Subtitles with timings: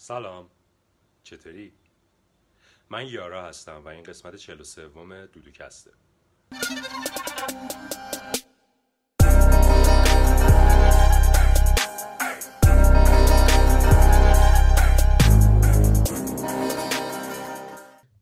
[0.00, 0.50] سلام
[1.22, 1.72] چطوری؟
[2.90, 4.88] من یارا هستم و این قسمت 43
[5.32, 5.90] دودوکسته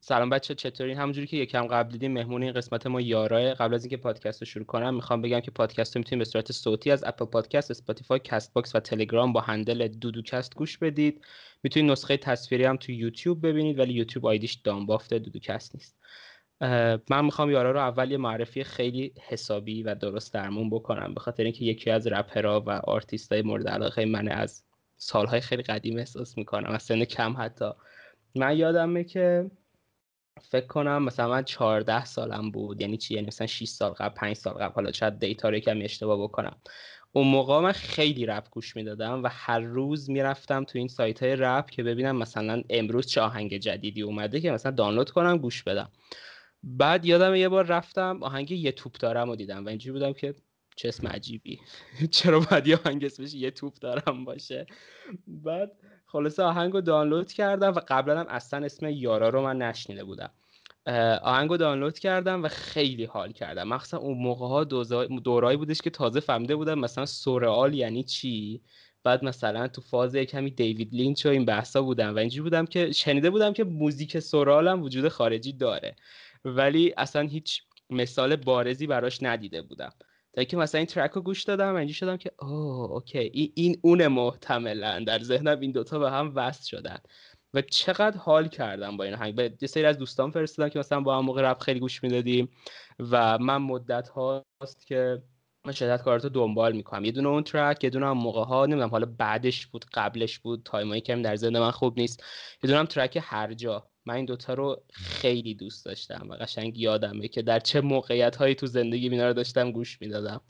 [0.09, 3.54] سلام بچه چطورین؟ همونجوری که یکم قبل دیدیم مهمون این قسمت ما یاراه.
[3.54, 6.52] قبل از اینکه پادکست رو شروع کنم می‌خوام بگم که پادکست رو می‌تونید به صورت
[6.52, 11.25] صوتی از Apple Podcast Spotify Castbox و تلگرام با handle دودوکست گوش بدید.
[11.62, 15.98] می‌تونید نسخه تصویری هم تو یوتیوب ببینید ولی یوتیوب آیدیش دانبافت دودوکست نیست.
[17.11, 21.43] من می‌خوام یارا رو اول یه معرفی خیلی حسابی و درست درمون بکنم به خاطر
[21.45, 24.64] اینکه یکی از رپرها و آرتیستای مورد علاقه من از
[24.96, 27.70] سالهای خیلی قدیم احساس می‌کنم از سن کم حتی.
[28.34, 29.50] من یادمه که
[30.43, 34.36] فکر کنم مثلا من 14 سالم بود یعنی چی؟ یعنی مثلا 6 سال قبل 5
[34.36, 36.56] سال قبل حالا شاید data رو کمی اشتباه بکنم.
[37.12, 41.36] اون موقع من خیلی رپ گوش می‌دادم و هر روز می‌رفتم تو این سایت های
[41.36, 45.91] رپ که ببینم مثلا امروز چه آهنگ جدیدی اومده که مثلا دانلود کنم گوش بدم.
[46.62, 50.34] بعد یادم یه بار رفتم آهنگ یه توپ دارم و دیدم و اینجوری بودم که
[50.77, 51.61] چه اسم عجیبی.
[52.11, 54.67] چرا باید یه آهنگ اسمش یه توپ دارم باشه؟
[55.27, 55.73] بعد
[56.17, 60.31] خلاصه آهنگ رو دانلود کردم و قبلا هم اصلا اسم یارا رو من نشنیده بودم.
[61.23, 63.69] آهنگ رو دانلود کردم و خیلی حال کردم.
[63.69, 64.64] مخصوصا اون موقع ها
[65.25, 68.61] دوره‌ای بودش که تازه فهمیده بودم مثلا سورئال یعنی چی؟
[69.05, 72.92] بعد مثلا تو فاز کمی دیوید لینچ و این بحثا بودم و اینجوری بودم که
[72.92, 75.97] شنیده بودم که موزیک سورئال هم وجود خارجی داره.
[76.45, 79.92] ولی اصلا هیچ مثال بارزی براش ندیده بودم.
[80.37, 83.79] تا که مثلا این track رو گوش دادم و اینجوری شدم که oh okay این,
[83.83, 86.98] اون محتملا در ذهنم این دوتا به هم وصل شدن.
[87.55, 89.34] و چقدر حال کردم با این آهنگ.
[89.34, 92.48] به یه سری از دوستان فرستادم که مثلا با هم موقع رپ خیلی گوش می‌دادیم
[92.98, 95.23] و من مدت هاست که
[95.67, 97.05] من شدت کاراتو دنبال می‌کنم.
[97.05, 100.62] یه دونه اون track یه دونه هم موقع ها نمی‌دونم حالا بعدش بود قبلش بود
[100.65, 102.20] time ایی که در ذهن من خوب نیست.
[102.62, 103.91] یه دونه هم track هر جا.
[104.07, 108.55] من این دوتا رو خیلی دوست داشتم و قشنگ یادمه که در چه موقعیت هایی
[108.55, 110.41] تو زندگی اینا رو داشتم گوش می‌دادم.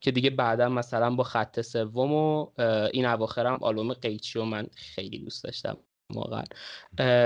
[0.00, 2.50] که دیگه بعدا مثلا با خط سوم و
[2.92, 5.76] این اواخرم آلبوم قیچی و من خیلی دوست داشتم
[6.10, 6.44] واقعا.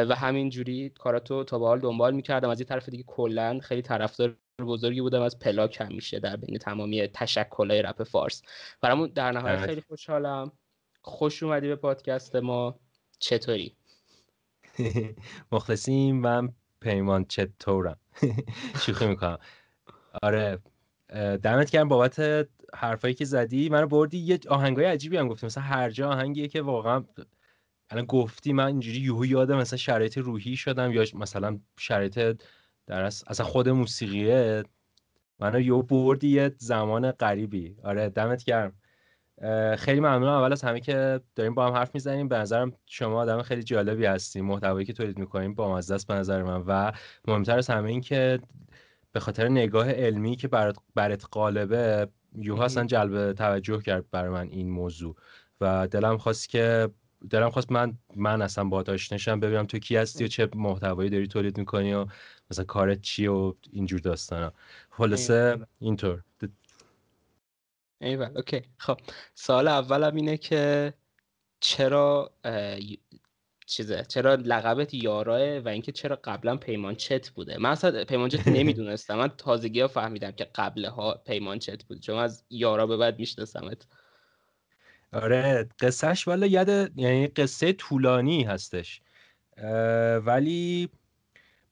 [0.08, 2.48] و همین جوری کاراتو تا به حال دنبال می‌کردم.
[2.48, 7.06] از این طرف دیگه کلا خیلی طرفدار بزرگی بودم از پلاک همیشه در بین تمامی
[7.06, 8.42] تشکلهای رپ فارس.
[8.80, 10.52] برامون در نهایت خیلی خوشحالم.
[11.00, 12.80] خوش اومدی به پادکست ما.
[13.18, 13.76] چطوری؟
[15.52, 16.48] مخلصیم من
[16.80, 17.96] پیمان چطورم
[18.86, 19.38] شوخی می‌کنم.
[20.22, 20.58] آره
[21.42, 23.68] دمت گرم بابت حرفایی که زدی.
[23.68, 25.46] منو بردی یه آهنگای عجیبی هم گفتی.
[25.46, 27.04] مثلا هر جا آهنگیه که واقعا
[27.90, 32.40] الان گفتی من اینجوری یهو یادم مثلا شرایط روحی شدم یا مثلا شرایط
[32.86, 34.64] در اصلا خود موسیقیه.
[35.40, 37.76] منو یهو بردی یه زمان غریبی.
[37.84, 38.72] آره دمت گرم.
[39.78, 40.32] خیلی ممنونم.
[40.32, 42.28] اول از همه که داریم با هم حرف می‌زنیم.
[42.28, 46.14] به نظرم شما آدم خیلی جالبی هستیم محتوایی که تولید می‌کنیم با مزه است به
[46.14, 46.64] نظر من.
[46.66, 46.92] و
[47.28, 48.40] مهمتر از همه این که
[49.12, 54.48] به خاطر نگاه علمی که برات برات قالبه یوها اصلا جلب توجه کرد برای من
[54.48, 55.16] این موضوع.
[55.60, 56.88] و دلم خواست که
[57.30, 61.26] دلم خواست من من اصلا با نشم ببینم تو کی هستی و چه محتوایی داری
[61.26, 62.06] تولید می‌کنی و
[62.50, 64.52] مثلا کارت چیه و اینجور داستانا.
[64.90, 66.22] خلاصه اینطور.
[68.02, 68.62] ایول اوکی.
[68.76, 69.00] خب
[69.34, 70.94] سال اولم اینه که
[71.60, 72.32] چرا
[73.66, 78.48] چیزه چرا لقبت یاراه و اینکه چرا قبلا پیمان چت بوده؟ من اصلا پیمان چت
[78.58, 79.14] نمی‌دونستم.
[79.14, 82.00] من تازگی ها فهمیدم که قبل ها پیمان چت بود.
[82.00, 83.86] چون از یارا به بعد میشناسمت.
[85.12, 89.02] آره قصهش والا یاد یعنی قصه طولانی هستش.
[90.26, 90.88] ولی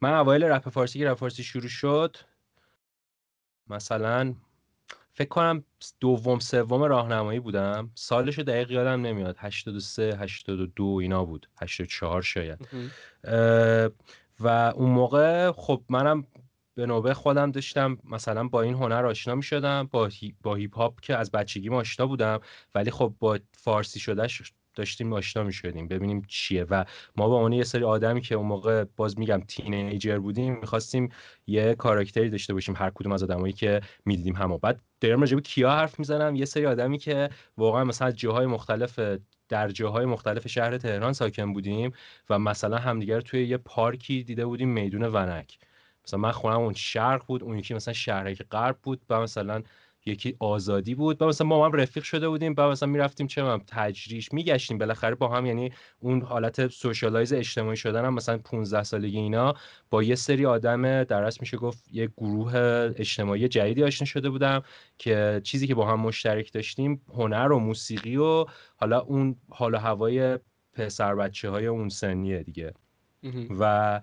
[0.00, 2.16] من اوایل رپ فارسی که رپ فارسی شروع شد.
[3.68, 4.34] مثلا
[5.20, 5.64] فکر کنم
[6.00, 7.90] دوم سوم راهنمایی بودم.
[7.94, 9.36] سالش دقیق یادم نمیاد.
[9.38, 11.48] 83 82 اینا بود.
[11.62, 12.68] 84 شاید.
[14.40, 16.26] و اون موقع خب منم
[16.74, 17.98] به نوبه خودم داشتم.
[18.04, 20.34] مثلا با این هنر آشنا می شدم با, هی...
[20.42, 22.40] با هیپ هاپ که از بچگی آشنا بودم.
[22.74, 26.64] ولی خب با فارسی شدهش داشتیم آشنا می شدیم ببینیم چیه.
[26.64, 26.84] و
[27.16, 31.08] ما با اون یه سری آدمی که اون موقع باز میگم تینیجر بودیم می‌خواستیم
[31.46, 34.58] یه کاراکتری داشته باشیم هر کدوم از آدمایی که می‌دیدیم همو.
[34.58, 39.00] بعد دارم به کیا حرف می‌زنم؟ یه سری آدمی که واقعا مثلا جاهای مختلف
[39.48, 41.92] در جاهای مختلف شهر تهران ساکن بودیم
[42.30, 45.58] و مثلا همدیگر توی یه پارکی دیده بودیم میدون ونک.
[46.06, 49.62] مثلا من خونم اون شرق بود اون یکی مثلا شهرک غرب بود و مثلا
[50.06, 53.62] یکی آزادی بود و مثلا ما هم رفیق شده بودیم و مثلا می‌رفتیم چه هم
[53.66, 54.78] تجریش میگشتیم.
[54.78, 59.54] بالاخره با هم یعنی اون حالت سوشالایز اجتماعی شدن هم مثلا 15 سالگی اینا
[59.90, 62.52] با یه سری آدم در میشه گفت یه گروه
[62.96, 64.62] اجتماعی جدیدی آشنا شده بودم
[64.98, 69.78] که چیزی که با هم مشترک داشتیم هنر و موسیقی و حالا اون حال و
[69.78, 70.38] هوای
[70.72, 72.72] پسر بچه های اون سنیه دیگه.
[73.60, 74.00] و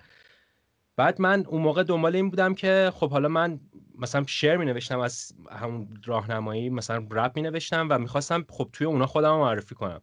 [0.97, 3.59] بعد من اون موقع دنبال این بودم که خب حالا من
[3.97, 8.87] مثلا شعر می نوشتم از همون راهنمایی مثلا رپ می نوشتم و می‌خواستم خب توی
[8.87, 10.01] اونا خودم رو معرفی کنم.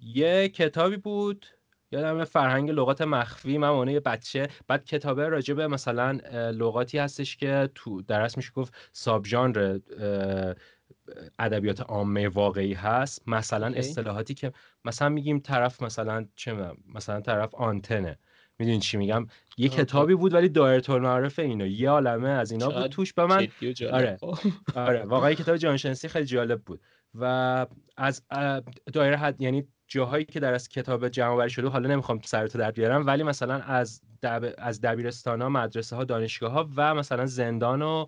[0.00, 1.46] یه کتابی بود
[1.92, 3.58] یادم فرهنگ لغات مخفی.
[3.58, 6.10] من یه بچه بعد کتابه راجع به مثلا
[6.50, 9.78] لغاتی هستش که تو درس میشه گفت ساب ژانر
[11.38, 14.52] ادبیات عامه واقعی هست مثلا اصطلاحاتی که
[14.84, 18.18] مثلا میگیم طرف مثلا چه مثلا طرف آنتنه.
[18.58, 21.66] می‌دونی چی میگم؟ یه کتابی بود ولی دایره المعارف اینا.
[21.66, 22.86] یه عالمه از اینا بود.
[22.86, 23.48] توش به من
[23.92, 24.18] آره.
[24.74, 25.04] آره.
[25.04, 26.80] واقعا کتاب جانشنسی خیلی جالب بود.
[27.14, 27.66] و
[27.96, 28.22] از
[28.92, 32.70] دایره حد یعنی جاهایی که در از کتاب جمع آوری شده حالا نمی‌خوام سرتو در
[32.70, 34.54] بیارم ولی مثلا از دب...
[34.58, 38.06] از دبیرستان ها مدرسه ها دانشگاه ها و مثلا زندان و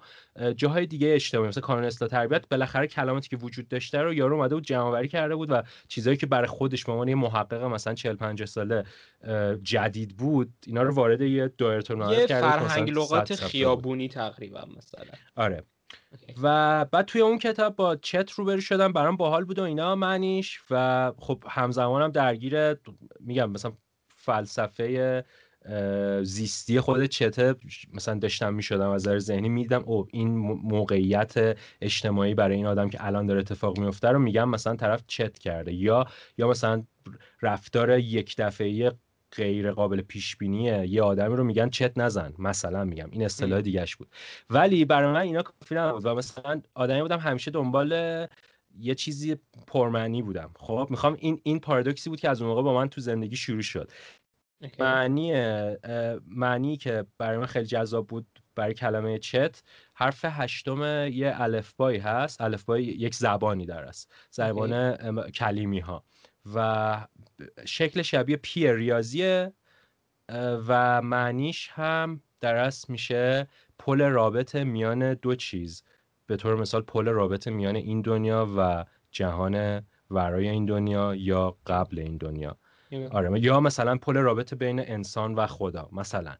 [0.56, 4.54] جاهای دیگه اجتماعی مثلا کانون اصلاح تربیت بالاخره کلماتی که وجود داشته رو یارو اومده
[4.54, 7.94] بود جمع آوری کرده بود و چیزایی که برای خودش به عنوان یه محقق مثلا
[7.94, 8.84] 40 50 ساله
[9.62, 15.04] جدید بود اینا رو وارد یه دایره کرده فرهنگ لغات خیابونی تقریبا مثلا.
[15.36, 15.64] آره.
[16.42, 20.60] و بعد توی اون کتاب با چت روبرو شدم برام باحال بود و اینا معنیش
[20.70, 22.74] و خب همزمانم درگیر
[23.20, 23.72] میگم مثلا
[24.16, 25.24] فلسفه
[26.22, 27.54] زیستی خود چته
[27.94, 33.06] مثلا داشتم می‌شدم از نظر ذهنی میدم او این موقعیت اجتماعی برای این آدم که
[33.06, 36.06] الان داره اتفاق میفته رو میگم مثلا طرف چت کرده یا
[36.38, 36.84] یا مثلا
[37.42, 38.92] رفتار یک دفعه
[39.36, 42.34] غیر قابل پیش بینیه یه آدمی رو میگن چت نزن.
[42.38, 43.08] مثلا میگم.
[43.10, 44.08] این اصطلاح دیگهش بود.
[44.50, 47.92] ولی برای من اینا کافی نبود و مثلا آدمی بودم همیشه دنبال
[48.78, 49.36] یه چیزی
[49.66, 50.50] پرمعنی بودم.
[50.56, 53.62] خب می‌خوام این این پارادوکسی بود که از اون موقع با من تو زندگی شروع
[53.62, 53.90] شد.
[54.78, 55.32] معنی
[56.26, 59.62] معنی که برای من خیلی جذاب بود برای کلمه چت
[59.94, 62.40] حرف هشتم یه الفبایی هست.
[62.40, 64.12] الفبای یک زبانی در است.
[64.30, 64.96] زبان
[65.30, 66.04] کلیمی ها
[66.54, 67.06] و
[67.64, 69.52] شکل شبیه پی ریاضیه
[70.68, 73.48] و معنیش هم در اصل میشه
[73.78, 75.82] پل رابط میان دو چیز.
[76.26, 81.98] به طور مثال پل رابط میان این دنیا و جهان ورای این دنیا یا قبل
[81.98, 82.58] این دنیا.
[83.10, 86.34] آره یا مثلا پل رابط بین انسان و خدا مثلا.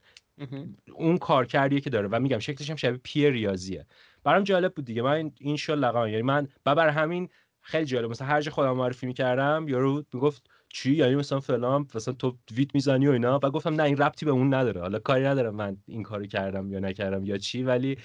[0.95, 2.09] اون کار کردیه که داره.
[2.13, 3.87] و میگم شکلش هم شبیه پی ریاضیه.
[4.25, 5.03] برام جالب بود دیگه.
[5.03, 7.29] من این شو لقان یعنی من بر همین
[7.67, 8.11] خیلی جالب.
[8.11, 12.75] مثلا هر جا خودم معرفی می‌کردم یارو می‌گفت چی؟ یعنی مثلا فلان مثلا تو ویت
[12.75, 13.41] می‌زنی و اینا.
[13.43, 14.81] و گفتم نه این ربطی به اون نداره.
[14.81, 17.99] حالا کاری ندارم من این کارو کردم یا نکردم یا چی ولی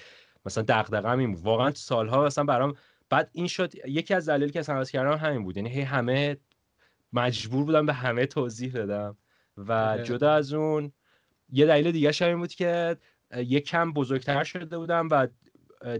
[0.46, 1.44] مثلا دغدغه‌م این بود.
[1.44, 2.74] واقعا سالها مثلا برام
[3.10, 5.56] بعد این شد یکی از دلایلی که اصلا کردم همین بود.
[5.56, 6.36] یعنی هی همه
[7.12, 9.16] مجبور بودم به همه توضیح بدم.
[9.56, 10.92] و جدا از اون
[11.52, 12.96] یه دلیل دیگه همین بود که
[13.36, 15.28] یکم بزرگتر شده بودم و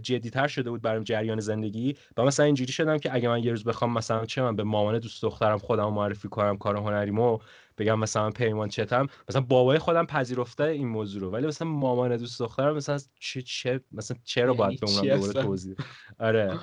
[0.03, 3.63] جدیتر شده بود برام جریان زندگی و مثلا اینجوری شدم که اگه من یه روز
[3.63, 7.39] بخوام مثلا چه من به مامان دوست دخترم خودم معرفی کنم کار هنریمو
[7.77, 11.31] بگم مثلا پیمان چتم مثلا بابای خودم پذیرفته این موضوع رو.
[11.31, 15.75] ولی مثلا مامان دوست دخترم مثلا چه چه مثلا چرا باید به اونم دوباره توضیح؟
[16.19, 16.59] آره.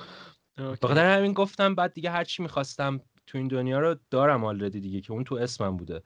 [0.57, 5.01] بخاطر همین گفتم بعد دیگه هر چی می‌خواستم تو این دنیا رو دارم آلردی دیگه
[5.01, 6.01] که اون تو اسمم بوده.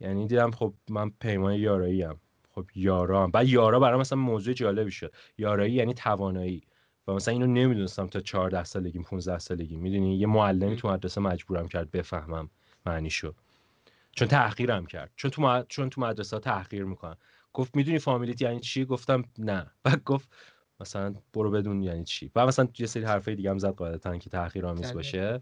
[0.00, 2.20] یعنی دیدم خب من پیمان یارایی هم
[2.50, 3.26] خب یارا.
[3.26, 5.14] بعد یارا برام مثلا موضوع جالبی شد.
[5.38, 6.62] یارایی یعنی توانایی.
[7.08, 11.68] و مثلا اینو نمی‌دونستم تا 14 سالگی 15 سالگی می‌دونی؟ یه معلمی تو مدرسه مجبورم
[11.68, 12.50] کرد بفهمم
[12.86, 13.34] معنیشو.
[14.12, 15.12] چون تحقیرم کرد.
[15.16, 17.16] چون تو چون تو مدرسه ها تحقیر می‌کنن.
[17.52, 19.70] گفت می‌دونی فامیلیت یعنی چی؟ گفتم نه.
[19.84, 20.28] بعد گفت
[20.80, 24.30] مثلا برو بدون یعنی چی؟ و مثلا یه سری حرفای دیگه هم زد قاعدتا که
[24.30, 24.94] تحقیر آمیز بله.
[24.94, 25.40] باشه.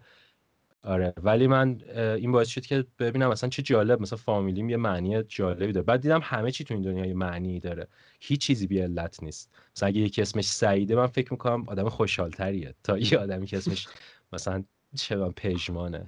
[0.82, 5.22] آره ولی من این باعث شد که ببینم مثلا چه جالب مثلا فامیلیم یه معنی
[5.22, 5.86] جالبی داره.
[5.86, 7.88] بعد دیدم همه چی تو این دنیا یه معنی داره.
[8.20, 9.50] هیچ چیزی بی علت نیست.
[9.76, 12.74] مثلا اگه یکی اسمش سعیده من فکر می‌کنم آدم خوشحالتریه.
[12.84, 13.88] تا یه آدمی که اسمش
[14.32, 14.64] مثلا
[14.96, 16.06] چه من پژمانه.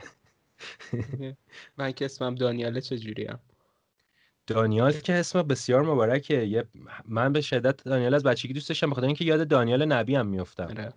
[1.79, 3.39] من که اسمم دانیاله چجوریم
[4.47, 6.47] دانیال که اسم بسیار مبارکه.
[6.47, 6.65] یه
[7.05, 10.65] من به شدت دانیال از بچگی دوست داشتم بخاطر اینکه یاد دانیال نبی هم میافتم.
[10.65, 10.93] آره.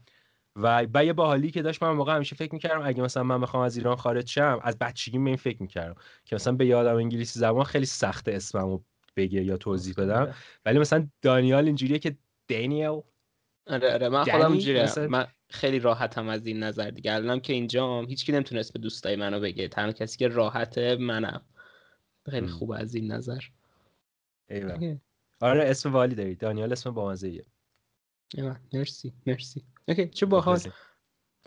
[0.56, 3.64] و با یه باحالی که داشت من موقع همیشه فکر می‌کردم اگه مثلا من بخوام
[3.64, 5.96] از ایران خارج شم از بچگی این فکر می‌کردم
[6.26, 8.80] که مثلا به یادم انگلیسی زبان خیلی سخت اسممو
[9.16, 10.34] بگه یا توضیح بدم.
[10.66, 12.18] ولی مثلا دانیال اینجوریه که
[12.48, 13.02] دانیل
[13.68, 14.10] آره آره.
[14.10, 17.14] من خودم اینجوریه من خیلی راحتم از این نظر دیگه.
[17.14, 19.68] الانم که اینجام هیچکی نمی‌تونه اسم دوستای منو بگه.
[19.68, 21.42] تنها کسی که راحت منم.
[22.32, 23.40] خیلی خوب از این نظر.
[24.50, 24.98] ایوه.
[25.42, 26.36] آره اسم والی داری.
[26.36, 27.44] دانیال اسم بامزه
[28.74, 29.64] مرسی مرسی.
[29.88, 30.60] اوکی چه باحال.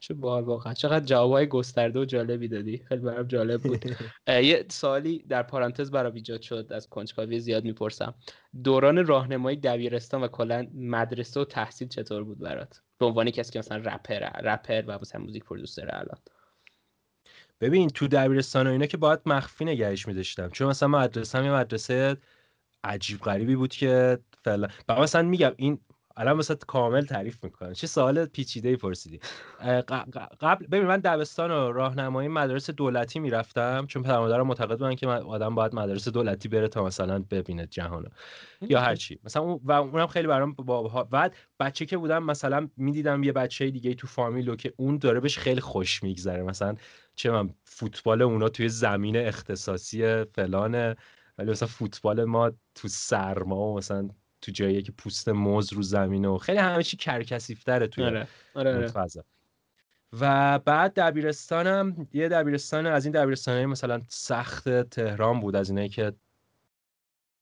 [0.01, 0.75] چه باحال واقعا.
[0.75, 2.79] چقدر جوابای گسترده و جالبی دادی.
[2.79, 3.85] خیلی برام جالب بود.
[4.29, 6.69] یه سوالی در پارانتز برام ایجاد شد.
[6.71, 8.15] از کنجکاوی زیاد می‌پرسم.
[8.65, 13.59] دوران راهنمایی دبیرستان و کلا مدرسه و تحصیل چطور بود برات؟ به عنوان کسی که
[13.59, 16.19] مثلا رپر رپر و مثلا موزیک پرودوسر الان.
[17.61, 20.49] ببین تو دبیرستان و اینا که باید مخفی نگهش میداشتم.
[20.49, 22.17] چون مثلا مدرسه یه مدرسه
[22.85, 25.79] عجیب غریبی بود که فعلا مثلا میگم این
[26.17, 27.73] الان مثلا کامل تعریف می‌کنم.
[27.73, 29.21] چه سوال پیچیده ای پرسیدی
[30.41, 35.07] قبل ببین من دبستان و راهنمایی مدارس دولتی می‌رفتم چون پدر مادرم معتقد بودن که
[35.07, 38.09] آدم باید مدارس دولتی بره تا مثلا ببینه جهانو
[38.61, 43.23] یا هر چی مثلا و اونم خیلی برام با بعد بچه که بودم مثلا می‌دیدم
[43.23, 46.43] یه بچه دیگه تو فامیلو که اون داره بهش خیلی خوش میگذره.
[46.43, 46.75] مثلا
[47.15, 50.97] چه من فوتبال اونا توی زمین اختصاصی فلانه
[51.39, 54.09] ولی مثلا فوتبال ما تو سرما و مثلا
[54.41, 58.29] تو جایی که پوست موز رو زمینه و خیلی همه چی کرکسیفتره توی آره.
[58.55, 58.77] آره.
[58.77, 58.89] آره.
[58.89, 59.25] فضا
[60.21, 66.13] و بعد دبیرستانم یه دبیرستان از این دبیرستانه مثلا سخت تهران بود از اینایی که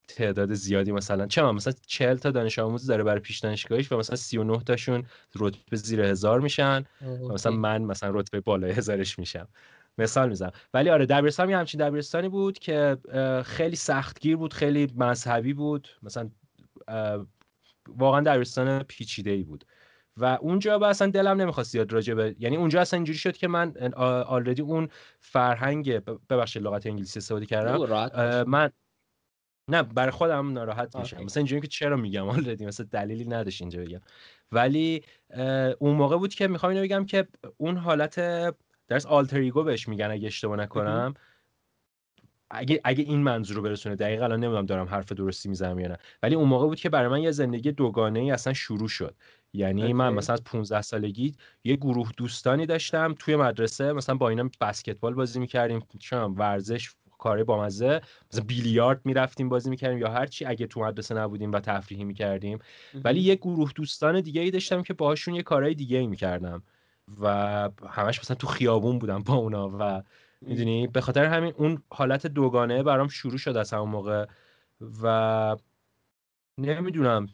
[0.07, 4.15] تعداد زیادی مثلا چه مثلا 40 تا دانش آموز داره برای پیش دانشگاهیش و مثلا
[4.15, 9.47] 39 تاشون رتبه زیر هزار میشن و مثلا من مثلا رتبه بالای هزارش میشم
[9.97, 12.97] مثال می‌زنم ولی آره دبیرستان یه همچین دبیرستانی بود که
[13.45, 16.29] خیلی سختگیر بود خیلی مذهبی بود مثلا
[17.87, 19.65] واقعا دبیرستان پیچیده ای بود.
[20.17, 23.47] و اونجا با اصلا دلم نمی‌خواست زیاد راجع به یعنی اونجا اصلا اینجوری شد که
[23.47, 24.89] من آلردی اون
[25.19, 25.99] فرهنگ
[26.29, 28.43] ببخشید لغت انگلیسی استفاده کردم.
[28.47, 28.71] من
[29.69, 31.23] نه برای خودم ناراحت میشم.
[31.23, 34.01] مثلا اینجوری که چرا میگم آلردی مثلا دلیلی نداشت اینجا بگم.
[34.51, 35.03] ولی
[35.79, 37.27] اون موقع بود که می‌خوام اینو بگم که
[37.57, 38.15] اون حالت
[38.87, 41.13] درس آلتریگو بهش میگن اگه اشتباه نکنم.
[42.51, 45.97] اگه اگه این منظور رو برسونه دقیقا الان نمی‌دونم دارم حرف درستی می‌زنم یا نه.
[46.23, 49.15] ولی اون موقع بود که برای من یه زندگی دوگانه ای اصلا شروع شد.
[49.53, 54.49] یعنی من مثلا از 15 سالگی یه گروه دوستانی داشتم توی مدرسه مثلا با اینا
[54.61, 60.25] بسکتبال بازی می‌کردیم چون ورزش کاری با مزه مثلا بیلیارد می‌رفتیم بازی می‌کردیم یا هر
[60.25, 62.59] چی اگه تو مدرسه نبودیم و تفریحی می‌کردیم.
[63.03, 66.63] ولی یه گروه دوستان دیگه ای داشتم که باهاشون یه کارهای دیگه ای می‌کردم.
[67.21, 67.27] و
[67.89, 70.03] همش مثلا تو خیابون بودم با اونا و
[70.41, 74.25] می‌دونی؟ به خاطر همین اون حالت دوگانه برام شروع شد از همون موقع
[75.03, 75.55] و
[76.57, 77.27] نمی‌دونم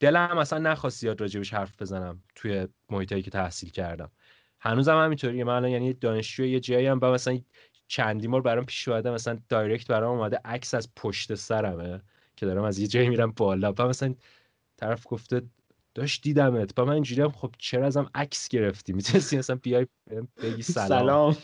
[0.00, 4.10] دلم اصلا نخواست زیاد راجبش حرف بزنم توی محیطایی که تحصیل کردم.
[4.60, 5.44] هنوزم هم همینطوریه.
[5.44, 7.38] من الان یعنی دانشجو یه جایی هم و مثلا
[7.88, 12.00] چندی مار برام پیش اومده مثلا دایرکت برام اومده عکس از پشت سرمه
[12.36, 13.72] که دارم از یه جایی میرم بالا.
[13.78, 14.14] و مثلا
[14.76, 15.42] طرف گفته
[15.94, 16.74] داشت دیدمت.
[16.74, 19.86] با من اینجوری هم خب چرا ازم عکس گرفتی؟ می‌تونستی مثلا بیای
[20.42, 20.88] بگی سلام.
[20.88, 21.36] سلام.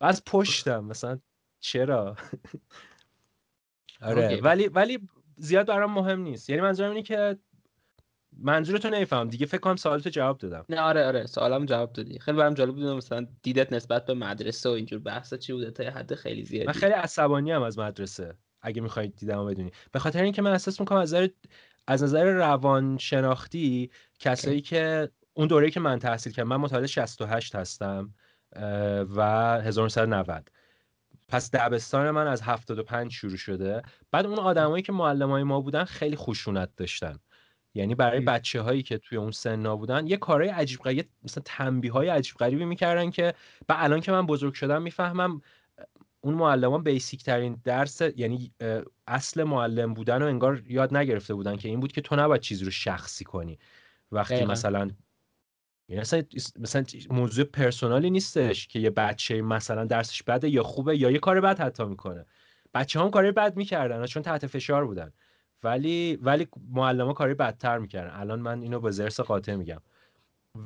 [0.00, 1.18] از پشتم مثلا
[1.60, 2.16] چرا؟
[4.02, 6.50] آره ولی ولی زیاد برام مهم نیست.
[6.50, 7.38] یعنی منظورم اینه که
[8.36, 10.64] منظورتو نمیفهم دیگه فکر کنم سوالتو جواب دادم.
[10.68, 12.18] نه آره آره سوالم جواب دادی.
[12.18, 15.84] خیلی برام جالب بود مثلا دیدت نسبت به مدرسه و اینجور بحثا چی بوده تا
[15.84, 16.66] حد خیلی زیادی.
[16.66, 19.70] من خیلی عصبانی ام از مدرسه اگه می‌خواید دیدمو بدونی.
[19.92, 21.28] به خاطر اینکه من احساس می‌کنم از نظر
[21.86, 27.54] از نظر روان شناختی کسایی که اون دوره‌ای که من تحصیل کردم من متولد 68
[27.54, 28.14] هستم.
[29.16, 29.22] و
[29.64, 30.50] 1990
[31.28, 33.82] پس دبستان من از 75 شروع شده.
[34.10, 37.18] بعد اون آدمایی که معلمای ما بودن خیلی خشونت داشتن.
[37.74, 41.92] یعنی برای بچه هایی که توی اون سنا بودن یه کارهای عجیب غریب مثلا تنبیه
[41.92, 43.34] های عجیب غریبی می‌کردن که
[43.68, 45.40] و الان که من بزرگ شدم می‌فهمم
[46.20, 48.52] اون معلمان بیسیک ترین درس یعنی
[49.06, 52.64] اصل معلم بودن و انگار یاد نگرفته بودن که این بود که تو نباید چیزی
[52.64, 53.58] رو شخصی کنی.
[54.12, 54.90] وقتی مثلا
[55.88, 56.22] یعنی مثلا
[56.58, 61.40] مثلا موضوع پرسونالی نیستش که یه بچه مثلا درسش بده یا خوبه یا یه کار
[61.40, 62.26] بد حتی می‌کنه.
[62.74, 65.12] بچه هم کاری بد می‌کردن چون تحت فشار بودن.
[65.62, 68.20] ولی ولی معلم کاری بدتر می‌کردن.
[68.20, 69.80] الان من اینو با زرس قاطع میگم.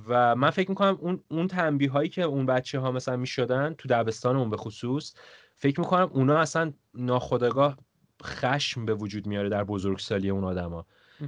[0.09, 3.89] و من فکر می‌کنم اون اون تنبیه هایی که اون بچه ها مثلا می‌شدن تو
[3.89, 5.15] دبستان اون به خصوص
[5.57, 7.79] فکر می‌کنم اونا اصلا ناخودآگاه
[8.23, 10.87] خشم به وجود میاره در بزرگسالی اون آدما.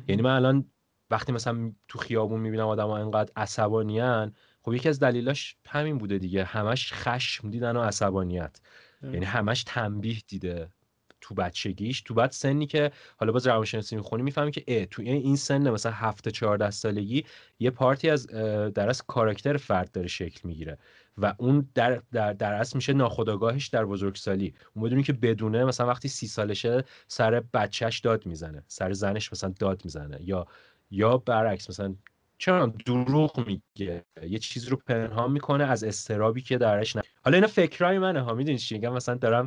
[0.08, 0.64] یعنی من الان
[1.14, 6.44] وقتی مثلا تو خیابون می‌بینم آدما اینقدر عصبانیان خب یکی از دلیلاش همین بوده دیگه.
[6.44, 8.60] همش خشم دیدن و عصبانیت.
[9.02, 10.68] یعنی همش تنبیه دیده
[11.20, 12.02] تو بچگیش.
[12.02, 15.92] تو بعد سنی که حالا باز روانشناسی می‌خونی می‌فهمی که اه تو این سن مثلا
[15.92, 17.24] هفته 14 سالگی
[17.58, 18.26] یه پارتی از
[18.74, 20.78] در از کاراکتر فرد داره شکل می‌گیره
[21.18, 24.54] و اون در در, در اصل میشه ناخودآگاهش در بزرگسالی.
[24.74, 29.54] اون بدونی که بدونه مثلا وقتی سی سالشه سر بچهش داد می‌زنه سر زنش مثلا
[29.58, 30.46] داد می‌زنه یا
[30.90, 31.94] یا برعکس مثلا
[32.38, 37.46] چرا دروغ میگه یه چیز رو پنهان می‌کنه از استرابی که درش نه حالا اینا
[37.46, 39.46] فکرای منه ها می‌دونی چی میگم؟ مثلا دارم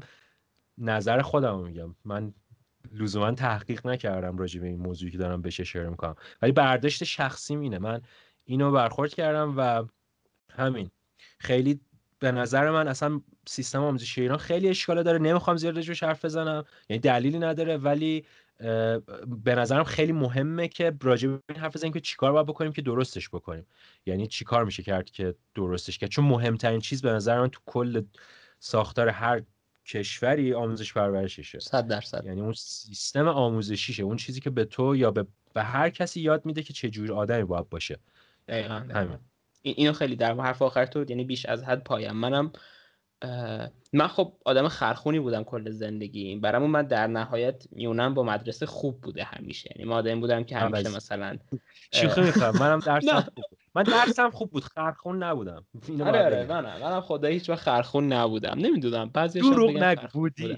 [0.77, 1.95] نظر خودم میگم.
[2.05, 2.33] من
[2.93, 6.15] لزوما تحقیق نکردم راجع به این موضوعی که دارم بهش اشاره می‌کنم.
[6.41, 7.79] ولی برداشت شخصی اینه.
[7.79, 8.01] من
[8.45, 9.83] اینو برخورد کردم و
[10.53, 10.91] همین.
[11.39, 11.79] خیلی
[12.19, 15.03] به نظر من اصلا سیستم آموزشی ایران خیلی اشکاله.
[15.03, 16.65] داره نمی‌خوام زیاد راجعش حرف بزنم.
[16.89, 17.77] یعنی دلیلی نداره.
[17.77, 18.25] ولی
[19.43, 22.81] به نظرم خیلی مهمه که راجع به این حرف بزنیم که چیکار باید بکنیم که
[22.81, 23.65] درستش بکنیم.
[24.05, 28.01] یعنی چیکار میشه کرد که درستش کرد؟ چون مهمترین چیز به نظر من تو کل
[28.59, 29.41] ساختار هر
[29.85, 31.59] کشوری آموزش پرورششه.
[31.59, 32.25] 100 درصد.
[32.25, 34.03] یعنی اون سیستم آموزشیشه.
[34.03, 37.13] اون چیزی که به تو یا به, به هر کسی یاد میده که چه جور
[37.13, 37.99] آدمی باید باشه.
[38.47, 39.17] دقیقاً همین.
[39.61, 42.15] اینو خیلی در حرف آخر تو یعنی بیش از حد پایم.
[42.15, 42.51] منم
[43.93, 49.01] من خب آدم خرخونی بودم کل زندگی برامون من در نهایت میونم با مدرسه خوب
[49.01, 49.69] بوده همیشه.
[49.75, 51.37] یعنی ما آدم بودم که همیشه مثلا
[51.93, 53.59] شوخی می‌کنم منم درسم خوب بود.
[53.75, 54.63] من درسم خوب بود.
[54.63, 55.65] خرخون نبودم.
[56.05, 56.45] آره آره.
[56.49, 58.55] منم منم خدایی هیچ وقت خرخون نبودم.
[58.57, 59.09] نمی‌دونم.
[59.09, 60.07] بعضی دروغ نگو.
[60.13, 60.57] بودی.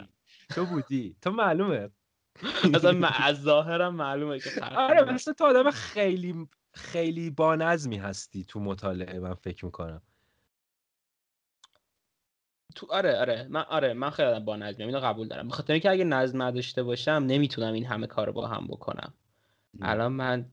[0.56, 1.16] تو بودی.
[1.22, 1.90] تو معلومه.
[2.74, 8.60] مثلا از ظاهرم معلومه که آره مثلا تو آدم خیلی خیلی با نظمی هستی تو
[8.60, 9.20] مطالعه.
[9.20, 10.02] من فکر می‌کنم.
[12.80, 13.48] تو آره آره.
[13.50, 14.88] من آره من خیلی با نظمیم.
[14.88, 15.48] اینو قبول دارم.
[15.48, 19.14] به خاطر اینکه اگه نظم نداشته باشم نمی‌تونم این همه کار با هم بکنم.
[19.82, 20.46] الان من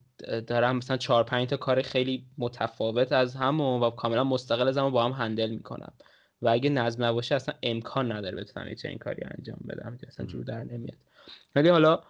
[0.47, 4.89] دارم مثلا چهار پنج تا کار خیلی متفاوت از هم و کاملا مستقل از هم
[4.89, 5.93] با هم هندل می‌کنم.
[6.41, 9.97] و اگه نظم نباشه اصلا امکان نداره بتونم این کاری انجام بدم.
[10.07, 10.97] اصلا جور در نمیاد.
[11.55, 12.03] ولی حالا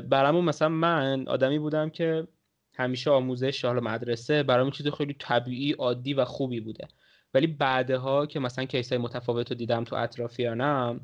[0.00, 2.26] برامون مثلا من آدمی بودم که
[2.74, 6.88] همیشه آموزش حالا مدرسه برام چیز خیلی طبیعی عادی و خوبی بوده.
[7.34, 11.00] ولی بعدها که مثلا کیسای متفاوت رو دیدم تو اطرافیانم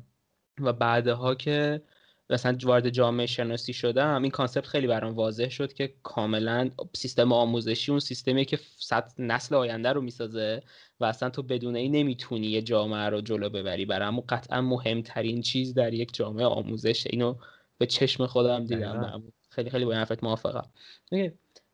[0.61, 1.81] و بعدها که
[2.29, 7.91] مثلا وارد جامعه شناسی شدم این کانسپت خیلی برام واضح شد که کاملا سیستم آموزشی
[7.91, 10.63] اون سیستمی که صد نسل آینده رو می‌سازه
[10.99, 13.85] و اصلا تو بدون این نمی‌تونی یه جامعه رو جلو ببری.
[13.85, 17.07] برام قطعا مهمترین چیز در یک جامعه آموزش.
[17.09, 17.35] اینو
[17.77, 19.23] به چشم خودم دیدم.
[19.49, 20.69] خیلی خیلی با این حرفت موافقم.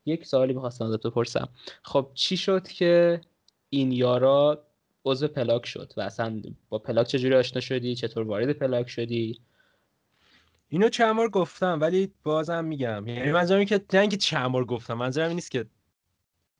[0.06, 1.48] یک سوالی می‌خواستم ازت بپرسم.
[1.82, 3.20] خب چی شد که
[3.70, 4.64] این یارا
[5.04, 9.40] عضو پلاک شد و اصلا با پلاک چجوری آشنا شدی؟ چطور وارد پلاک شدی؟
[10.68, 13.08] اینو چند بار گفتم ولی بازم میگم.
[13.08, 15.66] یعنی منظورم که نه اینکه چند بار گفتم منظورم نیست که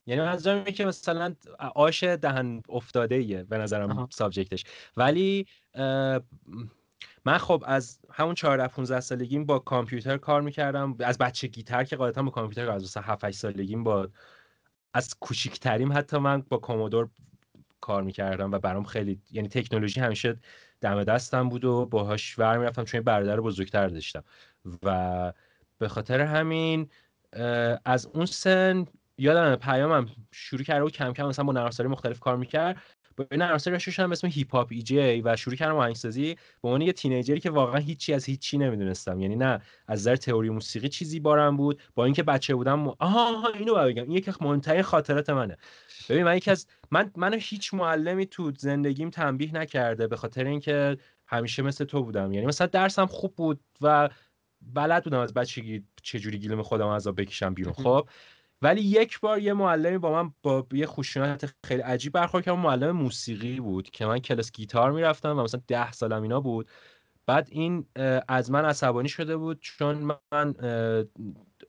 [0.07, 1.35] یعنی منظورم اینه که مثلا
[1.75, 4.65] آش دهن افتاده ایه به نظرم سابجکتش.
[4.97, 5.47] ولی
[7.25, 10.97] من خب از همون 14 15 سالگیم با کامپیوتر کار می‌کردم.
[11.01, 14.09] از بچه گیتر که قاعدتا با کامپیوتر از مثلا 7 8 سالگیم با
[14.95, 17.09] از کوچیکتریم حتی من با کومودور
[17.81, 20.37] کار می‌کردم و برام خیلی یعنی تکنولوژی همیشه
[20.81, 24.25] دم دستم بود و باهاش ور می‌رفتم چون برادر بزرگتر داشتم.
[24.83, 25.33] و
[25.79, 26.91] به خاطر همین
[27.85, 28.87] از اون سن
[29.19, 32.77] یادم پیامم شروع کرده و کم کم مثلا با نرمافزاری مختلف کار می‌کرد.
[33.19, 33.71] با این رشته
[34.07, 37.51] به اسم هیپ هاپ ای جی و شروع کردم آهنگسازی به عنوان یه تینیجری که
[37.51, 39.21] واقعا هیچی از هیچی نمی‌دونستم.
[39.21, 42.89] یعنی نه از نظر تئوری موسیقی چیزی بارم بود با اینکه بچه بودم م...
[42.89, 44.03] آها, آها اینو بگم.
[44.03, 45.57] این یکی مهمترین خاطرات منه.
[46.09, 50.97] ببین من یکی از من منو هیچ معلمی تو زندگیم تنبیه نکرده به خاطر اینکه
[51.27, 52.33] همیشه مثل تو بودم.
[52.33, 54.09] یعنی مثلا درسم خوب بود و
[54.63, 57.73] بلد بودم از بچگی چجوری گیلم خودم از بکشم بیرون.
[57.85, 58.09] خب
[58.63, 62.55] ولی یک بار یه معلمی با من با یه خشونت خیلی عجیب برخورد کرد.
[62.55, 66.71] معلم موسیقی بود که من کلاس گیتار می‌رفتم و مثلا ده سالم اینا بود.
[67.27, 67.87] بعد این
[68.29, 70.55] از من عصبانی شده بود چون من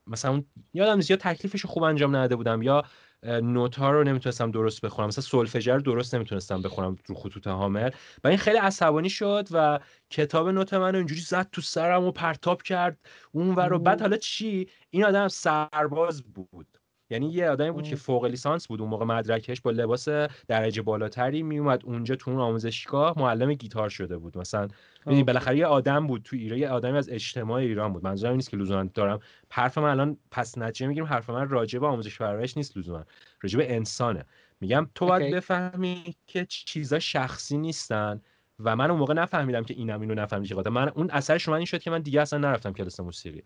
[0.07, 2.83] مثلا یادم نیست یا تکلیفش خوب انجام نداده بودم یا
[3.23, 5.07] نوت ها رو نمی‌تونستم درست بخونم.
[5.07, 7.91] مثلا سولفژر رو درست نمی‌تونستم بخونم رو خطوط هامر
[8.23, 12.11] و این خیلی عصبانی شد و کتاب نوت من رو اینجوری زد تو سرم و
[12.11, 12.99] پرتاب کرد
[13.31, 16.78] اون و رو بعد حالا چی؟ این آدم سرباز بود.
[17.09, 20.07] یعنی یه آدمی بود که فوق لیسانس بود اون موقع مدرکش با لباس
[20.47, 24.37] درجه بالاتری میومد اونجا تو اون آموزشگاه معلم گیتار شده بود.
[24.37, 24.67] مثلا
[25.05, 28.03] ببین بالاخره یه آدم بود تو ایران یه آدمی از اجتماع ایران بود.
[28.03, 29.19] منظورم نیست که لزوما دارم
[29.51, 33.05] حرف من الان پس نتیجه می‌گیرم حرف من راجع به آموزش پرورش نیست لزوما.
[33.41, 34.25] راجع به انسانه.
[34.61, 38.21] میگم تو باید بفهمی که چیزا شخصی نیستن
[38.59, 41.81] و من اون موقع نفهمیدم که اینم اینو نفهمیدم من اون اثر شما این شد
[41.81, 43.43] که من دیگه اصلا نرفتم کلاس موسیقی.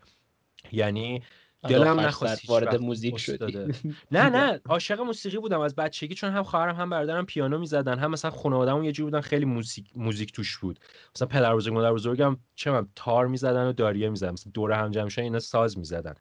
[0.72, 1.24] یعنی
[1.70, 3.58] دلم نخواست وارد موزیک شدی.
[4.12, 8.12] نه نه عاشق موسیقی بودم از بچگی چون هم خواهرم هم برادرم پیانو می‌زدن هم
[8.12, 10.80] مثلا خانواده‌مون یه جوری بودن خیلی موزیک موزیک توش بود.
[11.16, 14.32] مثلا پدر بزرگ مادر بزرگم چه من تار می‌زدن و داریه می‌زدن.
[14.32, 16.14] مثلا دور هم جمع اینا ساز می‌زدن.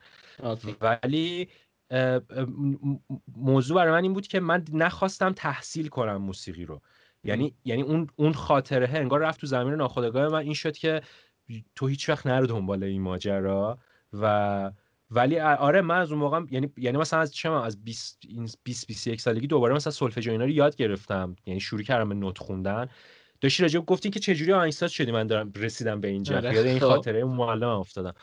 [0.81, 1.47] ولی
[3.37, 6.81] موضوع برای من این بود که من نخواستم تحصیل کنم موسیقی رو.
[7.23, 11.01] یعنی یعنی اون اون خاطره انگار رفت تو زمین ناخودآگاه من این شد که
[11.75, 13.77] تو هیچ وقت نرو دنبال این ماجرا
[14.13, 14.71] و
[15.15, 18.19] ولی آره من از اون موقع یعنی یعنی مثلا از چه از 20
[18.63, 21.35] 20 21 سالگی دوباره مثلا سولفژ اینا رو یاد گرفتم.
[21.45, 22.87] یعنی شروع کردم به نوت خوندن.
[23.41, 26.37] داشتی راجع گفتی که چجوری آهنگساز شدی؟ من دارم رسیدم به اینجا.
[26.37, 26.53] آره.
[26.53, 26.85] یاد این خب.
[26.87, 28.13] خاطره اون معلم افتادم.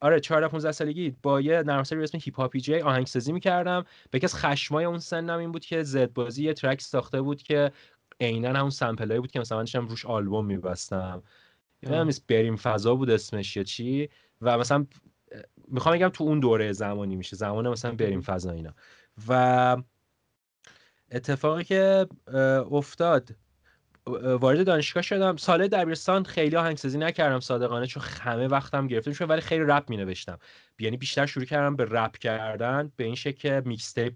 [0.00, 3.84] آره 14 15 سالگی با یه نرم افزاری به اسم Hip Hop eJay آهنگسازی می‌کردم.
[4.10, 7.72] یکی از خشمای اون سنم این بود که زد بازی یه track ساخته بود که
[8.20, 11.22] عینا همون sample ایی بود که مثلا من داشتم روش آلبوم میبستم.
[11.82, 14.08] یادم نیست بریم فضا بود اسمش یا چی.
[14.42, 14.86] و مثلا
[15.68, 18.74] می‌خوام بگم تو اون دوره زمانی میشه زمان مثلا بریم فضا اینا.
[19.28, 19.76] و
[21.10, 22.06] اتفاقی که
[22.70, 23.30] افتاد
[24.40, 25.36] وارد دانشگاه شدم.
[25.36, 29.96] سال دبیرستان خیلی آهنگسازی نکردم صادقانه چون همه وقتم گرفته می‌شد ولی خیلی رپ می
[29.96, 30.38] نوشتم
[30.78, 34.14] یعنی بیشتر شروع کردم به رپ کردن به این شکل که mixtape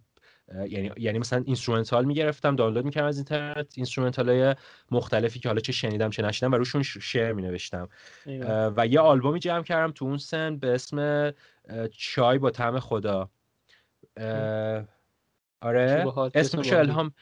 [0.68, 4.54] یعنی یعنی مثلا instrumental می‌گرفتم دانلود می‌کردم از اینترنت instrumental های
[4.90, 7.88] مختلفی که حالا چه شنیدم چه نشنیدم و روشون شعر می نوشتم
[8.26, 11.30] اه، و یه آلبومی جمع کردم تو اون سن به اسم
[11.98, 13.30] چای با طعم خدا.
[15.60, 16.72] آره اسمش.
[16.72, 17.12] الهام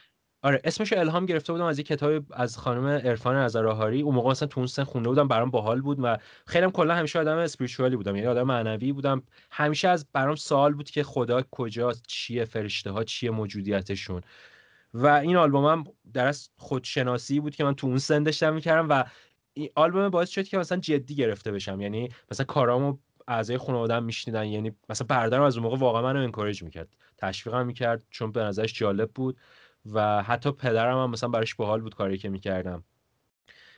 [0.43, 4.47] آره اسمش الهام گرفته بودم از یه کتاب از خانم عرفان نظرآهاری اون موقع مثلا
[4.47, 7.95] تو اون سن خونده بودم برام باحال بود و خیلی هم کلا همیشه آدم اسپریچوالی
[7.95, 8.15] بودم.
[8.15, 9.23] یعنی آدم معنوی بودم.
[9.51, 14.21] همیشه از برام سوال بود که خدا کجاست چیه فرشته ها چیه موجودیتشون.
[14.93, 19.03] و این آلبومم در از خودشناسی بود که من تو اون سن داشتم می‌کردم و
[19.53, 21.81] این آلبوم باعث شد که مثلا جدی گرفته بشم.
[21.81, 24.45] یعنی مثلا کارامو اعضای خانواده‌ام میشنیدن.
[24.45, 26.97] یعنی مثلا برادرم از اون موقع واقعا منو انکورج می‌کرد.
[27.17, 29.37] تشویقم می‌کرد چون به نظرش جالب بود.
[29.85, 32.83] و حتی پدرم هم مثلا براش باحال بود کاری که می‌کردم.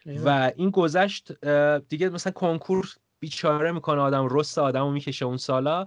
[0.06, 1.46] و این گذشت
[1.90, 2.90] دیگه مثلا کنکور
[3.20, 5.86] بیچاره می‌کنه آدم رست آدمو می‌کشه اون سالا.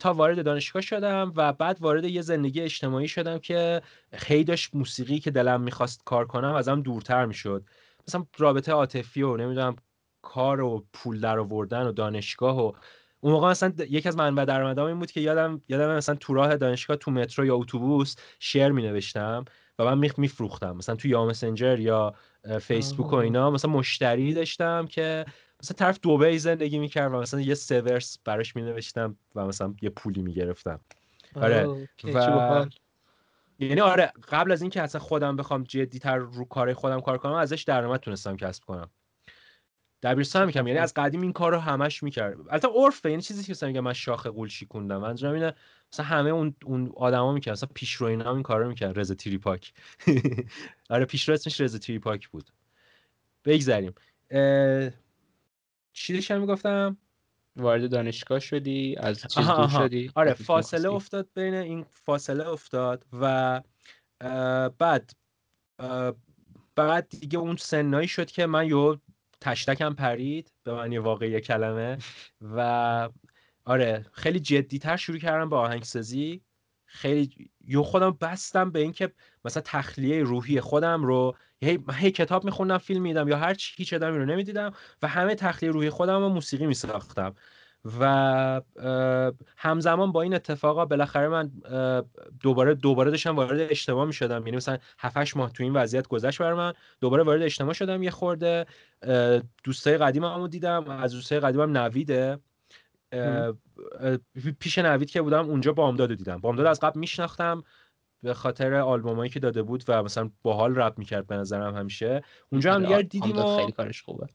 [0.00, 3.82] تا وارد دانشگاه شدم و بعد وارد یه زندگی اجتماعی شدم که
[4.12, 7.64] خیلی داشت موسیقی که دلم می‌خواست کار کنم ازم دورتر می‌شد.
[8.08, 9.76] مثلا رابطه عاطفی و نمی‌دونم
[10.22, 12.72] کار و پول در آوردن و دانشگاه و
[13.20, 16.56] اون موقع مثلا یکی از منبع درآمدام این بود که یادم یادم مثلا تو راه
[16.56, 19.44] دانشگاه تو مترو یا اتوبوس شعر می نوشتم
[19.78, 22.14] و من می میفروختم مثلا تو یا مسنجر یا
[22.60, 23.16] فیسبوک و.
[23.16, 25.24] اینا مثلا مشتری داشتم که
[25.62, 29.90] مثلا طرف دبی زندگی می‌کرد و مثلا یه سورس براش می نوشتم و مثلا یه
[29.90, 30.80] پولی می‌گرفتم
[31.34, 31.66] آره.
[32.04, 32.66] و.
[33.58, 37.62] یعنی آره قبل از اینکه اصلا خودم بخوام جدیتر رو کار خودم کار کنم ازش
[37.62, 38.90] درآمد تونستم کسب کنم
[40.02, 40.66] دبیرستان می‌کنم.
[40.66, 42.38] یعنی از قدیم این کار رو همش می‌کرد.
[42.40, 45.54] البته عرفه یعنی چیزی که مثلا میگم من شاخ قول شیکوندم منظورم اینه
[45.92, 47.52] مثلا همه اون اون آدما می‌کردن.
[47.52, 48.94] مثلا پیشرو اینا هم این کارو می‌کردن.
[49.00, 49.72] رضا تریپاک
[50.90, 52.50] آره پیشرو اسمش رضا تریپاک بود.
[53.44, 53.94] بگذریم.
[54.30, 54.90] اه،
[55.92, 56.96] چی داشتم می‌گفتم؟
[57.56, 59.88] وارد دانشگاه شدی؟ از چیز آها، دور آها.
[59.88, 60.88] شدی؟ آره فاصله.
[60.88, 63.24] افتاد بین این فاصله افتاد و
[64.20, 65.10] اه، بعد
[65.78, 66.14] اه،
[66.76, 68.98] بعد دیگه اون سنایی شد که من یه
[69.40, 71.98] تشتکم پرید به معنی واقعی کلمه.
[72.40, 73.08] و
[73.64, 76.42] آره خیلی جدیتر شروع کردم به آهنگسازی.
[76.84, 79.12] خیلی یه خودم بستم به اینکه
[79.44, 83.92] مثلا تخلیه روحی خودم رو هی, هی کتاب میخوندم فیلم میدم یا هر چی هیچ
[83.92, 84.72] آدمی رو نمی‌دیدم
[85.02, 87.34] و همه تخلیه روحی خودم رو موسیقی میساختم.
[87.84, 88.60] و
[89.56, 91.50] همزمان با این اتفاقا بالاخره من
[92.40, 96.38] دوباره دوباره داشتم وارد اجتماع می شدم یعنی مثلا 7 ماه تو این وضعیت گذشت
[96.38, 96.72] بر من.
[97.00, 98.66] دوباره وارد اجتماع شدم یه خورده.
[99.64, 100.90] دوستای قدیممو دیدم.
[100.90, 102.38] از دوستای قدیمم نویده.
[104.60, 106.38] پیش نوید که بودم اونجا بامداد رو دیدم.
[106.38, 107.62] بامداد از قبل میشناختم
[108.22, 112.22] به خاطر آلبومایی که داده بود و مثلا باحال رپ می‌کرد به نظرم همیشه.
[112.52, 114.26] اونجا هم آره، دیگه دیدیم خیلی کارش خوبه.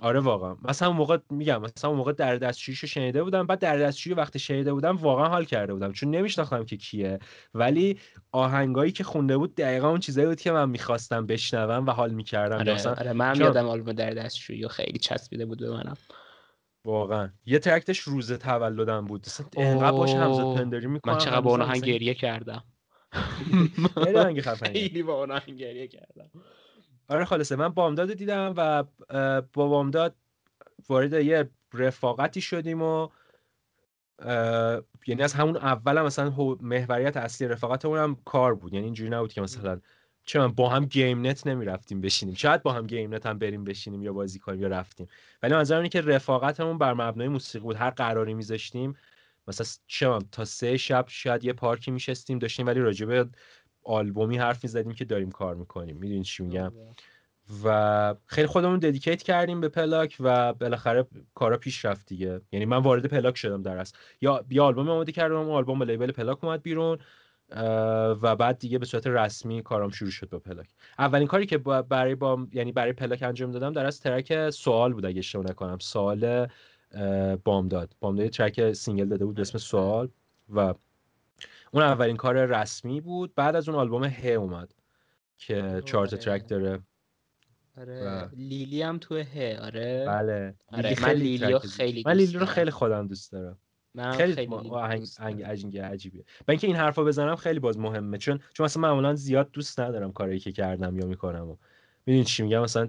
[0.00, 0.56] آره واقعا.
[0.62, 4.38] مثلا اون موقع میگم مثلا اون موقع در دستشویشو شنیده بودم بعد در دستشویی وقتی
[4.38, 7.18] شنیده بودم واقعا حال کرده بودم چون نمیشناختم که کیه.
[7.54, 7.98] ولی
[8.32, 12.58] آهنگایی که خونده بود دقیقا اون چیزایی بود که من می‌خواستم بشنوم و حال می‌کردم.
[12.58, 15.96] آره مثلا آره چون- یادم آلبوم در دستشویی خیلی چسبیده بود به منم.
[16.84, 17.30] واقعا.
[17.46, 19.26] یه ترکتش روز تولدم بود.
[19.26, 21.12] مثلا انقدر باش همزاد اوه، پنداری می‌کنم.
[21.12, 22.64] من چقدر با اون آهنگ گریه کردم.
[24.62, 26.30] خیلی با اون آهنگ گریه کردم.
[27.10, 28.84] آره خلاصه من بامداد دیدم و
[29.52, 30.16] با بامداد
[30.88, 33.08] وارد یه رفاقتی شدیم و
[35.06, 38.74] یعنی از همون اولم مثلا هو- محوریت اصلی رفاقت اونم کار بود.
[38.74, 39.80] یعنی اینجوری نبود که مثلا
[40.24, 42.34] چه می‌دونم با هم گیم نت نمی‌رفتیم بشینیم.
[42.34, 45.08] شاید با هم گیم نت هم بریم بشینیم یا بازی کنیم یا رفتیم.
[45.42, 47.76] ولی منظورم اینه که رفاقتمون بر مبنای موسیقی بود.
[47.76, 48.96] هر قراری میذاشتیم
[49.48, 53.28] مثلا چه تا سه شب شاید یه پارکی میشستیم داشتیم ولی راجع به
[53.84, 55.96] آلبومی حرف می‌زدیم که داریم کار می‌کنیم.
[55.96, 56.72] می‌دونی چی میگم؟
[57.64, 62.40] و خیلی خودمون dedicate کردیم به پلاک و بالاخره کارا پیش رفت دیگه.
[62.52, 63.96] یعنی من وارد پلاک شدم در اصل.
[64.20, 66.98] یا یه آلبوم آماده کردم آلبوم با label پلاک اومد بیرون
[68.22, 70.68] و بعد دیگه به صورت رسمی کارام شروع شد با پلاک.
[70.98, 75.06] اولین کاری که برای با یعنی برای پلاک انجام دادم در از track سوال بود
[75.06, 75.78] اگه اشتباه نکنم.
[75.78, 76.46] سوال
[77.44, 77.96] بامداد.
[78.00, 80.08] بامداد track single داده بود به اسم سوال
[80.54, 80.74] و
[81.70, 84.74] اون اولین کار رسمی بود بعد از اون آلبوم ه اومد
[85.38, 86.24] که چهار تا آره.
[86.24, 86.82] track داره.
[87.78, 90.04] آره و- لیلی هم تو ه آره.
[90.08, 90.54] بله.
[90.72, 92.46] آره لیلی من track زیبا- خیلی من لیلی رو.
[92.46, 93.58] خیلی خودم دوست دارم.
[93.94, 96.24] من خیلی, خیلی لیلی آهنگ عجیبیه.
[96.40, 100.12] من اینکه این حرفا بزنم خیلی باز مهمه چون چون مثلا معمولا زیاد دوست ندارم
[100.12, 101.56] کاری که کردم یا می‌کنم و
[102.06, 102.88] می‌دونی چی میگم؟ مثلا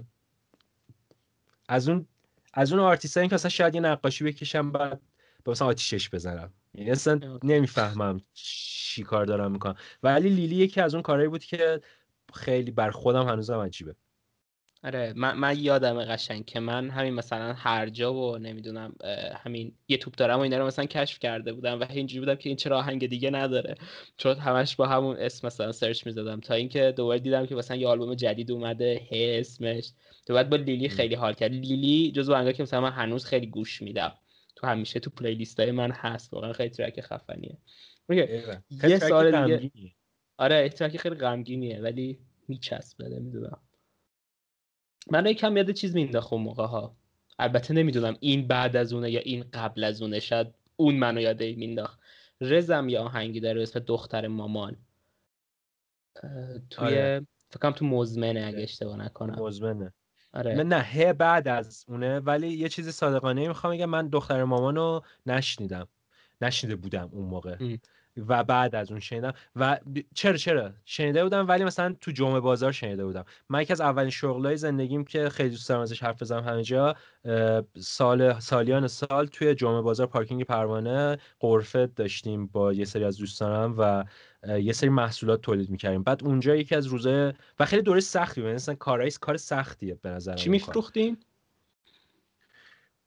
[1.68, 2.06] از اون
[2.54, 5.00] از اون آرتیستایی که مثلا شاید یه نقاشی بکشم بعد
[5.46, 6.52] مثلا آتیشش بزنم.
[6.74, 7.20] یعنی اصلا.
[7.44, 9.74] نمی‌فهمم چی کار دارم می‌کنم.
[10.02, 11.80] ولی لیلی یکی از اون کارهایی بود که
[12.34, 13.94] خیلی بر خودم هنوزم عجیبه.
[14.84, 18.94] آره من, من یادم قشنگ که من همین مثلا هر جا و نمی‌دونم
[19.44, 22.48] همین یه توپ دارم و اینا رو مثلا کشف کرده بودم و اینجوری بودم که
[22.48, 23.74] این چرا آهنگ دیگه نداره.
[24.16, 27.88] چون همش با همون اسم مثلا search می‌زدم تا اینکه دوباره دیدم که مثلا یه
[27.88, 29.92] آلبوم جدید اومده هی اسمش.
[30.26, 31.52] تو بعد با لیلی خیلی حال کرد.
[31.52, 34.12] لیلی جزو آهنگا که مثلا من هنوز خیلی گوش میدم.
[34.62, 36.34] تو همیشه تو playlist های من هست.
[36.34, 37.58] واقعا خیلی track خفنیه.
[38.08, 39.92] یه سوال دیگه.
[40.36, 43.58] آره track خیلی غمگینیه ولی میچسبه نمی‌دونم.
[45.10, 46.96] من یکم یاد چیز مینداخت اون موقع ها.
[47.38, 50.46] البته نمی‌دونم این بعد از اونه یا این قبل از اونه شاید
[50.76, 52.00] اون منو یاد مینداخت.
[52.40, 54.76] رزم یه آهنگی داره اسم دختر مامان.
[56.70, 57.26] توی آره.
[57.50, 59.42] فکر کنم تو مزمنه اگه اشتباه نکنم.
[59.42, 59.92] مزمنه.
[60.34, 60.54] آره.
[60.54, 62.20] نه نه ه بعد از اونه.
[62.20, 65.88] ولی یه چیز صادقانه می‌خوام بگم من دختر مامانو نشنیدم.
[66.40, 67.56] نشنیده بودم اون موقع.
[67.60, 67.78] ام.
[68.16, 69.78] و بعد از اون شنیدم و
[70.14, 73.24] چرا چرا؟ شنیده بودم ولی مثلا تو جمعه بازار شنیده بودم.
[73.48, 76.96] من یکی از اولین شغلای زندگیم که خیلی دوست دارم ازش حرف بزنم همه جا
[77.78, 83.74] سال سالیان سال توی جمعه بازار پارکینگ پروانه قرفه داشتیم با یه سری از دوستانم
[83.78, 84.04] و
[84.58, 86.02] یه سری محصولات تولید می‌کردیم.
[86.02, 88.46] بعد اونجا یکی از روزای و خیلی دوره سختی بود.
[88.46, 91.18] یعنی مثلا کارهای کار سختیه به نظر چی میفروختین؟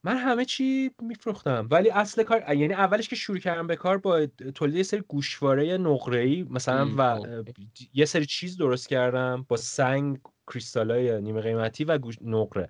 [0.06, 1.68] من همه چی میفروختم.
[1.72, 5.78] ولی اصل کار یعنی اولش که شروع کردم به کار با تولید یه سری گوشواره
[5.78, 7.90] نقره‌ای مثلا و اوکی.
[7.94, 12.18] یه سری چیز درست کردم با سنگ کریستالای نیمه قیمتی و گوش...
[12.22, 12.70] نقره.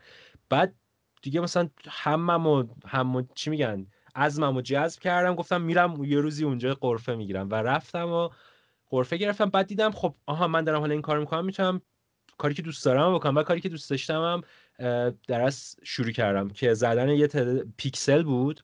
[0.50, 0.76] بعد
[1.22, 6.44] دیگه مثلا همم و هم چی میگن؟ عزمم و جذب کردم گفتم میرم یه روزی
[6.46, 7.50] اونجا قرفه می‌گیرم.
[7.50, 8.30] و رفتم و
[8.90, 9.50] قرفه گرفتم.
[9.50, 11.82] بعد دیدم خب آها من دارم حالا این کار می‌کنم می‌تونم
[12.38, 13.38] کاری که دوست دارم بکنم.
[13.38, 14.42] و کاری که دوست داشتم هم
[14.80, 18.64] اه، در از شروع کردم که زدن یه تعداد پیکسل بود.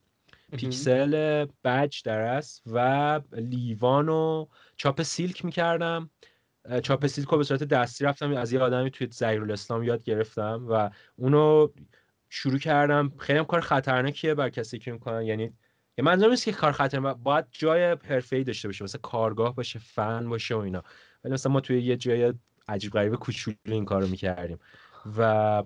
[0.57, 6.09] پیکسل بج در است و لیوان و چاپ سیلک می‌کردم.
[6.83, 8.33] چاپ سیلک رو به صورت دستی رفتم.
[8.33, 11.67] از یه آدمی توی الاسلام یاد گرفتم و اونو
[12.29, 13.11] شروع کردم.
[13.17, 15.43] خیلی هم کار خطرناکیه بر کسی که می‌کنن یعنی
[15.97, 18.83] یه منظورم نیست که کار خطرناک باید جای حرفه‌ای داشته باشه.
[18.83, 20.83] مثلا کارگاه باشه فن باشه و اینا.
[21.23, 22.33] ولی مثلا ما توی یه جای
[22.67, 24.59] عجیب غریب کوچولو این کارو می‌کردیم.
[25.17, 25.63] و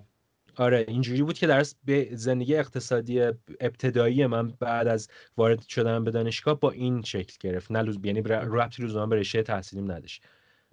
[0.56, 3.20] آره اینجوری بود که در به زندگی اقتصادی
[3.60, 7.72] ابتدایی من بعد از وارد شدن به دانشگاه با این شکل گرفت.
[7.72, 10.24] نه لزوم یعنی ربطی لزوما به رشته تحصیلیم نداشت.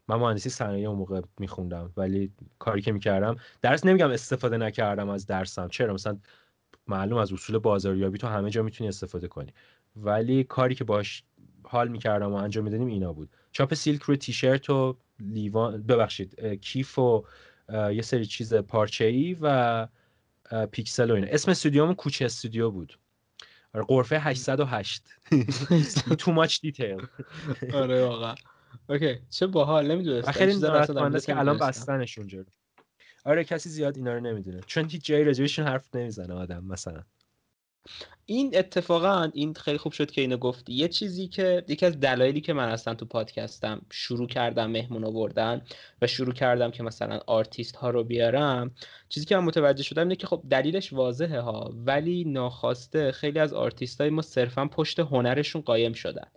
[0.07, 5.25] من مهندسی صنایع اون موقع میخوندم ولی کاری که می‌کردم درس نمیگم استفاده نکردم از
[5.25, 5.67] درسم.
[5.67, 6.17] چرا؟ مثلا
[6.87, 9.53] معلوم از اصول بازاریابی تو همه جا می‌تونی استفاده کنی.
[9.95, 11.23] ولی کاری که باش
[11.63, 13.29] حال می‌کردم و انجام می‌دادیم اینا بود.
[13.51, 17.25] چاپ سیلک روی تیشرت و لیوان ببخشید کیف و
[17.73, 19.87] یه سری چیز پارچه ای و
[20.71, 21.27] پیکسل و اینا.
[21.27, 22.99] اسم استودیومون کوچه استودیو بود.
[23.73, 25.03] آره قرفه 808
[26.21, 27.07] too much detail.
[27.73, 28.35] آره واقعا.
[28.89, 30.31] اوکی چه باحال نمی‌دونستم.
[30.31, 31.67] خیلی ناراحت که الان نمی‌دونستم.
[31.67, 32.45] بستنش اونجا
[33.25, 34.61] آره کسی زیاد اینا رو نمی‌دونه.
[34.67, 37.03] چون هیچ جایی راجبشون حرف نمی‌زنه آدم مثلا.
[38.25, 40.73] این اتفاقا این خیلی خوب شد که اینو گفتی.
[40.73, 45.61] یه چیزی که یکی از دلایلی که من اصلا تو پادکستم شروع کردم مهمون آوردن
[46.01, 48.71] و شروع کردم که مثلا آرتیست ها رو بیارم
[49.09, 53.53] چیزی که من متوجه شدم اینه که خب دلیلش واضحه ها ولی ناخواسته خیلی از
[53.53, 56.27] آرتیست های ما صرفا پشت هنرشون قایم شدن.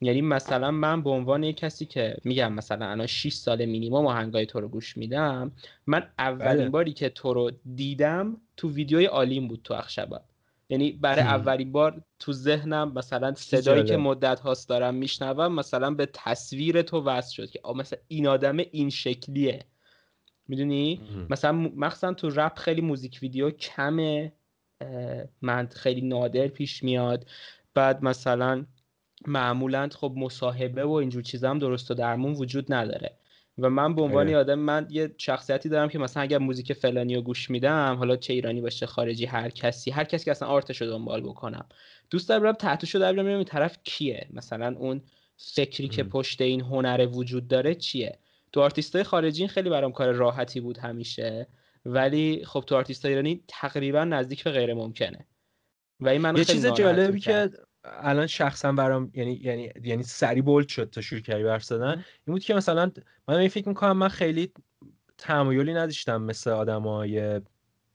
[0.00, 4.46] یعنی مثلا من به عنوان یک کسی که میگم مثلا الان 6 سال مینیمم آهنگای
[4.46, 5.52] تو رو گوش میدم
[5.86, 6.68] من اولین بله.
[6.68, 10.22] باری که تو رو دیدم تو ویدیوی آلیم بود تو اخشبات.
[10.72, 11.24] یعنی برای.
[11.24, 13.96] اولین بار تو ذهنم مثلا صدایی که.
[13.96, 18.90] مدت هاست دارم میشنوم مثلا به تصویر تو وصل شد که مثلا این آدم این
[18.90, 19.64] شکلیه
[20.48, 21.00] می‌دونی.
[21.30, 24.32] مثلا مخصوصا تو رپ خیلی موزیک ویدیو کمه
[25.42, 27.26] من خیلی نادر پیش میاد
[27.74, 28.66] بعد مثلا
[29.26, 33.18] معمولا خب مصاحبه و اینجور چیزا هم درست و درمون وجود نداره
[33.58, 34.30] و من به عنوان آره.
[34.30, 38.16] یه آدم من یه شخصیتی دارم که مثلا اگر موزیک فلانی رو گوش میدم حالا
[38.16, 41.66] چه ایرانی باشه خارجی هر کسی هر کسی که اصلا آرتش رو دنبال بکنم
[42.10, 45.02] دوست دارم برم در بیارم ببینم این طرف کیه مثلا اون
[45.36, 46.02] فکری که.
[46.02, 48.18] پشت این هنر وجود داره چیه
[48.52, 51.46] تو آرتیستای خارجی این خیلی برام کار راحتی بود همیشه
[51.86, 55.26] ولی خب تو آرتیستای ایرانی تقریبا نزدیک به غیر ممکنه
[56.00, 57.20] و این من یه چیز جالبی.
[57.20, 57.50] که
[57.84, 61.92] الان شخصا برام یعنی یعنی یعنی سریع bold شد تا شروع کردی حرف زدن.
[61.92, 62.92] این بود که مثلا
[63.28, 64.52] من این فکر می‌کنم من خیلی
[65.18, 67.40] تمایلی نداشتم مثل آدمای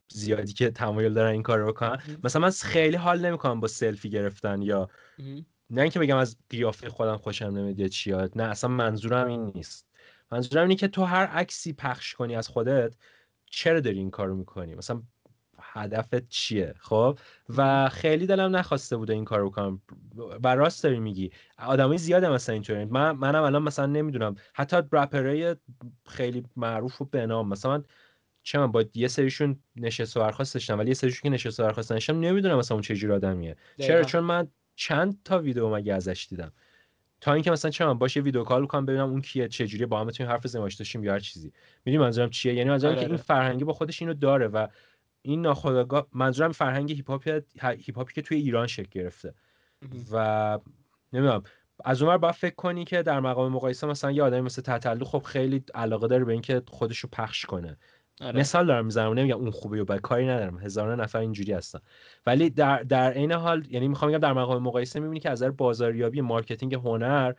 [0.09, 4.09] زیادی که تمایل دارن این کار رو بکنن مثلا من خیلی حال نمی‌کنم با سلفی
[4.09, 4.89] گرفتن یا
[5.69, 9.87] نه اینکه بگم از قیافه خودم خوشم نمیاد یا چیاد نه اصلا منظورم این نیست.
[10.31, 12.95] منظورم اینه که تو هر عکسی پخش کنی از خودت
[13.45, 15.01] چرا داری این کارو می‌کنی؟ مثلا
[15.77, 17.19] هدفت چیه خب؟
[17.57, 19.81] و خیلی دلم نخواسته بوده این کارو بکنم.
[20.43, 21.31] و راست داری میگی.
[21.57, 24.35] آدمای زیاده مثلا اینطوری من منم الان مثلا نمی‌دونم.
[24.53, 25.55] حتی رپرای
[26.05, 27.83] خیلی معروف و بنام مثلا من
[28.43, 31.63] چه من با یه سریشون نشست و برخواست داشتم ولی یه سریشون که نشست و
[31.63, 33.55] برخواست داشتم نمی‌دونم مثلا اون چه جور آدمیه.
[33.79, 36.51] چرا؟ چون من چند تا ویدیو مگه ازش دیدم.
[37.21, 39.99] تا اینکه مثلا چه می‌دونم باشه video call کنم ببینم اون کیه چه جوری با
[39.99, 41.53] هم بتونیم حرف زماش داشتیم یا هر چیزی.
[41.85, 43.17] می‌دونی منظورم چیه؟ یعنی منظورم که این آره.
[43.17, 44.67] فرهنگی با خودش اینو داره و
[45.27, 47.27] این ناخودآگاه منظورم فرهنگ هیپ هاپ
[47.61, 49.33] هیپ هاپی که توی ایران شکل گرفته.
[50.11, 50.59] و
[51.13, 51.43] نمی‌دونم
[51.85, 55.19] از اونور باید فکر کنی که در مقام مقایسه مثلا یه آدمی مثل تتلو خب
[55.19, 57.77] خیلی علاقه داره به اینکه خودش رو پخش کنه.
[58.21, 58.39] آره.
[58.39, 60.57] مثال دارم می‌زنم نمیگم اون خوبه و بد کاری ندارم.
[60.57, 61.79] هزاران نفر اینجوری هستن.
[62.25, 65.51] ولی در در عین حال یعنی می‌خوام بگم در مقام مقایسه می‌بینی که از نظر
[65.51, 67.33] بازاریابی marketing هنر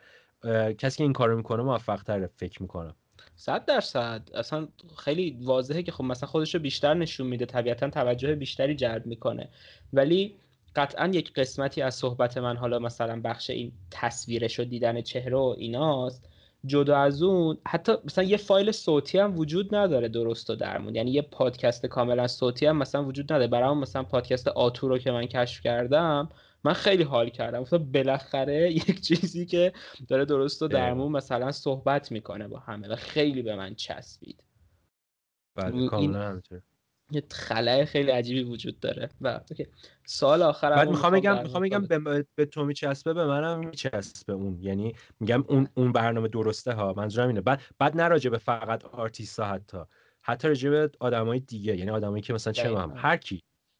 [0.77, 2.95] کسی که این کارو می‌کنه موفق تره فکر می‌کنم.
[3.39, 4.29] صد درصد.
[4.33, 7.45] اصلا خیلی واضحه که خب مثلا خودش رو بیشتر نشون میده.
[7.45, 9.49] طبیعتا توجه بیشتری جلب می‌کنه.
[9.93, 10.35] ولی
[10.75, 15.55] قطعا یک قسمتی از صحبت من حالا مثلا بخش این تصویرش و دیدن چهره و
[15.57, 16.29] ایناست
[16.65, 20.95] جدا از اون حتی مثلا یه فایل صوتی هم وجود نداره درست و درمون.
[20.95, 23.47] یعنی یه پادکست کاملا صوتی هم مثلا وجود نداره.
[23.47, 26.29] برای مثلا پادکست آتو رو که من کشف کردم
[26.63, 27.61] من خیلی حال کردم.
[27.61, 29.73] گفتم بالاخره یک چیزی که
[30.07, 34.43] داره درست و درمون مثلا صحبت می‌کنه با همه و خیلی به من چسبید.
[35.55, 36.41] بله کاملا
[37.11, 39.09] یه خلای خیلی عجیبی وجود داره.
[39.21, 39.39] و.
[40.05, 41.85] سوال آخر بعد می‌خوام بگم می‌خوام بگم.
[41.85, 44.57] به, به تو میچسبه به منم میچسبه اون.
[44.61, 46.93] یعنی میگم اون اون برنامه درسته ها.
[46.97, 47.41] منظورم اینه.
[47.41, 49.77] بعد بعد نه راجع به فقط آرتیست ها حتی.
[50.21, 51.77] حتی راجع به آدمای دیگه.
[51.77, 52.77] یعنی آدمایی که مثلا چه.
[52.77, 53.39] هم هر کی.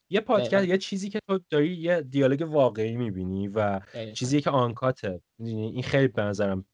[0.09, 0.67] یه پادکست.
[0.67, 4.11] یه چیزی که تو داری یه دیالوگ واقعی می‌بینی و دقیقاً.
[4.11, 6.65] چیزی که آنکاته می‌دونی؟ این خیلی به نظرم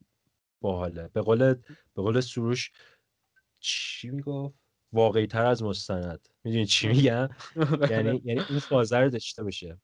[0.61, 1.07] باحاله.
[1.07, 1.53] به قول
[1.95, 2.71] به قول سروش
[3.59, 4.55] چی می‌گفت؟
[4.93, 6.27] واقعی تر از مستند.
[6.43, 7.29] می‌دونی چی میگم؟
[7.91, 9.81] یعنی یعنی این فازه رو داشته باشه.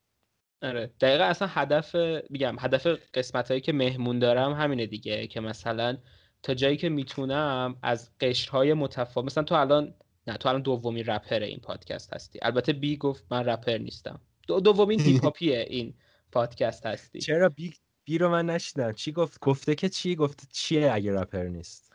[0.61, 0.93] آره.
[0.99, 1.95] دقیقا اصلا هدف
[2.29, 5.97] میگم هدف قسمت هایی که مهمون دارم همینه دیگه که مثلا
[6.43, 9.93] تا جایی که می‌تونم از قشرهای متفاوت مثلا تو الان
[10.27, 12.39] نه تو الان دومین رپر این پادکست هستی.
[12.41, 14.21] البته بی گفت من رپر نیستم.
[14.47, 15.93] دو دومین هیپ هاپیه این
[16.31, 17.19] پادکست هستی.
[17.19, 21.43] چرا بی, بی رو من نشیدم؟ چی گفت؟ گفته که چی؟ گفته چیه اگه رپر
[21.43, 21.91] نیست؟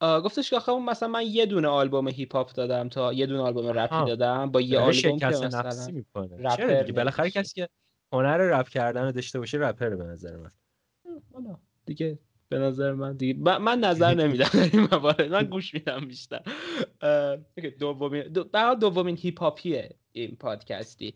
[0.00, 3.66] گفتش که آخه مثلا من یه دونه آلبوم هیپ هاپ دادم تا یه دونه آلبوم
[3.66, 4.04] رپی.
[4.06, 6.36] دادم با یه آلبوم که مثلا نفسی می‌کنه.
[6.36, 7.30] رپر چرا دیگه؟ بالاخره.
[7.30, 7.68] کسی که
[8.12, 10.50] هنر رپ کردن رو داشته باشه رپر به نظر من.
[11.86, 13.40] دیگه به نظر من دیگه.
[13.40, 14.48] من, من نظر نمیدم.
[14.54, 15.22] در این موارد.
[15.22, 16.42] من گوش میدم بیشتر.
[17.78, 21.14] دومین دو, دومین هیپ هاپیه این پادکستی.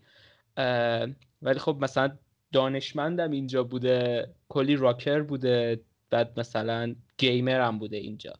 [1.41, 2.17] ولی خب مثلا
[2.51, 4.29] دانشمندم اینجا بوده.
[4.49, 5.81] کلی راکر بوده.
[6.09, 8.33] بعد مثلا گیمر هم بوده اینجا.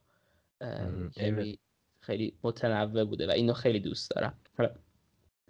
[0.61, 1.09] اه، مهم.
[1.09, 1.59] خیلی
[1.99, 4.33] خیلی متنوع بوده و اینو خیلی دوست دارم.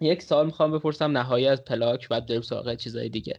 [0.00, 1.16] یک سال می‌خوام بپرسم.
[1.18, 3.38] نهایی از پلاک بعد بریم سراغ چیزای دیگه.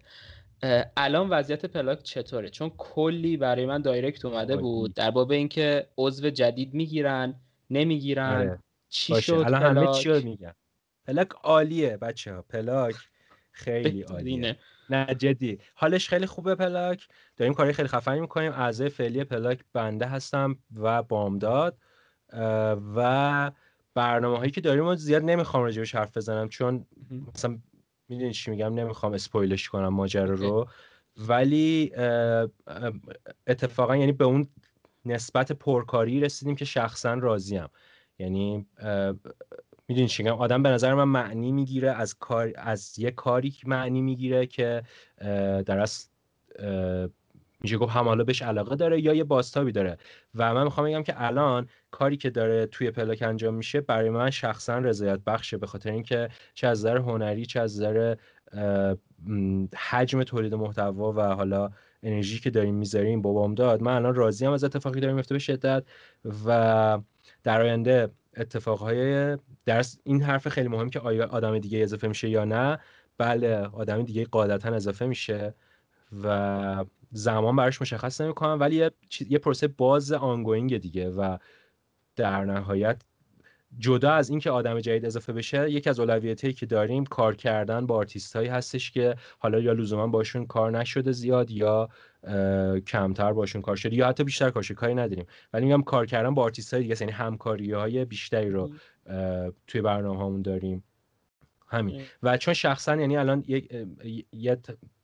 [0.98, 4.58] الان وضعیت پلاک چطوره؟ چون کلی برای من دایرکت اومده.
[4.58, 4.94] بود.
[4.94, 7.36] در باب اینکه عضو جدید می‌گیرن
[7.70, 8.60] نمی‌گیرن آره.
[8.90, 9.26] چی باشه.
[9.26, 10.56] شد الان همه چی رو میگم
[11.06, 12.96] پلاک عالیه بچه ها پلاک
[13.52, 14.58] خیلی عالیه.
[14.90, 15.60] نه جدی.
[15.76, 17.08] حالش خیلی خوبه پلاک.
[17.38, 18.52] داریم کاری خیلی خفنی می‌کنیم.
[18.52, 21.78] اعضای فعلی پلاک بنده هستم و بامداد.
[22.96, 23.52] و
[23.94, 26.86] برنامه هایی که داریم رو زیاد نمی‌خوام راجبش حرف بزنم چون.
[27.34, 27.58] مثلا
[28.10, 30.36] می‌دونی چی میگم؟ نمی‌خوام اسپویلش کنم ماجرا.
[30.36, 30.68] رو.
[31.18, 31.92] ولی
[33.48, 34.48] اتفاقا یعنی به اون
[35.06, 37.68] نسبت پرکاری رسیدیم که شخصا راضیم.
[38.20, 38.66] یعنی
[39.88, 43.68] می‌دونی چی میگم؟ آدم به نظر من معنی می‌گیره از کار از یه کاری که
[43.68, 44.84] معنی می‌گیره که
[45.66, 46.08] در اصل
[47.66, 49.98] میشه گفت هم حالا بهش علاقه داره یا یه بازتابی داره.
[50.36, 54.30] و من می‌خوام بگم که الان کاری که داره توی پلاک انجام میشه برای من
[54.30, 58.16] شخصا رضایت بخشه به خاطر اینکه چه از نظر هنری چه از نظر
[59.78, 61.72] حجم تولید محتوا و حالا
[62.04, 65.84] انرژی که داریم می‌ذاریم با بامداد من الان راضیم از اتفاقی داریم میفته به شدت.
[66.46, 67.00] و
[67.44, 72.46] در آینده اتفاقهای درس این حرف خیلی مهم که آیا آدم دیگه اضافه میشه یا
[72.46, 72.80] نه؟
[73.18, 75.54] بله آدم دیگه قاعدتا اضافه میشه.
[76.24, 78.92] و زمان براش مشخص نمی‌کنم ولی یه,
[79.30, 81.38] یه پروسه باز ongoing دیگه و
[82.16, 83.02] در نهایت
[83.78, 87.96] جدا از اینکه آدم جدید اضافه بشه یکی از اولویتایی که داریم کار کردن با
[87.96, 91.90] آرتیست هایی هستش که حالا یا لزوما باشون کار نشده زیاد یا
[92.88, 96.34] کمتر باشون کار شده یا حتی بیشتر کار شده کاری نداریم ولی میگم کار کردن
[96.34, 96.96] با آرتیست های دیگه.
[97.02, 98.74] یعنی همکاری های بیشتری رو
[99.68, 100.84] توی برنامه هامون داریم
[101.68, 102.02] همین.
[102.24, 103.44] و چون شخصا یعنی الان
[104.32, 104.58] یه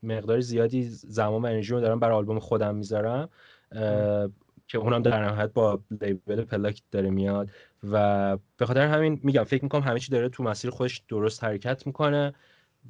[0.04, 3.30] مقدار زیادی زمان و انرژی رو دارم برای آلبوم خودم می‌ذارم
[4.68, 7.50] که اونم در نهایت با label پلاک داره میاد.
[7.92, 11.88] و به خاطر همین میگم فکر می‌کنم همه چی داره تو مسیر خودش درست حرکت
[11.88, 12.34] می‌کنه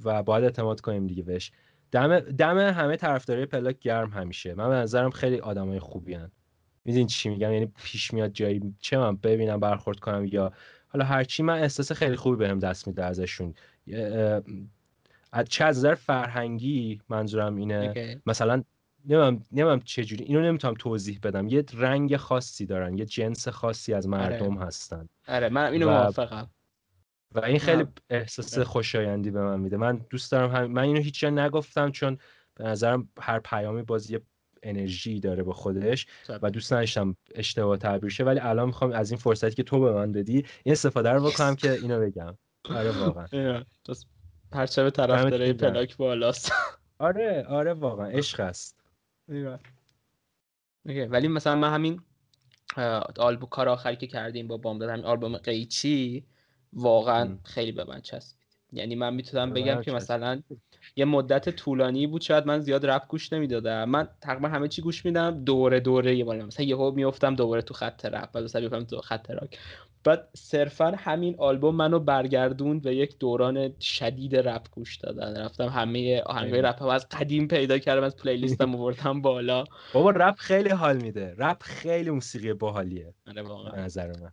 [0.03, 1.51] و باید اعتماد کنیم دیگه بهش.
[1.91, 4.53] دم دم همه طرفدارای پلاک گرم همیشه.
[4.53, 6.31] من به نظرم خیلی آدمای خوبی هن.
[6.85, 10.53] می‌دونی چی میگم؟ یعنی پیش میاد جایی چه من ببینم برخورد کنم یا
[10.93, 13.53] حالا هرچی من احساس خیلی خوبی بهم دست میده ازشون.
[15.49, 18.21] چه از نظر فرهنگی منظورم اینه؟ okay.
[18.25, 18.63] مثلا
[19.05, 21.47] نمیم نمیم چه جوری اینو نمی‌تونم توضیح بدم.
[21.47, 24.67] یه رنگ خاصی دارن یه جنس خاصی از مردم آره.
[24.67, 25.09] هستن.
[25.27, 25.89] آره من اینو و...
[25.89, 26.49] موافقم.
[27.35, 29.77] و این خیلی احساس خوشایندی به من میده.
[29.77, 30.65] من دوست دارم هم...
[30.65, 32.17] من اینو هیچ جا نگفتم چون
[32.55, 34.19] به نظرم هر پیامی بازی
[34.63, 36.07] انرژی داره به خودش
[36.41, 39.91] و دوست نداشتم اشتباه تعبیر شه ولی الان می‌خوام از این فرصتی که تو به
[39.93, 40.33] من دادی
[40.63, 42.37] این استفاده رو بکنم که اینو بگم.
[42.69, 43.25] آره واقعا.
[44.51, 46.51] پرچم طرفدارای پلاک بالاست.
[46.99, 48.07] آره آره واقعا.
[48.07, 48.83] عشق است.
[50.85, 52.01] ولی مثلا من همین
[53.17, 56.25] آلبوم کار آخری که کردیم با بامداد همین آلبوم قیچی
[56.73, 58.40] واقعا خیلی به من چسبید
[58.71, 60.41] یعنی من می‌تونم بگم که مثلا
[60.95, 63.89] یه مدت طولانی بود شاید من زیاد رپ گوش نمی‌دادم.
[63.89, 67.73] من تقریبا همه چی گوش میدم دوره دوره یه بالا مثلا یهو میافتم دوباره تو
[67.73, 69.57] خط رپ بعد مثلا میافتم تو خط راک.
[70.03, 75.41] بعد صرفا همین آلبوم منو برگردوند به یک دوران شدید رپ گوش دادن.
[75.41, 79.63] رفتم همه آهنگای رپ هم از قدیم پیدا کردم از پلیلیستم آوردم بالا.
[79.93, 81.35] بابا رپ خیلی حال میده.
[81.37, 83.13] رپ خیلی موسیقی باحالیه.
[83.27, 83.85] آره واقعا.
[83.85, 84.31] نظر من.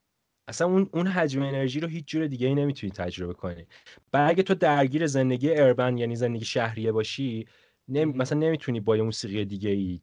[0.48, 3.66] اصلا اون اون حجم انرژی رو هیچ جور دیگه ای نمی‌تونی تجربه کنی.
[4.12, 7.46] بعد اگه تو درگیر زندگی اربن یعنی زندگی شهریه باشی
[7.88, 8.12] نمی...
[8.12, 10.00] مثلا نمی‌تونی با یه موسیقی دیگه ای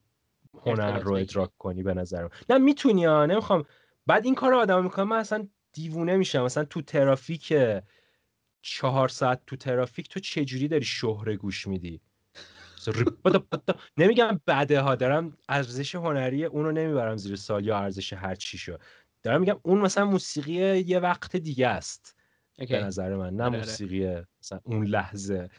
[0.66, 2.30] هنر رو ادراک کنی به نظرم.
[2.50, 3.64] نه می‌تونی ها نمی‌خوام.
[4.08, 6.44] بعد این کار آدم می‌کنه من اصلا دیوونه میشم.
[6.44, 7.54] مثلا تو ترافیک
[8.62, 12.02] چهار ساعت تو ترافیک تو چجوری داری شهره گوش میدی؟
[13.98, 18.78] نمیگم بده ها دارم ارزش هنری اونو نمی‌برم زیر سال یا ارزش هر چی شو
[19.26, 22.16] دارم میگم اون مثلا موسیقی یه وقت دیگه است.
[22.58, 23.60] به نظر من نه آره، آره.
[23.60, 25.50] موسیقی مثلا اون لحظه.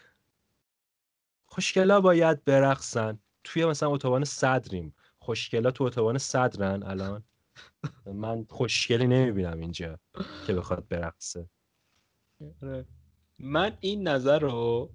[1.47, 3.19] خوشگلا باید برقصن.
[3.45, 4.95] توی مثلا اتوبان صدریم.
[5.19, 7.25] خوشگلا تو اتوبان صدرن الان.
[8.07, 9.99] من خوشگلی نمی‌بینم اینجا
[10.47, 11.51] که بخواد برقصه.
[12.63, 12.87] آره.
[13.39, 14.93] من این نظر رو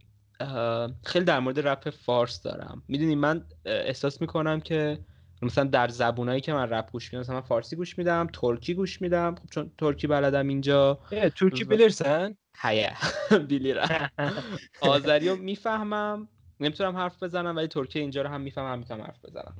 [1.03, 2.83] خیلی در مورد رپ فارس دارم.
[2.87, 5.05] می‌دونی من احساس می‌کنم که
[5.41, 9.01] مثلا در زبونایی که من رپ گوش میدم مثلا من فارسی گوش میدم ترکی گوش
[9.01, 9.35] میدم.
[9.35, 10.99] خب چون ترکی بلدم اینجا.
[11.29, 12.93] ترکی بلیرسن هیه.
[13.49, 14.09] بیلیرم
[14.81, 16.27] آذری رو می‌فهمم.
[16.59, 19.55] نمی‌تونم حرف بزنم ولی ترکی اینجا رو هم می‌فهمم می‌تونم حرف بزنم.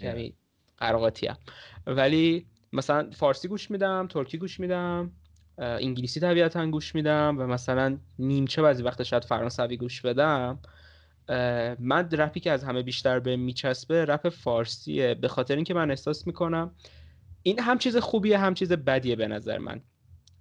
[0.00, 0.34] کمی
[0.78, 1.28] قراقاتی.
[1.86, 5.12] ولی مثلا فارسی گوش میدم ترکی گوش میدم
[5.58, 10.58] انگلیسی طبیعتا گوش میدم و مثلا نیمچه بعضی وقت شاید فرانسوی گوش بدم.
[11.78, 15.14] من رپی که از همه بیشتر بهم میچسبه رپ فارسیه.
[15.14, 16.74] به خاطر اینکه من احساس می‌کنم
[17.42, 19.80] این هم چیز خوبیه هم چیز بدیه به نظر من.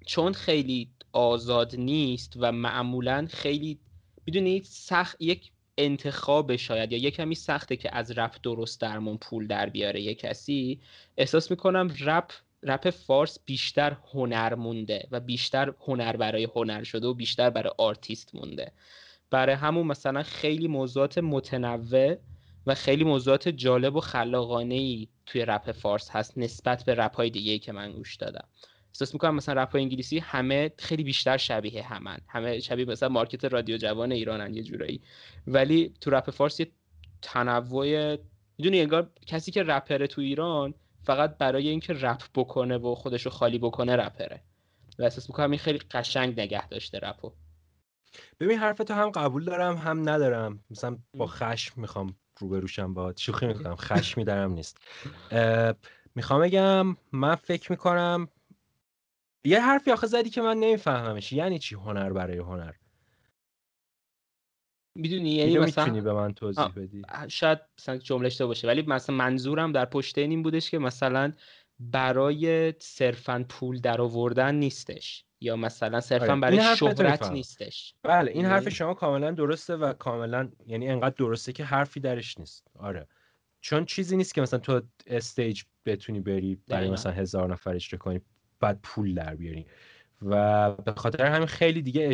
[0.05, 3.79] چون خیلی آزاد نیست و معمولا خیلی
[4.25, 9.47] می‌دونید سخت یک انتخاب شاید یا یه کمی سخته که از رپ درست درمون پول
[9.47, 10.79] در بیاره یه کسی.
[11.17, 12.31] احساس می‌کنم رپ
[12.63, 18.35] رپ فارس بیشتر هنر مونده و بیشتر هنر برای هنر شده و بیشتر برای آرتیست
[18.35, 18.71] مونده.
[19.29, 22.15] برای همون مثلا خیلی موضوعات متنوع
[22.67, 27.29] و خیلی موضوعات جالب و خلاقانه ای توی رپ فارس هست نسبت به رپ های
[27.29, 28.47] دیگه که من گوش دادم.
[28.89, 32.17] احساس می‌کنم مثلا رپ های انگلیسی همه خیلی بیشتر شبیه همن.
[32.27, 35.01] همه شبیه مثلا market رادیو جوان ایرانن یه جورایی.
[35.47, 36.71] ولی تو رپ فارس یه
[37.21, 38.17] تنوع
[38.57, 40.73] می‌دونی انگار کسی که رپره تو ایران
[41.03, 44.41] فقط برای اینکه رپ بکنه و خودشو خالی بکنه رپره.
[44.99, 47.33] و احساس می‌کنم این خیلی قشنگ نگه داشته رپو.
[48.39, 50.63] ببین حرفتو هم قبول دارم هم ندارم.
[50.69, 53.75] مثلا با خشم می‌خوام روبروشم با شوخی می‌کنم.
[53.75, 54.77] خشمی دارم نیست.
[56.15, 58.27] می‌خوام بگم من فکر می‌کنم
[59.43, 61.33] یه حرفی آخه زدی که من نمیفهممش.
[61.33, 62.73] یعنی چی هنر برای هنر؟
[64.95, 68.67] می‌دونی؟ یعنی مثلا می‌تونی به من توضیح بدی؟ شاید مثلا جمله باشه.
[68.67, 71.33] ولی مثلا منظورم در پشت این بودش که مثلا
[71.79, 75.26] برای صرفا پول در آوردن نیستش.
[75.41, 76.41] یا مثلا صرفا آره.
[76.41, 77.93] برای شهرت نیستش.
[78.03, 82.37] بله این حرف یعنی شما کاملا درسته و کاملا یعنی انقدر درسته که حرفی درش
[82.37, 82.67] نیست.
[82.75, 83.07] آره.
[83.61, 88.21] چون چیزی نیست که مثلا تو استیج بتونی بری برای مثلا هزار نفر اجرا کنی
[88.59, 89.65] بعد پول در بیاری.
[90.21, 92.13] و به خاطر همین خیلی دیگه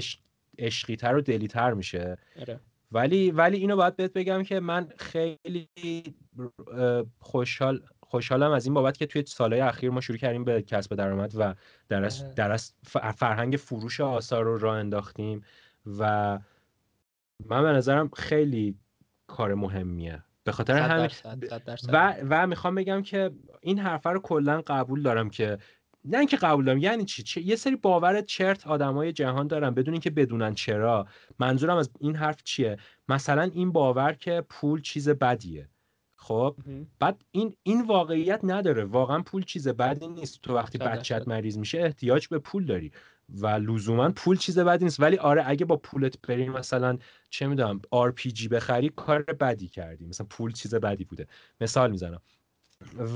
[0.60, 2.18] عشقی تر و دلی تر میشه.
[2.42, 2.60] آره.
[2.92, 5.70] ولی ولی اینو باید بهت بگم که من خیلی
[7.20, 7.84] خوشحال
[8.14, 11.56] خوشحالم از این بابت که توی سالهای اخیر ما شروع کردیم به کسب درآمد و
[11.90, 12.34] در از, آره.
[12.34, 12.74] در از
[13.16, 15.44] فرهنگ فروش آثار رو راه انداختیم
[15.98, 16.40] و
[17.46, 18.78] من به نظرم خیلی
[19.28, 20.24] کار مهمیه.
[20.44, 21.10] به خاطر همین
[21.94, 25.58] و و می‌خوام بگم که این حرفه رو کلا قبول دارم که
[26.06, 30.10] نه اینکه قبول دارم یعنی چی؟ یه سری باور چرت آدمای جهان دارن بدون اینکه
[30.10, 31.08] بدونن چرا.
[31.40, 32.78] منظورم از این حرف چیه؟
[33.10, 35.70] مثلا این باور که پول چیز بدیه.
[36.24, 36.56] خب؟
[37.00, 38.86] بعد این این واقعیت نداره.
[38.86, 40.42] واقعا پول چیز بدی نیست.
[40.42, 42.92] تو وقتی بچت مریض میشه احتیاج به پول داری.
[43.30, 45.00] و لزوما پول چیز بدی نیست.
[45.00, 46.98] ولی آره اگه با پولت بری مثلا
[47.30, 50.06] چه می‌دونم RPG بخری کار بدی کردی.
[50.06, 51.28] مثلا پول چیز بدی بوده.
[51.62, 52.22] مثال می‌زنم.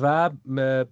[0.02, 0.30] و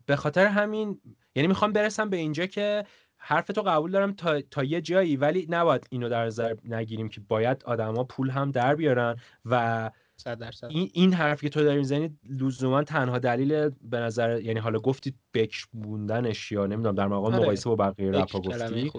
[0.05, 1.01] به خاطر همین
[1.35, 2.85] یعنی می‌خوام برسم به اینجا که
[3.17, 5.17] حرف تو قبول دارم تا, تا یه جایی.
[5.17, 9.91] ولی نباید اینو در نظر نگیریم که باید آدما پول هم در بیارن و
[10.69, 15.15] این این حرف که تو داری می‌زنی لزوما تنها دلیل به نظر یعنی حالا گفتید
[15.33, 17.43] بکش بوندنش یا نمی‌دونم در مقام آره.
[17.43, 18.91] مقایسه با بقیه رپا گفتی.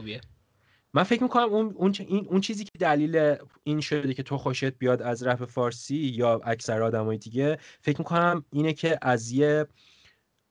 [0.95, 4.64] من فکر می‌کنم اون اون, این اون چیزی که دلیل این شده که تو خوشت
[4.79, 9.67] بیاد از رپ فارسی یا اکثر آدمای دیگه فکر می‌کنم اینه که از یه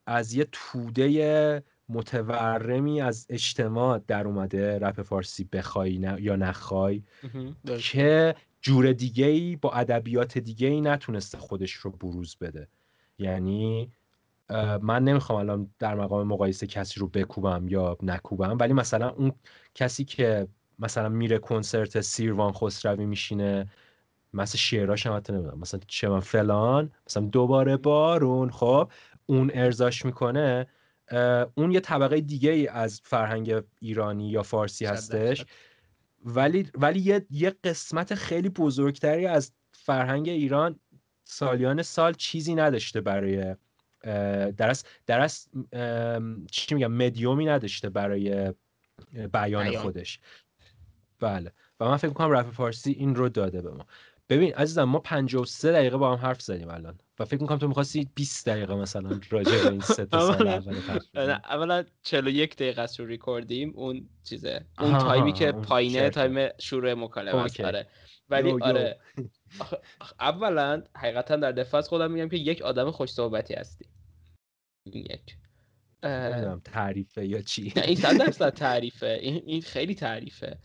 [0.06, 7.02] از یه توده متورمی از اجتماع در اومده رپ فارسی بخوای یا نخوای
[7.78, 8.34] که
[8.66, 12.68] جور دیگه ای با ادبیات دیگه ای نتونسته خودش رو بروز بده.
[13.18, 13.92] یعنی
[14.82, 19.32] من نمی‌خوام الان در مقام مقایسه کسی رو بکوبم یا نکوبم ولی مثلا اون
[19.74, 20.48] کسی که
[20.78, 23.70] مثلا میره کنسرت سیروان خسروی میشینه
[24.32, 28.90] مثلا شعراش هم حتی نمی‌دونم مثلا چه من فلان مثلا دوباره بارون خب
[29.26, 30.66] اون ارزاش می‌کنه
[31.54, 35.46] اون یه طبقه دیگه ای از فرهنگ ایرانی یا فارسی هستش
[36.26, 40.80] ولی ولی یه, یه قسمت خیلی بزرگتری از فرهنگ ایران
[41.24, 43.56] سالیان سال چیزی نداشته برای
[44.56, 45.50] درست درست
[46.50, 48.52] چی میگم مدیومی نداشته برای
[49.32, 50.20] بیان خودش.
[51.20, 51.52] بله.
[51.80, 53.86] و من فکر می‌کنم رپ فارسی این رو داده به ما.
[54.28, 56.98] ببین عزیزم ما 53 دقیقه با هم حرف زدیم الان.
[57.18, 61.84] و فکر می‌کنم تو می‌خواستی 20 دقیقه مثلا راجع به این سه سال اول اولا
[62.02, 67.60] 41 دقیقه است رو ریکوردیم اون چیزه اون تایمی که پایینه تایم شروع مکالمه است
[67.60, 67.86] آره.
[68.28, 69.00] ولی آره
[70.20, 73.84] اولا حقیقتا در دفاع از خودم میگم که یک آدم خوش صحبتی هستی.
[74.86, 75.36] این یک.
[76.64, 79.18] تعریفه یا چی؟ این صد درصد تعریفه.
[79.20, 80.58] این خیلی تعریفه.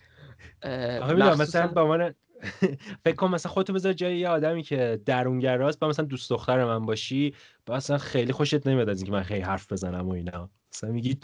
[1.37, 2.15] مثلا با من
[3.05, 6.85] فکر کن مثلا خودتو بذار جای یه آدمی که درونگراست با مثلا دوست دختر من
[6.85, 7.33] باشی
[7.65, 10.49] با مثلا خیلی خوشت نمیاد از اینکه من خیلی حرف بزنم و اینا.
[10.73, 11.17] مثلا میگی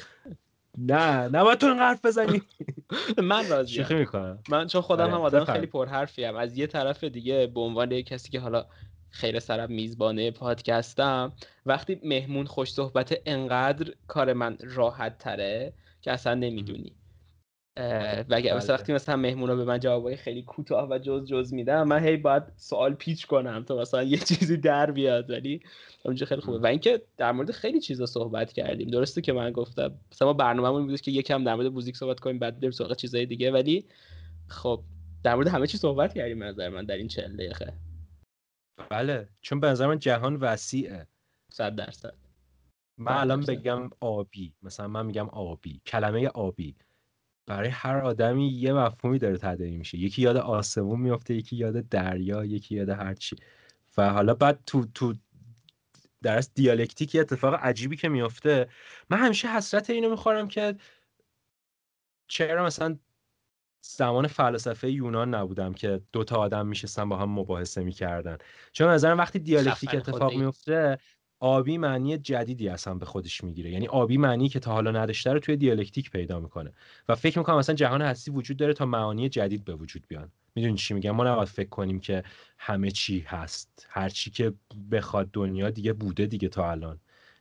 [0.78, 2.42] نه نه باید تو حرف بزنی.
[3.24, 3.84] من راضیم.
[3.84, 4.40] شوخی می‌کنم.
[4.50, 7.92] من چون خودم هم آره، آدم خیلی پرحرفی ام از یه طرف دیگه به عنوان
[7.92, 8.66] یه کسی که حالا
[9.10, 11.34] خیلی سرم میزبانه پادکستم
[11.66, 16.96] وقتی مهمون خوش صحبت انقدر کار من راحت تره که اصلا نمی‌دونی.
[17.80, 18.66] و اگه بله.
[18.70, 22.44] وقتی مثلا مهمونا به من جوابای خیلی کوتاه و جز جز میدم من هی باید
[22.56, 25.62] سوال پیچ کنم تا مثلا یه چیزی در بیاد ولی
[26.06, 26.58] اونجا خیلی خوبه.
[26.58, 28.90] و اینکه در مورد خیلی چیزا صحبت کردیم.
[28.90, 32.40] درسته که من گفتم مثلا ما برنامه‌مون بود که یکم در مورد موزیک صحبت کنیم
[32.40, 33.86] بعد بریم سراغ چیزای دیگه ولی
[34.48, 34.84] خب
[35.24, 37.74] در مورد همه چی صحبت کردیم نظر من در این 40 دقیقه.
[38.90, 39.30] بله.
[39.42, 41.08] چون به نظر من جهان وسیعه.
[41.52, 42.14] 100 درصد.
[42.98, 44.54] من الان بگم آبی.
[44.64, 45.82] مثلا من میگم آبی.
[45.86, 46.76] کلمه آبی.
[47.48, 49.98] برای هر آدمی یه مفهومی داره تداعی میشه.
[49.98, 53.36] یکی یاد آسمون میفته یکی یاد دریا یکی یاد هرچی
[53.98, 55.14] و حالا بعد تو تو
[56.24, 58.70] درست دیالکتیک یه اتفاق عجیبی که میفته
[59.10, 60.76] من همیشه حسرت اینو می‌خورم که
[62.28, 62.98] چرا مثلا
[63.82, 68.38] زمان فلسفه یونان نبودم که دوتا آدم میشستن با هم مباحثه می‌کردن.
[68.72, 70.98] چون نظرم وقتی دیالکتیک اتفاق میفته
[71.40, 73.72] آبی معنی جدیدی اصلا به خودش می‌گیره.
[73.72, 76.74] یعنی آبی معنی که تا حالا نداشته رو توی دیالکتیک پیدا می‌کنه.
[77.10, 80.32] و فکر می‌کنم مثلا جهان هستی وجود داره تا معانی جدید به وجود بیان.
[80.56, 82.24] می‌دونی چی میگم؟ ما نباید فکر کنیم که
[82.58, 83.88] همه چی هست.
[83.90, 84.54] هر چی که
[84.92, 87.00] بخواد دنیا دیگه بوده دیگه تا الان.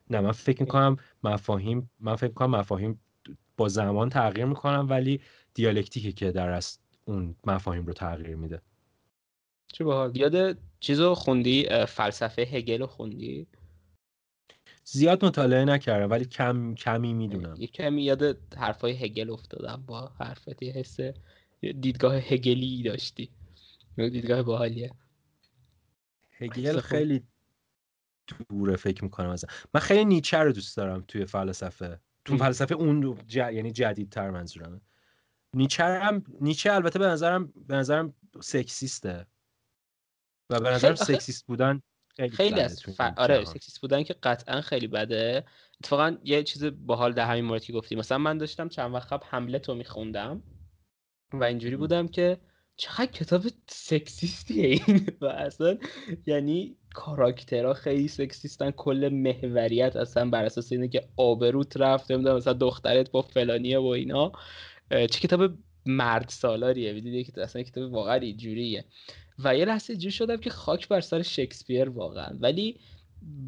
[0.09, 2.99] نه من فکر می‌کنم مفاهیم من فکر می‌کنم مفاهیم
[3.57, 5.21] با زمان تغییر می‌کنم ولی
[5.53, 8.61] دیالکتیکه که در از اون مفاهیم رو تغییر میده.
[9.73, 10.17] چه باحال.
[10.17, 13.47] یاد چیزو خوندی؟ فلسفه هگل خوندی؟
[14.89, 17.55] زیاد مطالعه نکردم ولی کم کمی می‌دونم.
[17.59, 20.97] یه کمی یاد حرفای هگل افتادم با حرفت یه حس
[21.61, 23.31] دیدگاه هگلی داشتی.
[23.97, 24.91] دیدگاه باحالیه.
[26.31, 27.23] هگل خیلی
[28.49, 31.99] دوره فکر می‌کنم از من خیلی نیچه رو دوست دارم توی فلسفه.
[32.25, 33.35] تو فلسفه اون ج...
[33.35, 34.81] یعنی جدیدتر منظورم
[35.53, 39.27] نیچه هم نیچه البته به نظرم به نظرم سکسیسته.
[40.49, 41.81] و به نظرم سکسیست بودن
[42.17, 43.01] خیلی, خیلی از ف...
[43.17, 45.43] آره سکسیست بودن که قطعا خیلی بده.
[45.81, 47.95] اتفاقا یه چیز باحال در همین مورد که گفتی.
[47.95, 50.43] مثلا من داشتم چند وقت قبل حمله تو میخوندم
[51.33, 52.37] و اینجوری بودم که
[52.75, 55.77] چقدر کتاب سکسیستیه این؟ و اصلا
[56.25, 58.71] یعنی کاراکترها خیلی سکسیستن.
[58.71, 62.11] کل محوریت اصلا بر اساس اینه که آبروت رفت.
[62.11, 64.31] نمی‌دونم مثلا دخترت با فلانیه و اینا.
[64.89, 65.53] چه کتاب
[65.85, 68.85] مرد سالاریه که اصلا کتاب واقعا اینجوریه.
[69.43, 72.37] و یه لحظه جور شدم که خاک بر سر شکسپیر واقعا.
[72.39, 72.79] ولی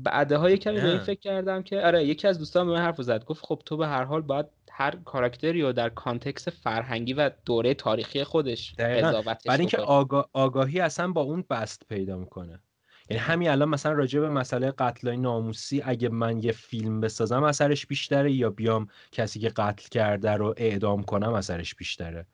[0.03, 3.01] بعدها یه کمی به این فکر کردم که آره یکی از دوستان به من حرف
[3.01, 3.25] زد.
[3.25, 7.73] گفت خب تو به هر حال باید هر کاراکتری رو در کانتکس فرهنگی و دوره
[7.73, 12.59] تاریخی خودش قضاوتش برای اینکه آگاه، آگاهی اصلا با اون بست پیدا می‌کنه.
[13.09, 17.85] یعنی همین الان مثلا راجع به مسئله قتل ناموسی اگه من یه فیلم بسازم اثرش
[17.85, 22.25] بیشتره یا بیام کسی که قتل کرده رو اعدام کنم اثرش بیشتره؟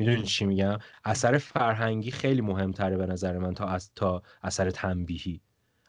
[0.00, 5.40] می‌دونی چی میگم؟ اثر فرهنگی خیلی مهمتره به نظر من تا از تا اثر تنبیهی.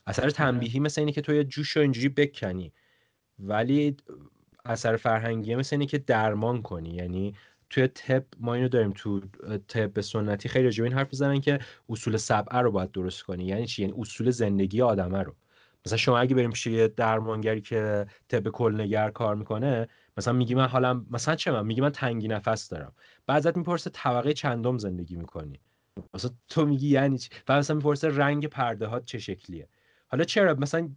[0.07, 0.31] اثر آره.
[0.31, 2.73] تنبیهی مثل اینه که تو یه جوش رو اینجوری بکنی
[3.39, 3.97] ولی
[4.65, 6.89] اثر فرهنگی مثل اینه که درمان کنی.
[6.89, 7.35] یعنی
[7.69, 9.21] توی تب ما اینو داریم تو
[9.67, 11.59] تب سنتی خیلی راجع این حرف می‌زنن که
[11.89, 13.45] اصول سبعه رو باید درست کنی.
[13.45, 15.35] یعنی چی؟ یعنی اصول زندگی آدمه رو.
[15.85, 19.87] مثلا شما اگه بریم پیش یه درمانگری که طب کلنگر کار می‌کنه
[20.17, 22.93] مثلا میگی من حالم مثلا چه من؟ میگی من تنگی نفس دارم.
[23.27, 25.59] بعضت می‌پرسه طبقه چندم زندگی می‌کنی.
[26.13, 29.67] مثلا تو میگی یعنی چی؟ بعد مثلا می‌پرسه رنگ پرده ها چه شکلیه؟
[30.07, 30.89] حالا چرا؟ مثلا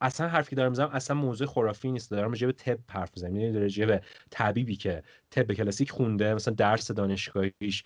[0.00, 2.10] اصلا حرفی که دارم می‌زنم اصلا موضوع خرافی نیست.
[2.10, 3.36] دارم راجع به طب حرف می‌زنم.
[3.36, 7.84] یعنی راجع به طبیبی که طب کلاسیک خونده مثلا درس دانشگاهیش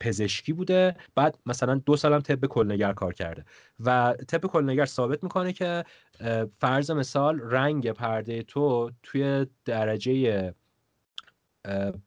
[0.00, 0.96] پزشکی بوده.
[1.14, 3.44] بعد مثلا دو سالم طب کلنگر کار کرده
[3.84, 5.84] و طب کلنگر ثابت می‌کنه که
[6.58, 10.54] فرض مثال رنگ پرده تو توی درجه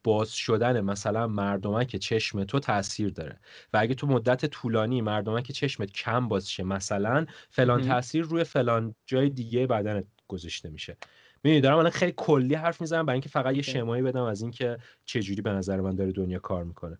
[0.03, 3.39] باز شدن مثلا مردمک چشم تو تاثیر داره
[3.73, 8.95] و اگه تو مدت طولانی مردمک چشمت کم باز شه مثلا فلان تاثیر روی فلان
[9.05, 10.97] جای دیگه بدنت گذاشته میشه.
[11.43, 14.77] می‌دونی دارم الان خیلی کلی حرف می‌زنم برای اینکه فقط یه شمایی بدم از اینکه
[15.05, 16.97] چه جوری به نظر من داره دنیا کار می‌کنه.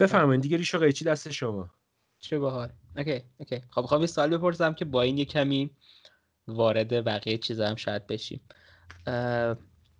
[0.00, 1.70] بفرمایید دیگه ریشو قیچی دست شما.
[2.20, 2.68] چه باحال.
[2.96, 3.60] okay okay.
[3.70, 5.70] خب خب یه سوال بپرسم که با این یه کمی
[6.48, 8.40] وارد بقیه چیزا هم شاید بشیم.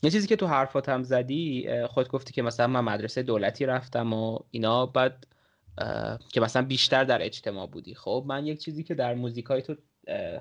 [0.03, 4.39] یه چیزی که تو حرفاتم زدی خود گفتی که مثلا من مدرسه دولتی رفتم و
[4.51, 5.27] اینا بعد
[6.33, 7.95] که مثلا بیشتر در اجتماع بودی.
[7.95, 9.77] خب من یک چیزی که در موزیکای تو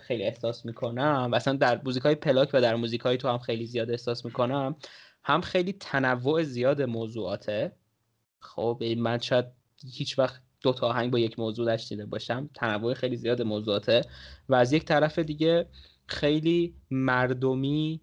[0.01, 4.25] خیلی احساس می‌کنم مثلا در موزیکای پلاک و در موزیکای تو هم خیلی زیاد احساس
[4.25, 4.75] می‌کنم
[5.23, 7.71] هم خیلی تنوع زیاد موضوعاته.
[8.43, 9.45] خب من شاید
[9.93, 12.49] هیچ وقت دو تا آهنگ با یک موضوع نشنیده باشم.
[12.53, 14.01] تنوع خیلی زیاد موضوعاته.
[14.49, 15.65] و از یک طرف دیگه
[16.07, 18.01] خیلی مردمی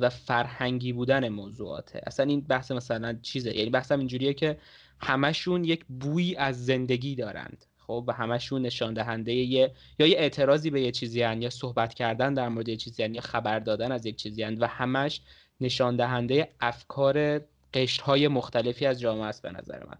[0.00, 2.00] و فرهنگی بودن موضوعاته.
[2.06, 4.58] اصلا این بحث مثلا چیزه؟ یعنی بحثم اینجوریه که
[5.00, 7.64] همشون یک بوی از زندگی دارند.
[7.78, 11.94] خب و همشون نشان دهنده یه یا یه اعتراضی به یه چیزی هن یا صحبت
[11.94, 15.20] کردن در مورد یه چیزی هن یا خبر دادن از یک چیزی هن و همش
[15.60, 17.40] نشان دهنده افکار
[17.74, 19.98] قشرهای مختلفی از جامعه است به نظر من.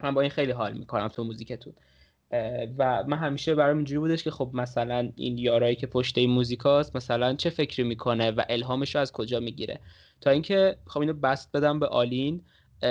[0.00, 1.72] من با این خیلی حال می‌کنم تو موزیکتون.
[2.78, 6.96] و من همیشه برام اینجوری بودش که خب مثلا این یارایی که پشت این موزیکاست
[6.96, 9.80] مثلا چه فکری می‌کنه و الهامش از کجا می‌گیره.
[10.20, 12.44] تا اینکه خب اینو بست بدم به آلین.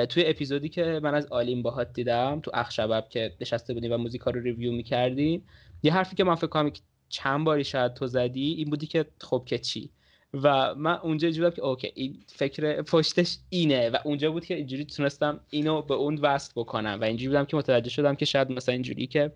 [0.10, 4.32] توی اپیزودی که من از آلین باهات دیدم تو اخشبب که نشسته بودیم و موزیکا
[4.32, 5.44] رو ریویو می‌کردیم
[5.84, 6.72] یه حرفی که من فکر کنم
[7.10, 9.90] چند باری شاید تو زدی این بودی که خب که چی؟
[10.34, 14.86] و من اونجا بودم که اوکی این فکر پشتش اینه و اونجا بود که اینجوری
[14.86, 18.74] تونستم اینو به اون وصل بکنم و اینجوری بودم که متوجه شدم که شاید مثلا
[18.74, 19.32] اینجوری که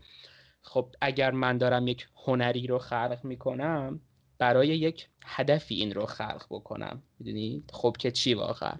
[0.62, 4.00] خب اگر من دارم یک هنری رو خلق می‌کنم
[4.38, 7.02] برای یک هدفی این رو خلق بکنم.
[7.20, 8.74] می‌دونی؟ خب که چی واقعا؟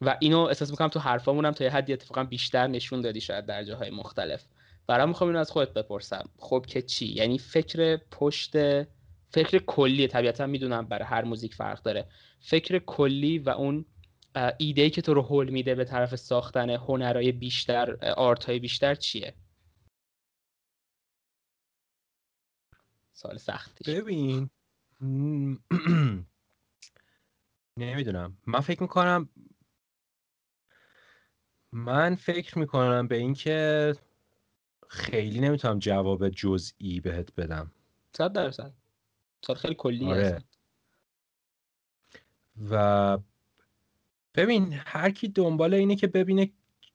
[0.00, 3.64] و اینو احساس می‌کنم تو حرفامونم تا یه حدی اتفاقا بیشتر نشون دادی شاید در
[3.64, 4.44] جاهای مختلف.
[4.86, 6.28] برام می‌خوام اینو از خودت بپرسم.
[6.38, 8.56] خب که چی؟ یعنی فکر پشت
[9.30, 12.08] فکر کلی طبیعتا می‌دونم برای هر موزیک فرق داره.
[12.40, 13.84] فکر کلی و اون
[14.58, 19.34] ایده که تو رو هول میده به طرف ساختن هنرهای بیشتر آرت بیشتر چیه؟
[23.12, 24.50] سال سختی ببین
[27.78, 28.38] نمی‌دونم.
[28.46, 29.28] من فکر می‌کنم
[31.72, 33.94] من فکر می‌کنم به اینکه
[34.88, 37.70] خیلی نمی‌تونم جواب جزئی بهت بدم.
[38.16, 38.72] صد درصد.
[39.46, 40.42] سال خیلی کلی آره.
[42.70, 43.18] و
[44.34, 46.50] ببین هر کی دنبال اینه که ببینه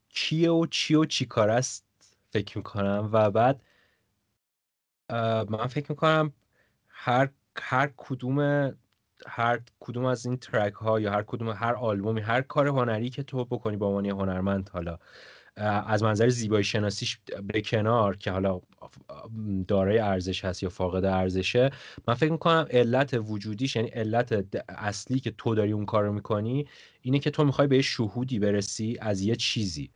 [0.10, 1.86] کیه و چی و چی کار است
[2.32, 3.64] فکر می‌کنم و بعد
[5.50, 6.34] من فکر می‌کنم
[6.88, 8.40] هر هر کدوم
[9.28, 13.24] هر کدوم از این ترک ها یا هر کدوم هر آلبومی هر کار هنری که
[13.24, 15.00] تو بکنی با عنوان هنرمند حالا
[15.56, 18.62] از منظر زیبایی شناسیش به کنار که حالا
[19.68, 21.70] دارای ارزش هست یا فاقد ارزشه
[22.08, 26.68] من فکر می‌کنم علت وجودیش یعنی علت اصلی که تو داری اون کار رو می‌کنی
[27.02, 29.92] اینه که تو می‌خوای به یه شهودی برسی از یه چیزی.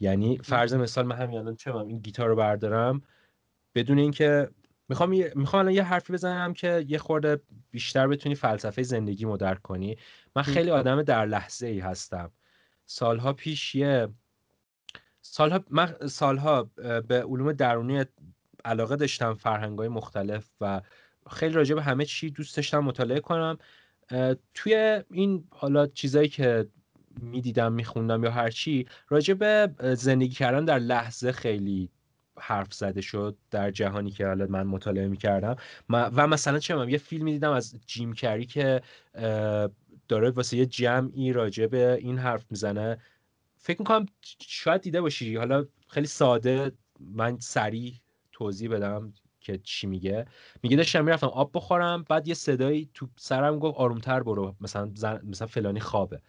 [0.00, 3.02] یعنی فرض مثال من همین الان چه این گیتار رو بردارم
[3.74, 4.48] بدون اینکه
[4.88, 7.40] می‌خوام می‌خوام الان یه حرفی بزنم که یه خورده
[7.70, 9.96] بیشتر بتونی فلسفه زندگی درک کنی.
[10.36, 12.30] من خیلی آدم در لحظه ای هستم.
[12.86, 14.08] سالها پیش یه
[15.32, 16.70] سالها من سالها
[17.08, 18.04] به علوم درونی
[18.64, 20.80] علاقه داشتم فرهنگ های مختلف و
[21.30, 23.58] خیلی راجع به همه چی دوست داشتم مطالعه کنم.
[24.54, 26.66] توی این حالا چیزایی که
[27.20, 31.90] می‌دیدم میخوندم یا هر چی راجع به زندگی کردن در لحظه خیلی
[32.38, 33.36] حرف زده شد.
[33.50, 35.56] در جهانی که حالا من مطالعه می‌کردم.
[35.90, 38.82] و مثلا چه یه فیلم دیدم از جیم کری که
[40.08, 42.98] داره واسه یه جمعی راجع به این حرف می‌زنه.
[43.66, 44.06] فکر می‌کنم
[44.40, 45.36] شاید دیده باشی.
[45.36, 47.94] حالا خیلی ساده من سریع
[48.32, 50.26] توضیح بدم که چی میگه.
[50.62, 54.56] میگه داشتم می‌رفتم آب بخورم بعد یه صدایی تو سرم گفت آرومتر برو.
[54.60, 54.90] مثلا
[55.24, 56.20] مثلا فلانی خوابه.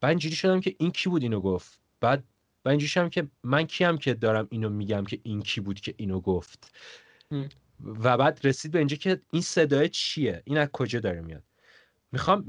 [0.00, 2.24] بعد اینجوری شدم که این کی بود اینو گفت؟ بعد
[2.64, 5.94] و اینجوری شدم که من کیم که دارم اینو میگم که این کی بود که
[5.96, 6.76] اینو گفت؟
[7.80, 11.42] و بعد رسید به اینجا که این صدای چیه؟ این از کجا داره میاد؟
[12.14, 12.44] می‌خوام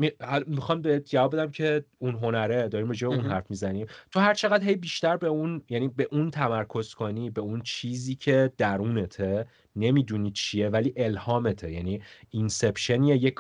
[0.47, 3.88] می‌خوام به جواب بدم که اون هنره داریم راجع اون حرف می‌زنیم.
[4.11, 8.16] تو هر چقدر هی بیشتر به اون یعنی به اون تمرکز کنی به اون چیزی
[8.16, 9.45] که درونته
[9.76, 11.72] نمی‌دونی چیه ولی الهامته.
[11.72, 13.34] یعنی اینسپشن یه, یه،,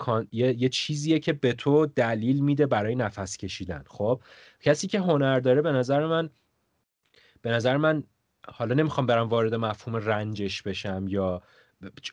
[0.61, 3.83] یه چیزیه که به تو دلیل میده برای نفس کشیدن.
[3.87, 4.21] خب؟
[4.61, 6.29] کسی که هنر داره به نظر من
[7.41, 8.03] به نظر من
[8.47, 11.41] حالا نمی‌خوام برم وارد مفهوم رنجش بشم یا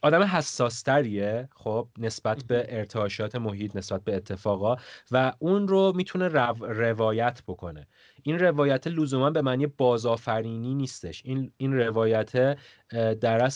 [0.02, 4.76] آدم حساستریه خب نسبت به ارتعاشات محیط نسبت به اتفاقا
[5.10, 6.28] و اون رو می‌تونه
[6.60, 7.86] روایت بکنه.
[8.22, 11.22] این روایت لزوما به معنی بازآفرینی نیستش.
[11.24, 12.58] این این روایت
[13.20, 13.50] در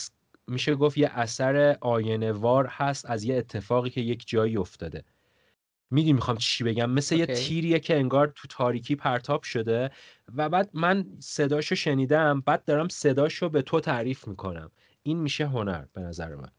[0.47, 5.03] میشه گفت یه اثر آینوار هست از یه اتفاقی که یک جایی افتاده.
[5.91, 9.91] می‌دونی می‌خوام چی بگم؟ مثل یه تیریه که انگار تو تاریکی پرتاب شده
[10.35, 14.71] و بعد من صداشو شنیدم بعد دارم صداشو به تو تعریف می‌کنم.
[15.07, 16.51] این میشه هنر به نظر من.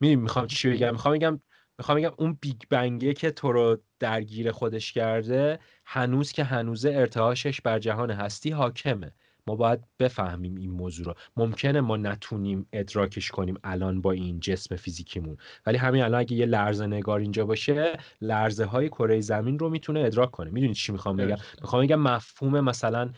[0.00, 1.40] می‌دونی می‌خوام چی بگم؟ می‌خوام بگم
[1.78, 7.60] می‌خوام بگم اون بیگ بنگه که تو رو درگیر خودش کرده هنوز که هنوز ارتعاشش
[7.60, 9.12] بر جهان هستی حاکمه.
[9.48, 11.14] ما باید بفهمیم این موضوع رو.
[11.36, 15.36] ممکنه ما نتونیم ادراکش کنیم الان با این جسم فیزیکیمون.
[15.66, 20.00] ولی همین الان اگه یه لرزه نگار اینجا باشه لرزه های کره زمین رو می‌تونه
[20.00, 20.50] ادراک کنه.
[20.50, 23.10] می‌دونید چی می‌خوام بگم؟ می‌خوام بگم مفهوم مثلا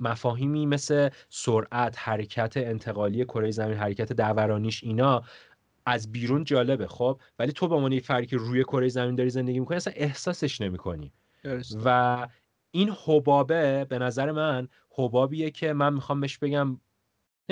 [0.00, 5.22] مفاهیمی مثل سرعت حرکت انتقالی کره زمین حرکت دورانیش اینا
[5.86, 9.60] از بیرون جالبه خب؟ ولی تو به عنوان فردی که روی کره زمین داری زندگی
[9.60, 11.12] می‌کنی اصلا احساسش نمی‌کنی.
[11.84, 12.28] و
[12.70, 14.68] این حبابه به نظر من
[14.98, 16.80] حبابیه که من می‌خوام بهش بگم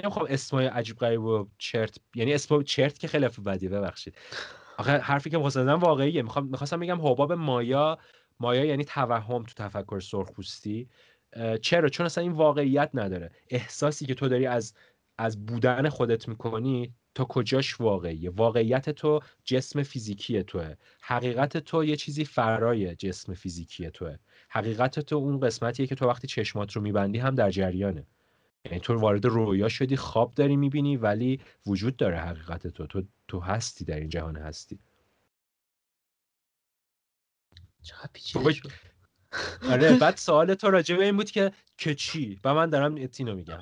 [0.02, 4.14] نمی‌خوام اسمای عجیب غریب و چرت یعنی اسم چرت که خیلی بدیه ببخشید.
[4.78, 6.22] آخه حرفی که می‌خواستم واقعیه.
[6.22, 7.98] می‌خوام می‌خواستم بگم حباب مایا
[8.40, 10.88] مایا یعنی توهم تو تفکر سرخپوستی.
[11.62, 13.30] چرا؟ چون اصلا این واقعیت نداره.
[13.50, 14.74] احساسی که تو داری از
[15.18, 20.74] از بودن خودت می‌کنی تا کجاش واقعیه؟ واقعیت تو جسم فیزیکی توه.
[21.00, 24.16] حقیقت تو یه چیزی فرای جسم فیزیکی توه.
[24.48, 28.06] حقیقت تو اون قسمتیه که تو وقتی چشمات رو میبندی هم در جریانه.
[28.64, 32.86] یعنی تو وارد رویا شدی خواب داری می‌بینی ولی وجود داره حقیقت تو.
[32.86, 34.78] تو, تو هستی در این جهان هستی.
[37.82, 38.10] چقدر
[39.70, 43.34] آره بعد سوال تو راجع به این بود که که چی؟ و من دارم اینو
[43.34, 43.58] میگم.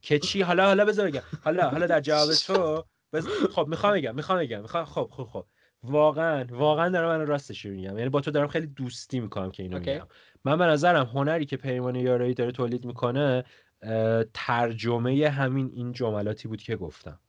[0.00, 1.22] که چی؟ حالا حالا بذار بگم.
[1.44, 3.28] حالا حالا در جواب تو بز...
[3.28, 4.62] خب می‌خوام بگم می‌خوام بگم.
[4.62, 5.46] می‌خوام خب خب خب.
[5.82, 7.98] واقعا واقعا دارم من راستش میگم.
[7.98, 10.06] یعنی با تو دارم خیلی دوستی می‌کنم که اینو میگم.
[10.44, 13.44] من به نظرم هنری که پیمان یارایی داره تولید می‌کنه
[14.34, 17.20] ترجمه همین این جملاتی بود که گفتم.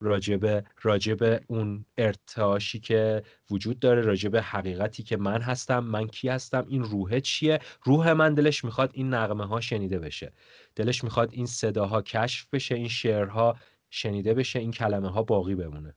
[0.00, 6.64] راجبه راجبه اون ارتعاشی که وجود داره راجبه حقیقتی که من هستم من کی هستم
[6.68, 10.32] این روحه چیه؟ روح من دلش می‌خواد این نغمه ها شنیده بشه.
[10.76, 13.56] دلش می‌خواد این صداها کشف بشه این شعرها
[13.90, 15.94] شنیده بشه این کلمه ها باقی بمونه.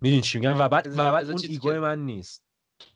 [0.00, 2.42] می‌دونی چی میگم؟ و بعد, و بعد اون ایگو من نیست.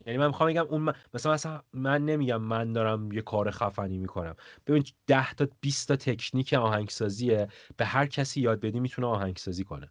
[0.06, 0.94] یعنی من می‌خوام بگم اون من...
[1.14, 4.36] مثلا مثلا من نمیگم من دارم یه کار خفنی می‌کنم.
[4.66, 7.48] ببین 10 تا 20 تا تکنیک آهنگسازیه.
[7.76, 9.90] به هر کسی یاد بدی می‌تونه آهنگسازی کنه.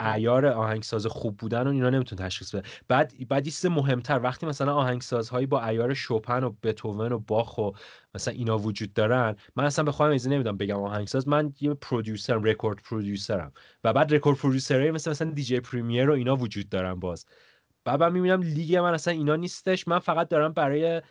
[0.00, 2.68] ایار آهنگساز خوب بودن و اینا نمی‌تونه تشخیص بده.
[2.88, 7.70] بعد بعد چیز مهمتر وقتی مثلا آهنگسازهایی با ایار شوپن و بتوون و باخ و
[8.14, 11.28] مثلا اینا وجود دارن من اصلا به خودم نمیدم بگم آهنگساز.
[11.28, 13.52] من یه producer م record producer م.
[13.84, 17.26] و بعد record producer ای مثلا مثلا DJ Premier و اینا وجود دارن باز.
[17.84, 19.88] بعد من می‌بینم لیگ من اصلا اینا نیستش.
[19.88, 21.02] من فقط دارم برای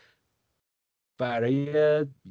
[1.18, 1.74] برای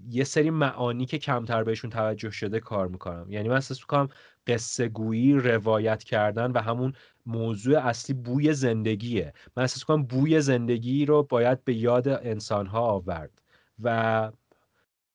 [0.09, 3.27] یه سری معانی که کمتر بهشون توجه شده کار می‌کنم.
[3.29, 4.09] یعنی من احساس می‌کنم
[4.49, 6.93] قصه گویی روایت کردن و همون
[7.27, 9.33] موضوع اصلی بوی زندگیه.
[9.57, 13.43] من احساس می‌کنم بوی زندگی رو باید به یاد انسان ها آورد
[13.83, 14.33] و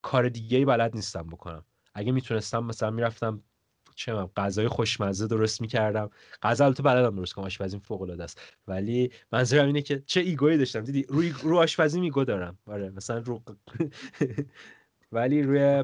[0.01, 1.65] کار دیگه بلد نیستم بکنم.
[1.93, 3.43] اگه می‌تونستم مثلا می‌رفتم
[3.95, 6.09] چه من غذای خوشمزه درست می‌کردم.
[6.41, 8.41] غذا البته بلدم درست کنم آشپزی فوق العاده است.
[8.67, 10.81] ولی منظورم اینه که چه ego یی داشتم.
[10.81, 12.57] دیدی روی رو آشپزیم ego دارم.
[12.67, 13.41] آره مثلا رو
[15.11, 15.83] ولی روی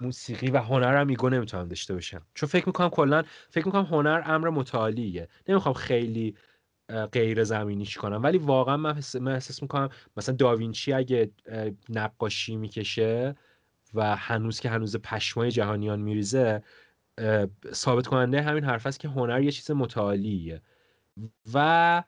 [0.00, 2.22] موسیقی و هنرم ego نمی‌تونم داشته باشم.
[2.34, 5.28] چون فکر می‌کنم کلا فکر می‌کنم هنر امر متعالیه.
[5.48, 6.36] نمی‌خوام خیلی
[7.12, 8.22] غیر زمینیش کنم.
[8.22, 8.94] ولی واقعا من
[9.26, 11.30] احساس می‌کنم مثلا داوینچی اگه
[11.88, 13.34] نقاشی می‌کشه
[13.94, 16.62] و هنوز که هنوز پشمای جهانیان میریزه
[17.72, 20.62] ثابت کننده همین حرف است که هنر یه چیز متعالیه.
[21.54, 22.02] و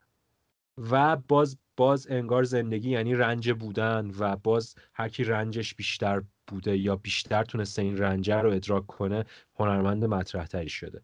[0.91, 6.77] و باز باز انگار زندگی یعنی رنج بودن و باز هر کی رنجش بیشتر بوده
[6.77, 9.25] یا بیشتر تونسته این رنجه رو ادراک کنه
[9.55, 11.03] هنرمند مطرح تری شده.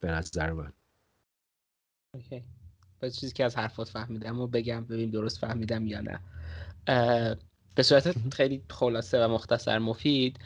[0.00, 0.72] به نظر من.
[2.14, 2.44] اوکی.
[3.02, 6.20] باز چیزی که از حرفات فهمیدم و بگم ببین درست فهمیدم یا نه.
[7.74, 10.38] به صورت خیلی خلاصه و مختصر مفید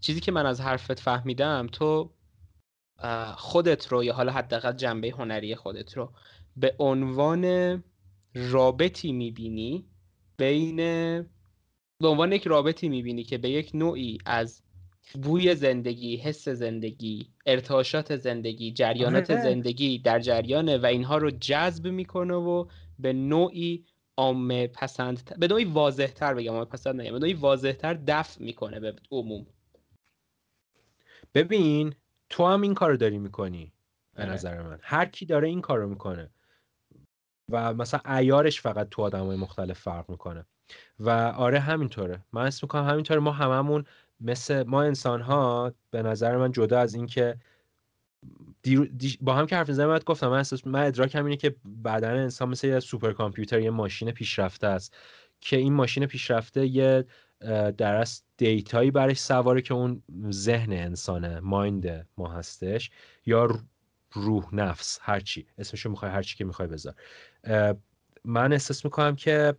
[0.00, 2.10] چیزی که من از حرفت فهمیدم تو
[3.36, 6.12] خودت رو یا حالا حداقل جنبه هنری خودت رو
[6.56, 7.84] به عنوان
[8.34, 9.86] رابطی می‌بینی
[10.36, 10.80] بین
[12.00, 14.62] به عنوان یک رابطی می‌بینی که به یک نوعی از
[15.22, 19.42] بوی زندگی حس زندگی ارتعاشات زندگی جریانات آره.
[19.42, 22.66] زندگی در جریانه و اینها رو جذب می‌کنه و
[22.98, 23.84] به نوعی
[24.16, 28.42] عامه پسند به نوعی واضح تر بگم عامه پسند نگم به نوعی واضح تر دفع
[28.42, 29.46] می‌کنه به عموم
[31.34, 31.94] ببین
[32.30, 33.72] تو هم این کارو داری می‌کنی
[34.14, 34.32] به آره.
[34.32, 36.30] نظر من هر کی داره این کارو می‌کنه
[37.48, 40.46] و مثلا ایارش فقط تو آدمای مختلف فرق می‌کنه
[41.00, 42.20] و آره همینطوره.
[42.32, 43.20] من اسم می‌کنم همینطوره.
[43.20, 43.84] ما هممون
[44.20, 47.36] مثل ما انسان ها به نظر من جدا از اینکه
[49.20, 50.28] با هم که حرف زدم گفتم.
[50.28, 54.66] من احساس من ادراکم اینه که بدن انسان مثل یه سوپر کامپیوتر یه ماشین پیشرفته
[54.66, 54.96] است
[55.40, 57.04] که این ماشین پیشرفته یه
[57.76, 62.90] در از دیتایی برش سواره که اون ذهن انسانه مایند ما هستش
[63.26, 63.60] یا
[64.12, 66.94] روح نفس هرچی اسمشو می‌خوای هرچی که می‌خوای بذار.
[68.24, 69.54] من احساس می‌کنم که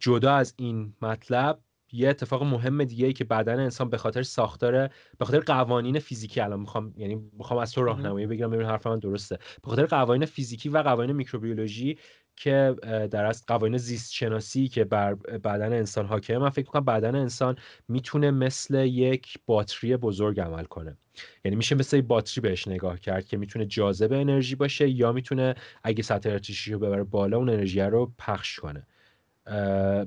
[0.00, 1.58] جدا از این مطلب
[1.92, 4.72] یه اتفاق مهم دیگه ای که بدن انسان به خاطر ساختار
[5.18, 8.98] به خاطر قوانین فیزیکی الان می‌خوام یعنی می‌خوام از تو راهنمایی بگیرم ببین حرف من
[8.98, 9.36] درسته.
[9.36, 11.98] به خاطر قوانین فیزیکی و قوانین میکروبیولوژی
[12.36, 12.76] که
[13.10, 17.56] در از قوانین زیست شناسی که بر بدن انسان حاکمه من فکر می‌کنم بدن انسان
[17.88, 20.96] می‌تونه مثل یک باتری بزرگ عمل کنه.
[21.44, 25.54] یعنی میشه مثل یک باتری بهش نگاه کرد که می‌تونه جاذب انرژی باشه یا می‌تونه
[25.82, 28.86] اگه سطح ارتشی رو ببره بالا اون انرژی رو پخش کنه.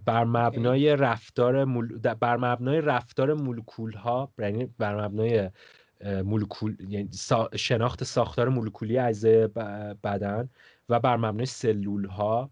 [0.05, 1.97] بر مبنای رفتار مول...
[1.97, 5.49] بر مبنای رفتار مولکول ها یعنی بر مبنای
[6.05, 7.09] مولکول یعنی
[7.55, 9.47] شناخت ساختار مولکولی اجزای
[10.03, 10.49] بدن
[10.89, 12.51] و بر مبنای سلول ها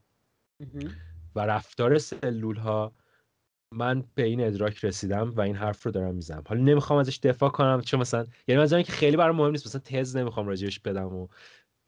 [1.36, 2.94] و رفتار سلول ها
[3.74, 6.44] من به این ادراک رسیدم و این حرف رو دارم می‌زنم.
[6.48, 9.68] حالا نمی‌خوام ازش دفاع کنم چون مثلا یعنی مثلا که خیلی برام مهم نیست.
[9.68, 11.28] مثلا تز نمی‌خوام راجعش بدم و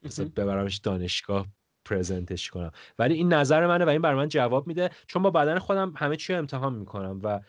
[0.04, 1.48] مثلا ببرمش دانشگاه.
[1.86, 2.72] پرزنتش کنم.
[3.00, 4.90] ولی این نظر منه و این بر من جواب میده.
[5.08, 7.40] چون با بدن خودم همه چی رو امتحان می‌کنم و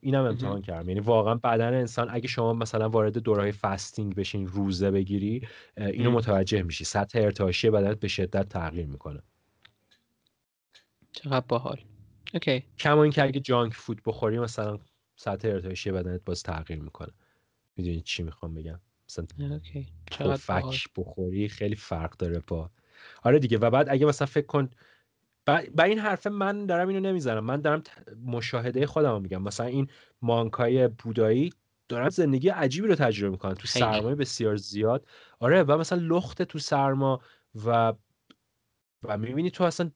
[0.00, 0.88] اینم امتحان کردم.
[0.88, 6.62] یعنی واقعا بدن انسان اگه شما مثلا وارد دورهای فستینگ بشین روزه بگیری اینو متوجه
[6.62, 6.84] میشی.
[6.84, 9.22] سطح ارتعاشی بدنت به شدت تغییر می‌کنه.
[11.12, 11.80] چقدر باحال.
[12.34, 12.64] اوکی.
[12.78, 14.78] کما اینکه اگه جانک فود بخوری مثلا
[15.16, 17.12] سطح ارتعاشی بدنت باز تغییر می‌کنه.
[17.76, 19.88] می‌دونی چی می‌خوام بگم؟ مثلا اوکی.
[20.38, 22.70] فک بخوری خیلی فرق داره با
[23.22, 23.58] آره دیگه.
[23.58, 24.70] و بعد اگه مثلا فکر کن
[25.46, 27.44] با این حرف من دارم اینو نمی‌زنم.
[27.44, 27.82] من دارم
[28.26, 29.42] مشاهده خودم میگم.
[29.42, 29.88] مثلا این
[30.22, 31.52] مانکای بودایی
[31.88, 33.54] دارن زندگی عجیبی رو تجربه می‌کنن.
[33.54, 35.06] تو سرمایه بسیار زیاد.
[35.38, 37.20] آره و مثلا لخت تو سرما
[37.66, 37.92] و
[39.02, 39.90] و می‌بینی تو اصلا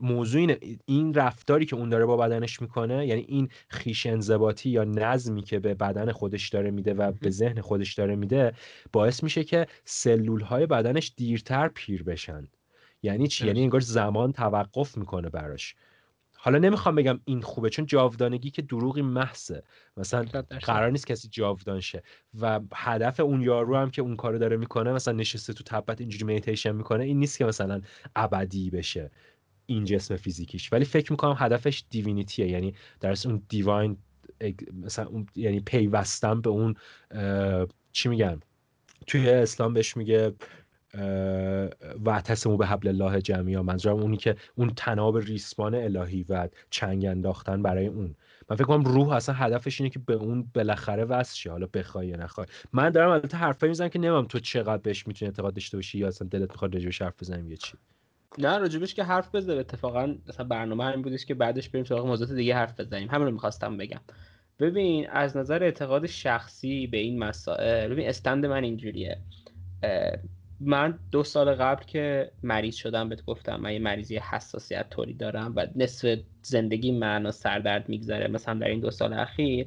[0.00, 4.84] موضوع اینه این رفتاری که اون داره با بدنش می‌کنه یعنی این خیش انضباطی یا
[4.84, 8.52] نظمی که به بدن خودش داره میده و به ذهن خودش داره میده
[8.92, 12.48] باعث میشه که سلول های بدنش دیرتر پیر بشن.
[13.02, 15.74] یعنی چی؟ یعنی انگار زمان توقف می‌کنه براش.
[16.38, 19.62] حالا نمی‌خوام بگم این خوبه چون جاودانگی که دروغی محضه.
[19.96, 20.24] مثلا
[20.62, 22.02] قرار نیست کسی جاودان شه
[22.40, 26.24] و هدف اون یارو هم که اون کارو داره می‌کنه مثلا نشسته تو تبت اینجوری
[26.24, 27.80] میتیشن می‌کنه این نیست که مثلا
[28.16, 29.10] ابدی بشه.
[29.66, 32.48] این جسم فیزیکیش ولی فکر می‌کنم هدفش دیوینیتیه.
[32.48, 33.96] یعنی در اون دیواین
[34.82, 36.74] مثلا اون یعنی پیوستن به اون
[37.92, 38.40] چی میگن؟
[39.06, 40.34] توی اسلام بهش میگه
[42.04, 47.06] و تسمو به حبل الله جمعی منظورم اونی که اون تناب ریسمان الهی و چنگ
[47.06, 48.14] انداختن برای اون.
[48.50, 52.08] من فکر کنم روح اصلا هدفش اینه که به اون بالاخره وصل شه حالا بخوای
[52.08, 52.46] یا نخوای.
[52.72, 56.08] من دارم البته حرفایی می‌زنم که نمیم تو چقدر بهش می‌تونی اعتقاد داشته باشی یا
[56.08, 57.76] اصلا دلت می‌خواد راجعش حرف بزنیم یا چی.
[58.38, 62.32] نه راجبش که حرف بزنه اتفاقا مثلا برنامه همین بودش که بعدش بریم سراغ موضوعات
[62.32, 63.08] دیگه حرف بزنیم.
[63.10, 64.00] همین رو می‌خواستم بگم.
[64.60, 69.18] ببین از نظر اعتقاد شخصی به این مسائل ببین استند من اینجوریه.
[70.60, 75.52] من دو سال قبل که مریض شدم بهت گفتم من یه مریضی حساسیت طوری دارم
[75.56, 79.66] و نصف زندگی من سردرد میگذره مثلا در این دو سال اخیر.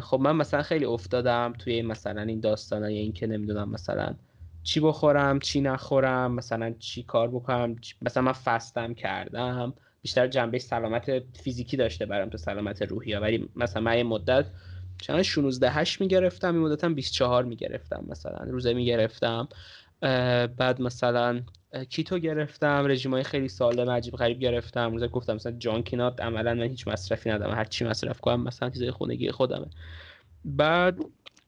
[0.00, 4.14] خب من مثلا خیلی افتادم توی مثلا این داستانای این که نمی‌دونم مثلا
[4.64, 9.74] چی بخورم چی نخورم مثلا چی کار بکنم مثلا من فستم کردم.
[10.02, 14.46] بیشتر جنبه سلامت فیزیکی داشته برام تو سلامت روحی ولی مثلا من یه مدت
[15.00, 19.48] چند 16 8 می‌گرفتم این مدت هم 24 می‌گرفتم مثلا روزه می‌گرفتم.
[20.56, 21.40] بعد مثلا
[21.90, 24.92] کیتو گرفتم رژیم های خیلی سالم عجیب غریب گرفتم.
[24.92, 28.90] روزه گفتم مثلا جانکینات عملا من هیچ مصرفی ندارم هر چی مصرف کنم مثلا چیزای
[28.90, 29.66] خونگی خودمه.
[30.44, 30.98] بعد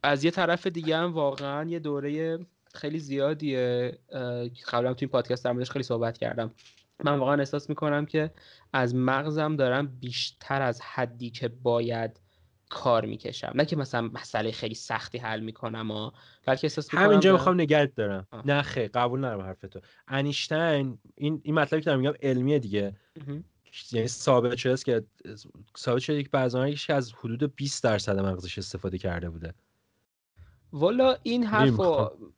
[0.03, 2.39] از یه طرف دیگه هم واقعا یه دوره
[2.77, 3.93] خیلی زیادیه
[4.68, 6.55] قبلا تو این پادکست در خیلی صحبت کردم.
[7.05, 8.31] من واقعا احساس می‌کنم که
[8.72, 12.20] از مغزم دارم بیشتر از حدی که باید
[12.68, 13.53] کار می‌کشم.
[13.55, 16.11] نه که مثلا مسئله خیلی سختی حل می‌کنم و
[16.47, 18.27] بلکه احساس می‌کنم همینجا می‌خوام نگرد دارم.
[18.31, 18.47] آه.
[18.47, 22.97] نه خیلی قبول ندارم حرف تو انیشتین این این مطلبی که دارم میگم علمیه دیگه.
[23.93, 25.05] یعنی ثابت شده است که
[25.79, 29.55] ثابت شده که بعضی از حدود 20 درصد مغزش استفاده کرده بوده.
[30.79, 31.81] والا این حرف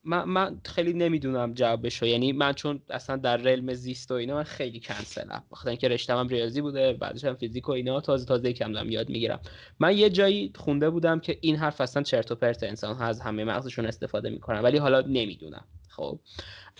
[0.04, 2.06] من, من خیلی نمی‌دونم جوابشو.
[2.06, 6.18] یعنی من چون اصلا در realm زیست و اینا من خیلی کنسلم بخاطر اینکه رشتم
[6.18, 8.00] هم ریاضی بوده بعدش هم فیزیک و اینا.
[8.00, 9.40] تازه تازه کم دارم یاد می‌گیرم.
[9.78, 13.20] من یه جایی خونده بودم که این حرف اصلا چرت و پرت انسان ها از
[13.20, 15.64] همه مغزشون استفاده می‌کنن ولی حالا نمی‌دونم.
[15.98, 16.20] خب.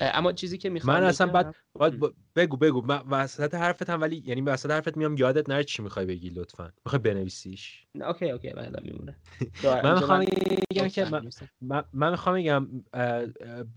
[0.01, 1.55] اما چیزی که می‌خوام من اصلا بعد,
[2.37, 2.83] بگو بگو.
[2.83, 6.73] من وسط حرفت هم ولی یعنی وسط حرفت میام یادت نره چی می‌خوای بگی لطفا.
[6.85, 9.17] می‌خوای بنویسیش؟ okay okay من میمونه.
[9.65, 10.25] من می‌خوام
[10.71, 11.05] بگم که
[11.61, 12.69] من, من می‌خوام بگم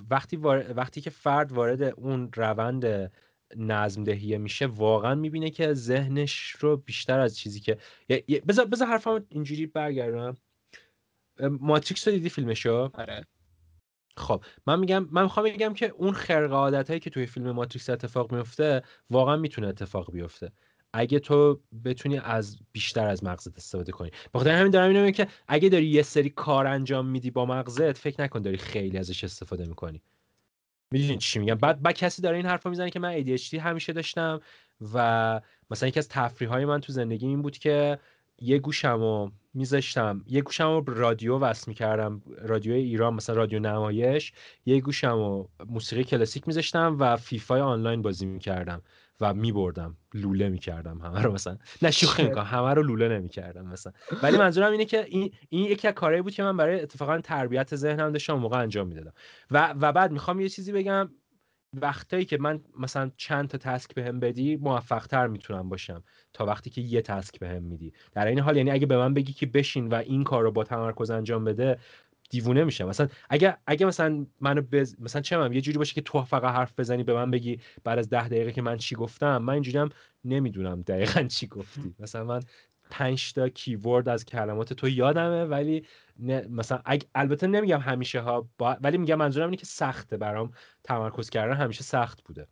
[0.09, 0.37] وقتی
[0.75, 3.11] وقتی که فرد وارد اون روند
[3.55, 7.77] نظم دهیه میشه واقعا می‌بینه که ذهنش رو بیشتر از چیزی که
[8.47, 10.37] بذار بذار حرفم اینجوری برگردم
[11.39, 13.27] ماتریکس رو دیدی فیلمشو؟ آره.
[14.17, 17.89] خب من میگم من می‌خوام بگم که اون خرق عادت هایی که توی فیلم ماتریکس
[17.89, 20.51] اتفاق میفته واقعا می‌تونه اتفاق بیفته.
[20.93, 24.11] اگه تو بتونی از بیشتر از مغزت استفاده کنی.
[24.33, 28.23] بخاطر همین دارم اینو که اگه داری یه سری کار انجام میدی با مغزت فکر
[28.23, 30.01] نکن داری خیلی ازش استفاده می‌کنی.
[30.91, 34.41] می‌دونی چی میگم؟ بعد با کسی داره این حرفا می‌زنه که من ADHD همیشه داشتم
[34.93, 35.41] و
[35.71, 37.99] مثلا یکی از تفریح های من تو زندگی این بود که
[38.39, 40.23] یه گوشمو میذاشتم.
[40.27, 44.33] یه گوشمو رادیو وصل می‌کردم رادیو ایران مثلا رادیو نمایش.
[44.65, 48.81] یه گوشمو موسیقی کلاسیک میذاشتم و فیفای آنلاین بازی می‌کردم
[49.21, 49.97] و میبردم.
[50.13, 51.57] لوله می‌کردم همه رو مثلا.
[51.81, 52.43] نه شوخی می‌کنم.
[52.43, 53.93] همه رو لوله نمی‌کردم مثلا.
[54.23, 57.75] ولی منظورم اینه که این, این یکی از کارهایی بود که من برای اتفاقا تربیت
[57.75, 59.13] ذهنم داشتم موقع انجام می‌دادم.
[59.51, 61.09] و و بعد می‌خوام یه چیزی بگم.
[61.73, 66.03] وقتایی که من مثلا چند تا تسک بهم بدی موفق تر می‌تونم باشم.
[66.33, 67.93] تا وقتی که یه تسک بهم میدی.
[68.11, 70.63] در این حال یعنی اگه به من بگی که بشین و این کار رو با
[70.63, 71.79] تمرکز انجام بده
[72.29, 72.87] دیوونه میشم.
[72.87, 74.95] مثلا اگه اگه مثلا منو بز...
[74.99, 77.99] مثلا چه من یه جوری باشه که تو فقط حرف بزنی به من بگی بعد
[77.99, 79.89] از ده دقیقه که من چی گفتم من اینجوری هم
[80.25, 81.95] نمی‌دونم دقیقا چی گفتی.
[81.99, 82.39] مثلا من
[82.91, 85.85] پنج تا کیورد از کلمات تو یادمه ولی
[86.19, 86.81] نه مثلا
[87.15, 90.51] البته نمیگم همیشه ها ولی میگم منظورم اینه که سخته برام
[90.83, 92.47] تمرکز کردن همیشه سخت بوده.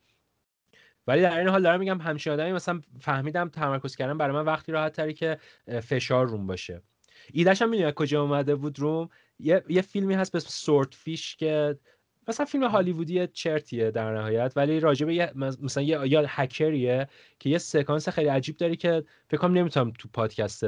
[1.07, 4.71] ولی در این حال دارم میگم همیشه آدمی مثلا فهمیدم تمرکز کردن برای من وقتی
[4.71, 5.39] راحت تری که
[5.83, 6.81] فشار روم باشه.
[7.33, 9.09] ایدهش هم می‌دونی کجا اومده بود روم؟
[9.39, 11.79] یه, یه فیلمی هست به اسم سورت فیش که
[12.29, 17.07] مثلا فیلم هالیوودی چرتیه در نهایت ولی راجبه یه مثلا یه یا هکریه
[17.39, 20.63] که یه سکانس خیلی عجیب داری که فکر کنم نمی‌تونم تو پادکست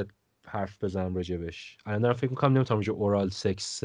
[0.46, 1.76] حرف بزنم راجبش.
[1.86, 3.82] الان دارم فکر می‌کنم نمی‌تونم راجب اورال سکس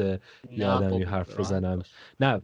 [0.50, 1.82] یادم حرف بزنم.
[2.20, 2.42] نه.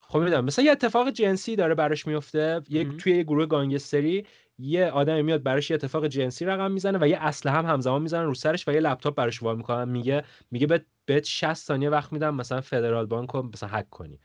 [0.00, 4.26] خب می‌دونم مثلا یه اتفاق جنسی داره براش میفته یه توی یه گروه گانگستری
[4.58, 8.24] یه آدمی میاد براش یه اتفاق جنسی رقم می‌زنه و یه اسلحه هم همزمان می‌زنن
[8.24, 10.66] رو سرش و یه لپتاپ براش وای می‌کنن میگه میگه
[11.06, 14.20] بهت 60 ثانیه وقت میدم مثلا فدرال بانک رو مثلا هک کنی.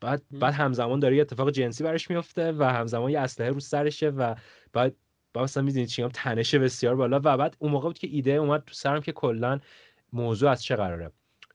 [0.00, 4.08] بعد بعد همزمان داره یه اتفاق جنسی براش میفته و همزمان یه اسلحه رو سرشه
[4.08, 4.34] و
[4.72, 4.94] بعد
[5.34, 8.62] با مثلا می‌دونید چی تنش بسیار بالا و بعد اون موقع بود که ایده اومد
[8.66, 9.60] تو سرم که کلا
[10.12, 11.10] موضوع از چه قراره.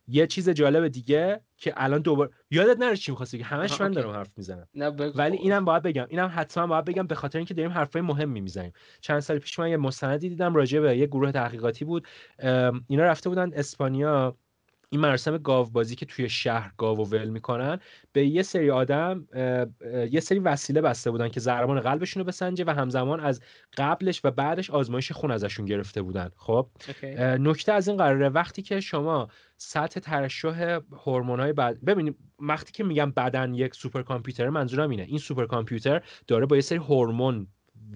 [0.08, 4.10] یه چیز جالب دیگه که الان دوباره یادت نره چی می‌خواستی که همش من دارم
[4.12, 4.68] حرف می‌زنم.
[5.16, 8.74] ولی اینم باید بگم اینم حتما باید بگم به خاطر اینکه داریم حرفای مهمی می‌زنیم.
[9.02, 12.08] چند سال پیش من یه مستندی دیدم راجع به یه گروه تحقیقاتی بود.
[12.88, 14.38] اینا رفته بودن اسپانیا
[14.90, 17.80] این مراسم گاوبازی که توی شهر گاو و ول می‌کنن
[18.14, 19.28] به یه سری آدم
[20.12, 23.42] یه سری وسیله بسته بودن که ضربان قلبشون رو بسنجه و همزمان از
[23.78, 26.30] قبلش و بعدش آزمایش خون ازشون گرفته بودن.
[26.36, 26.70] خب؟
[27.40, 29.28] نکته از این قراره وقتی که شما
[29.58, 35.04] سطح ترشح های بعد ببینید وقتی که میگم بدن یک سوپر کامپیوتر منظورم اینه.
[35.04, 37.48] این سوپر کامپیوتر داره با یه سری هورمون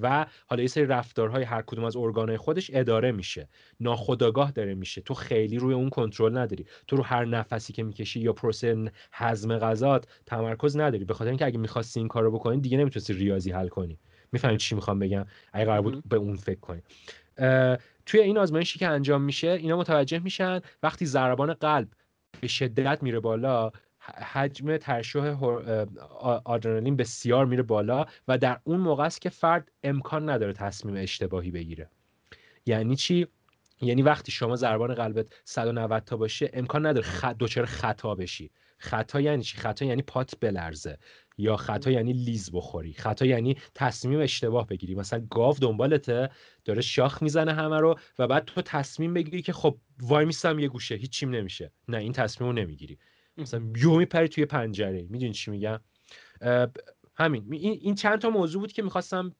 [0.01, 3.49] و حالا یه سری رفتارهای هر کدوم از ارگانهای خودش اداره میشه.
[3.79, 5.01] ناخداگاه داره میشه.
[5.01, 6.65] تو خیلی روی اون کنترل نداری.
[6.87, 11.05] تو رو هر نفسی که می‌کشی یا پروسه هضم غذات تمرکز نداری.
[11.05, 13.99] به خاطر اینکه اگه می‌خواستی این کارو بکنی دیگه نمی‌تونستی ریاضی حل کنی.
[14.31, 16.81] می‌فهمی چی می‌خوام بگم؟ اگه قرار بود به اون فکر کنی.
[18.05, 21.87] توی این آزمایشی که انجام میشه اینا متوجه میشن وقتی ضربان قلب
[22.41, 23.71] به شدت میره بالا
[24.01, 25.43] حجم ترشح
[26.45, 31.51] آدرنالین بسیار میره بالا و در اون موقع است که فرد امکان نداره تصمیم اشتباهی
[31.51, 31.89] بگیره.
[32.65, 33.27] یعنی چی؟
[33.81, 37.25] یعنی وقتی شما ضربان قلبت 190 تا باشه امکان نداره خ...
[37.25, 38.51] دوچار خطا بشی.
[38.77, 40.97] خطا یعنی چی؟ خطا یعنی پات بلرزه.
[41.37, 42.93] یا خطا یعنی لیز بخوری.
[42.93, 44.95] خطا یعنی تصمیم اشتباه بگیری.
[44.95, 46.29] مثلا گاو دنبالته
[46.65, 50.67] داره شاخ می‌زنه همه رو و بعد تو تصمیم بگیری که خب وای میستم یه
[50.67, 50.95] گوشه.
[50.95, 51.71] هیچیم نمیشه.
[51.87, 52.97] نه این تصمیم رو نمی‌گیری.
[53.41, 55.07] مثلا یو میپری توی پنجره.
[55.09, 55.79] می‌دونی چی میگم؟
[57.15, 57.47] همین.
[57.51, 59.35] این, چند تا موضوع بود که می‌خواستم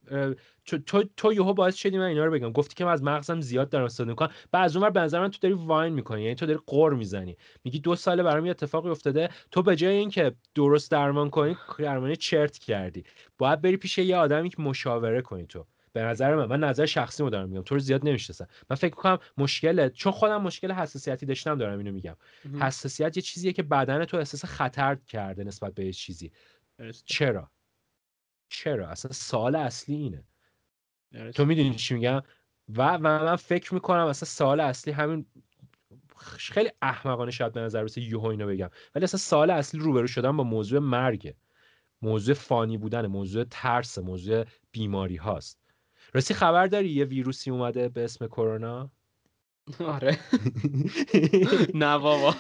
[0.86, 2.52] تو تو یهو باعث شدی من اینا رو بگم.
[2.52, 4.30] گفتی که من از مغزم زیاد دارم استفاده می‌کنم.
[4.52, 6.22] بعد از اونور به نظر من تو داری واین می‌کنی.
[6.22, 7.38] یعنی تو داری قور می‌زنی.
[7.64, 9.30] میگی دو ساله برام یه اتفاقی افتاده.
[9.52, 13.04] تو به جای اینکه درست درمان کنی درمانی چرت کردی.
[13.38, 15.66] باید بری پیش یه آدمی که مشاوره کنی تو.
[15.94, 17.62] به نظر من من نظر شخصی رو دارم میگم.
[17.62, 18.48] تو رو زیاد نمی‌شناسم.
[18.70, 22.16] من فکر می‌کنم مشکل چون خودم مشکل حساسیتی داشتم دارم اینو میگم.
[22.62, 26.32] حساسیت یه چیزیه که بدن تو احساس خطر کرده نسبت به یه چیزی.
[27.06, 27.52] چرا؟
[28.50, 30.24] چرا؟ اصلا سوال اصلی اینه.
[31.32, 32.22] تو می‌دونی چی میگم؟
[32.78, 35.26] و, و من فکر می‌کنم اصلا سوال اصلی همین
[36.38, 38.70] خیلی احمقانه شاید به نظر برسه یوهو اینو بگم.
[38.96, 41.36] ولی اصلا سوال اصلی روبرو شدن با موضوع مرگه
[42.02, 45.59] موضوع فانی بودن موضوع ترس موضوع بیماری هاست
[46.14, 48.92] راستی خبر داری یه ویروسی اومده به اسم کرونا؟
[49.80, 50.20] آره.
[51.84, 52.36] نه بابا.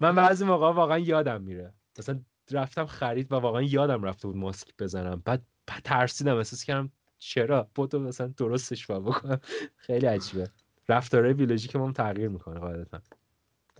[0.00, 1.74] من بعضی موقع واقعا یادم میره.
[1.98, 2.20] مثلا
[2.50, 5.22] رفتم خرید و واقعا یادم رفته بود ماسک بزنم.
[5.24, 5.42] بعد,
[5.84, 9.40] ترسیدم احساس کردم چرا؟ بودو مثلا درستش با بکنم.
[9.76, 10.50] خیلی عجیبه.
[10.88, 13.00] رفتاره بیولوژیک ما تغییر می‌کنه قاعدتا.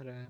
[0.00, 0.28] آره.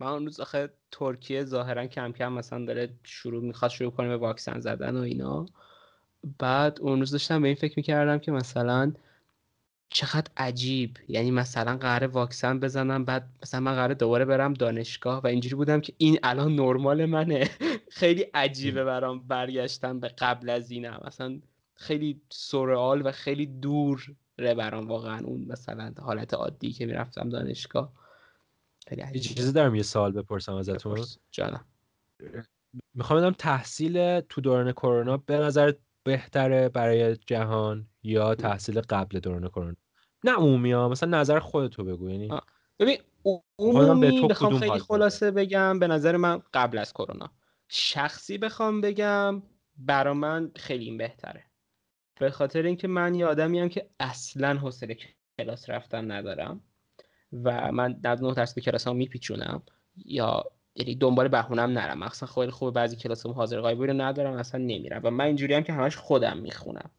[0.00, 4.16] من اون روز آخه ترکیه ظاهرا کم کم مثلا داره شروع می‌خواد شروع کنه به
[4.16, 5.46] واکسن زدن و اینا.
[6.38, 8.92] بعد اون روز داشتم به این فکر می‌کردم که مثلا
[9.88, 10.98] چقدر عجیب.
[11.08, 15.80] یعنی مثلا قرار واکسن بزنم بعد مثلا من قرار دوباره برم دانشگاه و اینجوری بودم
[15.80, 17.50] که این الان نرمال منه.
[18.00, 21.40] خیلی عجیبه برام برگشتم به قبل از اینم مثلا
[21.74, 27.92] خیلی سورئال و خیلی دور ره برام واقعا اون مثلا حالت عادی که می‌رفتم دانشگاه.
[28.88, 31.04] خیلی چیزی دارم یه سوال بپرسم ازتون.
[31.30, 31.64] جانم.
[32.94, 35.72] می‌خوام بدم تحصیل تو دوران کرونا به نظر
[36.06, 39.76] بهتره برای جهان یا تحصیل قبل دوران کرونا؟
[40.24, 42.10] نه عمومی ها مثلا نظر خودتو بگو.
[42.10, 42.30] یعنی
[42.78, 42.98] ببین
[43.58, 47.32] عمومی بخوام خیلی خلاصه بگم به نظر من قبل از کرونا.
[47.68, 49.42] شخصی بخوام بگم
[49.76, 51.44] برا من خیلی این بهتره.
[52.20, 54.96] به خاطر اینکه من یه آدمی هم که اصلا حوصله
[55.38, 56.60] کلاس رفتن ندارم
[57.32, 59.62] و من 99 درصد کلاس هم میپیچونم
[59.96, 60.44] یا
[60.76, 61.98] یعنی دنبال بهونم نرم.
[61.98, 65.00] مثلا خیلی خوبه بعضی کلاس حاضر غایبی رو ندارم اصلا نمیرم.
[65.04, 66.90] و من اینجوری هم که همش خودم می‌خونم.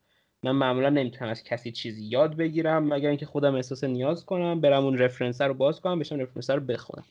[0.43, 4.85] من معمولا نمی‌تونم از کسی چیزی یاد بگیرم مگر اینکه خودم احساس نیاز کنم برم
[4.85, 7.05] اون رفرنس رو باز کنم بشم رفرنس رو بخونم.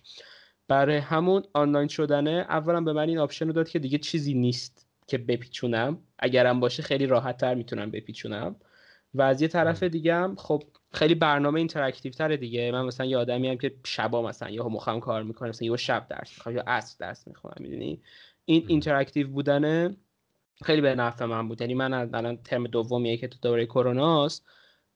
[0.69, 4.87] برای همون آنلاین شدنه اولا به من این option رو داد که دیگه چیزی نیست
[5.07, 5.99] که بپیچونم.
[6.19, 8.57] اگرم باشه خیلی راحت تر می‌تونم بپیچونم.
[9.15, 10.63] و از یه طرف دیگه هم خب
[10.97, 12.73] خیلی برنامه interactive تره دیگه.
[12.73, 16.07] من مثلا یه آدمی هم که شبا مثلا یا مخم کار می‌کنه مثلا یه شب
[16.09, 18.01] درس می‌خوام یا عصر درس می‌خونم می‌دونی؟
[18.45, 19.97] این interactive بودن
[20.65, 21.61] خیلی به نفع من بود.
[21.61, 24.47] یعنی من الان ترم دومیه که تو دوره کروناست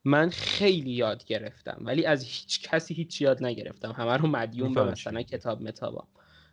[0.04, 1.78] من خیلی یاد گرفتم.
[1.80, 3.92] ولی از هیچ کسی هیچ یاد نگرفتم.
[3.92, 6.04] همه رو مدیون به مثلا کتاب متابا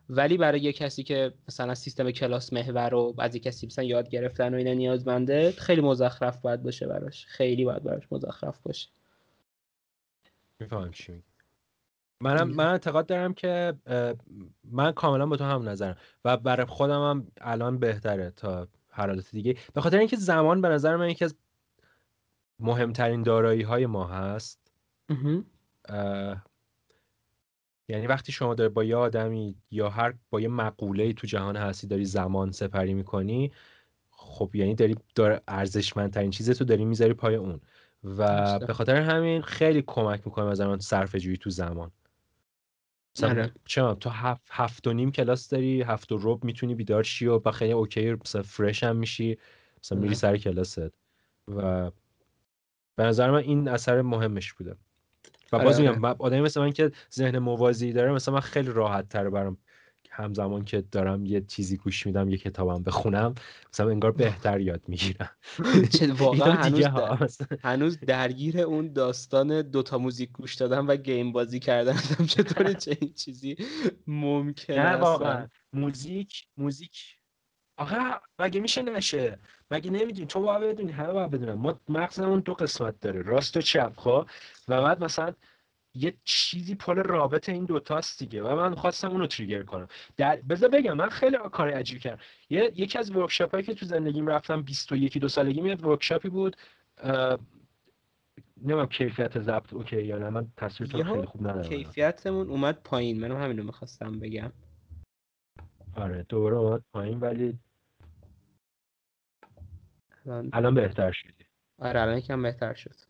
[0.10, 4.53] ولی برای یه کسی که مثلا سیستم کلاس محور رو بعضی کسی مثلا یاد گرفتن
[4.53, 7.26] و اینا نیازمنده خیلی مزخرف باید باشه براش.
[7.26, 8.90] خیلی باید براش مزخرف باشه.
[10.60, 11.24] می‌فهمم چی
[12.22, 13.74] منم من اعتقاد دارم که
[14.64, 15.98] من کاملا با تو هم نظرم.
[16.26, 19.58] و برای خودم هم الان بهتره تا هر حالت دیگه.
[19.74, 21.36] به خاطر اینکه زمان به نظر من یکی از
[22.60, 24.72] مهمترین دارایی های ما هست.
[27.90, 31.88] یعنی وقتی شما داری با یه آدمی یا هر با یه مقوله تو جهان هستی
[31.88, 33.52] داری زمان سپری می‌کنی
[34.10, 37.62] خب یعنی داری دار ارزشمندترین چیز تو داری می‌ذاری پای اون.
[38.18, 41.92] و به خاطر همین خیلی کمک می‌کنه از من صرف جویی تو زمان
[43.18, 43.52] مثلا آره.
[43.66, 47.52] چرا تو هفت, هفت و نیم کلاس داری هفت و رب می‌تونی بیدار شی و
[47.52, 49.38] خیلی اوکی مثلا فرش هم میشی
[49.84, 50.16] مثلا میری آره.
[50.18, 50.80] سر کلاست
[51.48, 51.92] و
[52.96, 54.76] به نظر من این اثر مهمش بوده
[55.52, 55.80] و آره، باز.
[55.82, 59.58] میگم من- آدمی مثل من که ذهن موازی داره مثلا من خیلی راحت تره برام
[60.18, 63.35] همزمان که دارم یه چیزی گوش میدم یه کتابم بخونم
[63.73, 65.30] مثلا انگار بهتر یاد می‌گیرم.
[65.99, 66.53] چه واقعا
[67.64, 71.98] هنوز در- درگیر اون داستان دوتا موزیک گوش دادن و گیم بازی کردن
[72.34, 73.56] چطوری چه این چیزی
[74.07, 75.48] ممکنه نه؟ واقعا.
[75.73, 77.18] موزیک موزیک.
[77.77, 77.95] آخه
[78.39, 79.39] مگه میشه نشه؟
[79.72, 81.53] مگه نمی‌دونی؟ تو باید بدونی همه باید بدونن.
[81.53, 83.22] ما مغزمون دو قسمت داره.
[83.22, 84.30] راست و چپ خب؟
[84.68, 85.34] و بعد مثلا
[85.98, 89.88] یه چیزی پل رابط این دوتاست دیگه و من خواستم اونو trigger کنم.
[90.18, 92.19] در بذار بگم من خیلی کار عجیب کردم.
[92.49, 96.30] یه یکی از workshop هایی که تو زندگیم رفتم 21 دو سالگی یه workshop ی
[96.30, 96.57] بود.
[96.98, 97.40] اه،
[98.57, 100.48] نمی‌دونم کیفیت ضبط okay یا نه من
[100.80, 103.19] یهو خیلی خوب ندارم کیفیتمون اومد پایین.
[103.19, 104.52] منم همینو می‌خواستم بگم.
[105.95, 107.60] آره دوباره اومد پایین ولی
[110.26, 111.45] الان الان بهتر شدی.
[111.80, 113.07] آره الان یکم بهتر شد.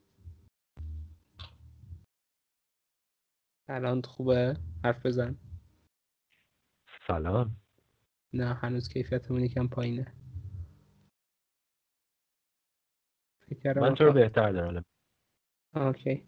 [3.70, 5.38] الان خوبه؟ حرف بزن.
[7.08, 7.58] سلام.
[8.34, 10.14] نه هنوز کیفیتمون یکم پایینه.
[13.50, 14.86] فکر من تو رو بهتر دارم.
[15.76, 16.28] اوکی.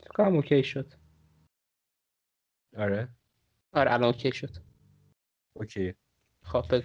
[0.00, 0.92] فکر کنم اوکی شد؟
[2.76, 3.08] آره.
[3.72, 4.56] آره الان okay شد؟
[5.56, 5.94] okay.
[6.42, 6.82] خب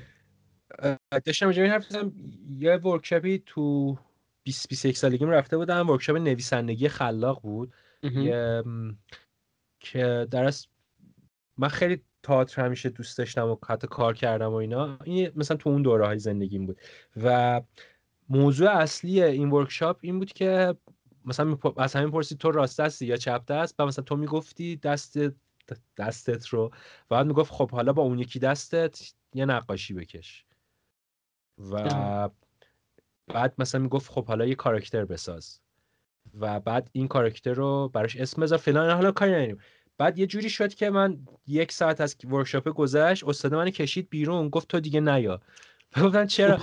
[1.26, 2.14] داشتم این حرف می‌زدم.
[2.60, 3.98] یه workshop ی تو
[4.44, 5.90] 20 21 سالگیم رفته بودم.
[5.90, 7.74] workshop نویسندگی خلاق بود.
[8.04, 8.98] یه م،
[9.80, 10.54] که در
[11.58, 14.98] من خیلی تئاتر همیشه دوست داشتم و حتی کار کردم و اینا.
[15.04, 16.80] این مثلا تو اون دوره های زندگیم بود.
[17.24, 17.62] و
[18.30, 20.76] موضوع اصلی این workshop این بود که
[21.26, 25.18] مثلا از همین پرسید تو راست دستی یا چپ دست؟ و مثلا تو می‌گفتی دست
[25.98, 26.66] دستت رو.
[26.66, 30.46] و بعد می‌گفت خب حالا با اون یکی دستت یه نقاشی بکش.
[31.58, 32.30] و.
[33.28, 35.62] بعد مثلا می‌گفت خب حالا یه کاراکتر بساز.
[36.40, 38.58] و بعد این کاراکتر رو براش اسم بذار.
[38.58, 38.90] فلان.
[38.90, 39.58] حالا کاری نداریم.
[39.98, 44.50] بعد یه جوری شد که من یک ساعت از ورکشاپ گذشت استاد من کشید بیرون
[44.50, 45.40] گفت تو دیگه نیا.
[46.04, 46.60] گفتم چرا؟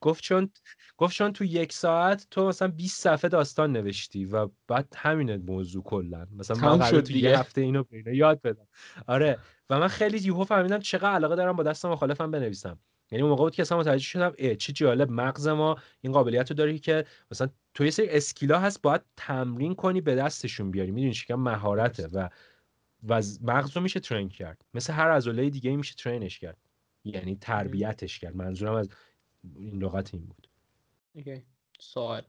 [0.00, 0.50] گفت چون
[0.96, 5.82] گفت چون تو یک ساعت تو مثلا 20 صفحه داستان نوشتی و بعد همینه موضوع
[5.82, 6.26] کلا.
[6.36, 7.12] مثلا من شد تو.
[7.12, 8.66] یه هفته اینو اینا یاد بدم.
[9.06, 9.38] آره.
[9.70, 12.78] و من خیلی یهو فهمیدم چقدر علاقه دارم با دست مخالفم بنویسم.
[13.10, 16.50] یعنی اون موقع بود که اصلا متوجه شدم اه چه جالب مغز ما این قابلیت
[16.50, 20.90] رو داره که مثلا تو یه سری اسکیلا هست باید تمرین کنی به دستشون بیاری.
[20.90, 22.28] می‌دونی چیکار مهارته و
[23.08, 24.64] و مغز رو میشه ترین کرد.
[24.74, 26.56] مثل هر عضله دیگه میشه ترینش کرد.
[27.04, 28.36] یعنی تربیتش کرد.
[28.36, 28.88] منظورم از
[29.56, 30.48] این لغت این بود.
[31.14, 31.42] اوکی.
[31.78, 32.22] سوال.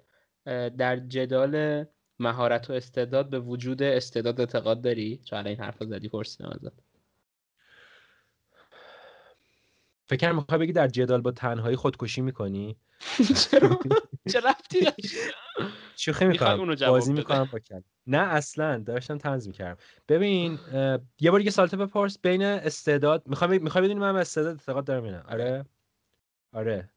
[0.77, 1.85] در جدال
[2.19, 6.90] مهارت و استعداد به وجود استعداد اعتقاد داری؟ چون این حرف زدی پرسیدم ازت.
[10.11, 12.77] فکر می‌خوای بگی در جدال با تنهایی خودکشی می‌کنی؟
[13.51, 13.79] چرا؟
[14.31, 14.87] چه رفتی؟
[15.97, 16.75] شوخی می‌کنم.
[16.87, 17.59] بازی؟ می‌کنم با
[18.07, 18.77] نه اصلا.
[18.77, 19.81] داشتم تنز می‌کردم.
[20.09, 20.59] ببین
[21.19, 22.19] یه بار دیگه سالته بپرس.
[22.19, 25.65] بین استعداد می‌خوای می‌خوای بدونی من استعداد اعتقاد دارم نه؟ آره؟
[26.53, 26.89] آره.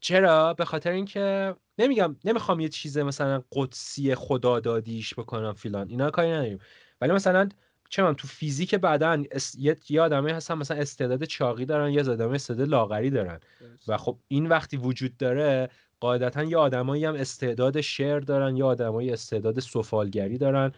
[0.00, 5.88] چرا؟ به خاطر اینکه نمیگم نمی‌خوام یه چیز مثلا قدسی خدادادیش بکنم فیلان.
[5.88, 6.58] اینا کاری نداریم.
[7.00, 7.48] ولی مثلا
[7.88, 9.56] چه می‌دونم، تو فیزیک بعدا اس...
[9.88, 13.40] یه آدمایی هستن مثلا استعداد چاقی دارن یه آدمای استعداد لاغری دارن.
[13.88, 15.68] و خب این وقتی وجود داره
[16.00, 20.72] قاعدتا یه آدمایی هم استعداد شعر دارن یا آدمایی استعداد سفالگری دارن.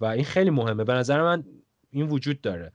[0.00, 0.84] و این خیلی مهمه.
[0.84, 1.44] به نظر من
[1.90, 2.72] این وجود داره.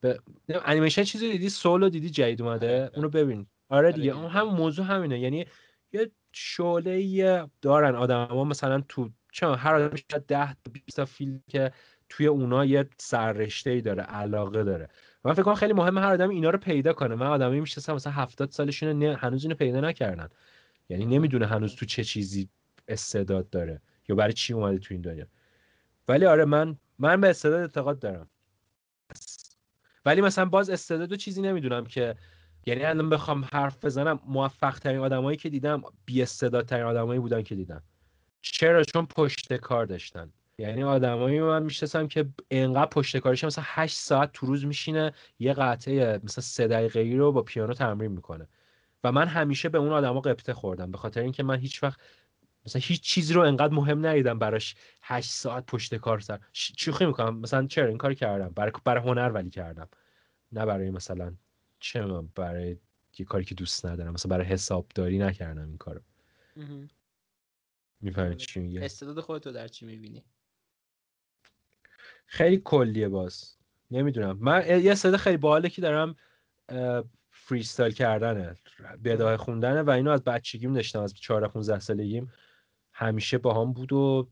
[0.00, 2.90] به انیمیشن چیزی دیدی؟ سولو دیدی؟ جدید اومده؟ آره.
[2.94, 3.46] اونو ببین.
[3.68, 4.02] آره دیگه.
[4.02, 4.18] دیدم.
[4.18, 5.20] اون هم موضوع همینه.
[5.20, 5.46] یعنی
[5.92, 7.94] یه شعله دارن.
[7.94, 11.72] آدما مثلا تو چه هر آدم شاید 10 تا 20 تا فیلم که
[12.08, 14.88] توی اونا یه سررشته ای داره علاقه داره.
[15.24, 17.14] من فکر کنم خیلی مهمه هر آدم اینا رو پیدا کنه.
[17.14, 20.28] من آدمی می‌شناسم مثلا 70 سالشونه نه هنوز اینو پیدا نکردن.
[20.88, 22.48] یعنی نمی‌دونه هنوز تو چه چیزی
[22.88, 25.26] استعداد داره یا برای چی اومده تو این دنیا.
[26.08, 28.30] ولی آره من من به استعداد اعتقاد دارم.
[30.04, 32.14] ولی مثلا باز استعداد چیزی نمی‌دونم که
[32.66, 37.54] یعنی الان بخوام حرف بزنم موفق ترین آدمایی که دیدم بی استعدادترین آدمایی بودن که
[37.54, 37.82] دیدم.
[38.40, 40.32] چرا؟ چون پشت کار داشتن.
[40.58, 45.52] یعنی آدمایی من می‌شناسم که انقدر پشت کارش مثلا 8 ساعت تو روز میشینه یه
[45.52, 48.48] قطعه مثلا سه دقیقه ای رو با پیانو تمرین می‌کنه.
[49.04, 52.00] و من همیشه به اون آدما قبطه خوردم به خاطر اینکه من هیچ وقت
[52.66, 56.40] مثلا هیچ چیزی رو انقدر مهم ندیدم براش 8 ساعت پشت کار سر.
[56.52, 57.38] شوخی می‌کنم.
[57.38, 59.88] مثلا چرا این کار کردم؟ برای برای هنر ولی کردم.
[60.52, 61.34] نه برای مثلا
[61.80, 62.02] چه
[62.34, 62.76] برای
[63.18, 64.12] یه کاری که دوست ندارم.
[64.12, 66.00] مثلا برای حسابداری نکردم این کارو.
[66.56, 66.88] مهم.
[68.00, 70.24] می‌فهمید چی میگه؟ استعداد خودتو در چی می‌بینی؟
[72.28, 73.56] خیلی کلیه باز.
[73.90, 74.38] نمی‌دونم.
[74.40, 76.16] من یه صدا خیلی باحاله که دارم
[77.30, 78.56] freestyle کردنه
[79.04, 82.32] بداهه خوندنه و اینو از بچگیم داشتم از 14 15 سالگیم.
[82.92, 84.28] همیشه با بود و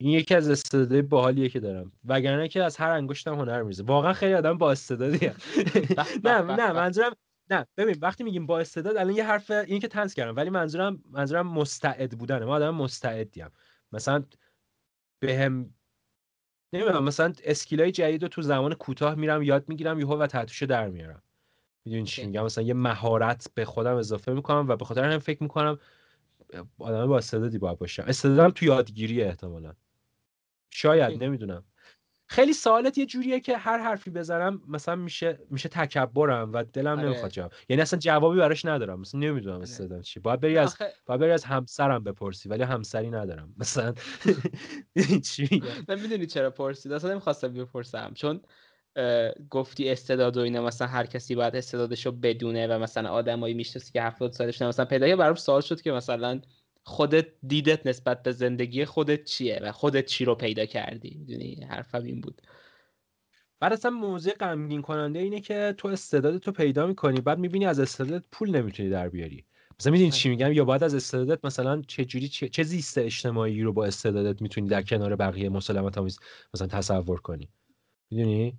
[0.00, 1.92] این یکی از استعدادهای باحالیه که دارم.
[2.04, 5.26] وگرنه که از هر انگشتم هنر می‌ریزه واقعا خیلی آدم با استعدادی
[6.24, 7.16] نه نه منظورم
[7.50, 11.02] نه ببین وقتی میگیم با استعداد الان یه حرف این که طنز کردم ولی منظورم
[11.10, 12.44] منظورم مستعد بودنه.
[12.44, 13.48] ما آدم مستعدیم.
[13.92, 14.24] مثلا
[15.20, 15.74] بهم
[16.72, 20.66] نمی‌دونم مثلا skill ای جدید رو تو زمان کوتاه میرم یاد می‌گیرم یهو و ته‌توشو
[20.66, 21.22] در میارم.
[21.86, 25.42] می‌دونی چی میگم؟ مثلا یه مهارت به خودم اضافه می‌کنم و به خاطر هم فکر
[25.42, 25.78] می‌کنم
[26.78, 28.04] آدم با استعدادی باید باشم.
[28.08, 29.74] استعدادم تو یادگیری احتمالا.
[30.70, 31.64] شاید نمی‌دونم.
[32.32, 37.08] خیلی سوالت یه جوریه که هر حرفی بزنم مثلا میشه میشه تکبرم و دلم آره.
[37.08, 37.52] نمی‌خواد جواب.
[37.68, 39.00] یعنی اصلا جوابی براش ندارم.
[39.00, 40.02] مثلا نمی‌دونم آره.
[40.02, 40.20] چی.
[40.20, 40.92] باید بری از آخه...
[41.06, 43.54] باید بری از همسرم بپرسی ولی همسری ندارم.
[43.58, 43.94] مثلا
[45.30, 48.12] چی؟ من می‌دونی چرا پرسید؟ اصلا نمی‌خواستم بپرسم.
[48.14, 48.40] چون
[49.50, 54.02] گفتی استعداد و اینا مثلا هر کسی باید استعدادشو بدونه و مثلا آدمایی می‌شناسی که
[54.02, 56.40] 70 سالش مثلا پیدا برام سوال شد که مثلا
[56.82, 62.04] خودت دیدت نسبت به زندگی خودت چیه و خودت چی رو پیدا کردی؟ می‌دونی حرفم
[62.04, 62.42] این بود.
[63.60, 67.80] بعد اصلا موضوع غمگین کننده اینه که تو استعدادت رو پیدا می‌کنی بعد می‌بینی از
[67.80, 69.44] استعدادت پول نمی‌تونی در بیاری.
[69.80, 70.36] مثلا می‌دونی چی آره.
[70.36, 74.42] میگم؟ یا باید از استعدادت مثلا چه جوری چه, چه زیست اجتماعی رو با استعدادت
[74.42, 76.18] می‌تونی در کنار بقیه مسلمت آمیز
[76.54, 77.48] مثلا تصور کنی.
[78.10, 78.58] می‌دونی؟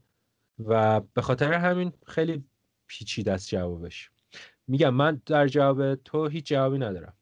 [0.59, 2.43] و به خاطر همین خیلی
[2.87, 4.09] پیچیده است جوابش.
[4.67, 7.13] میگم من در جواب تو هیچ جوابی ندارم.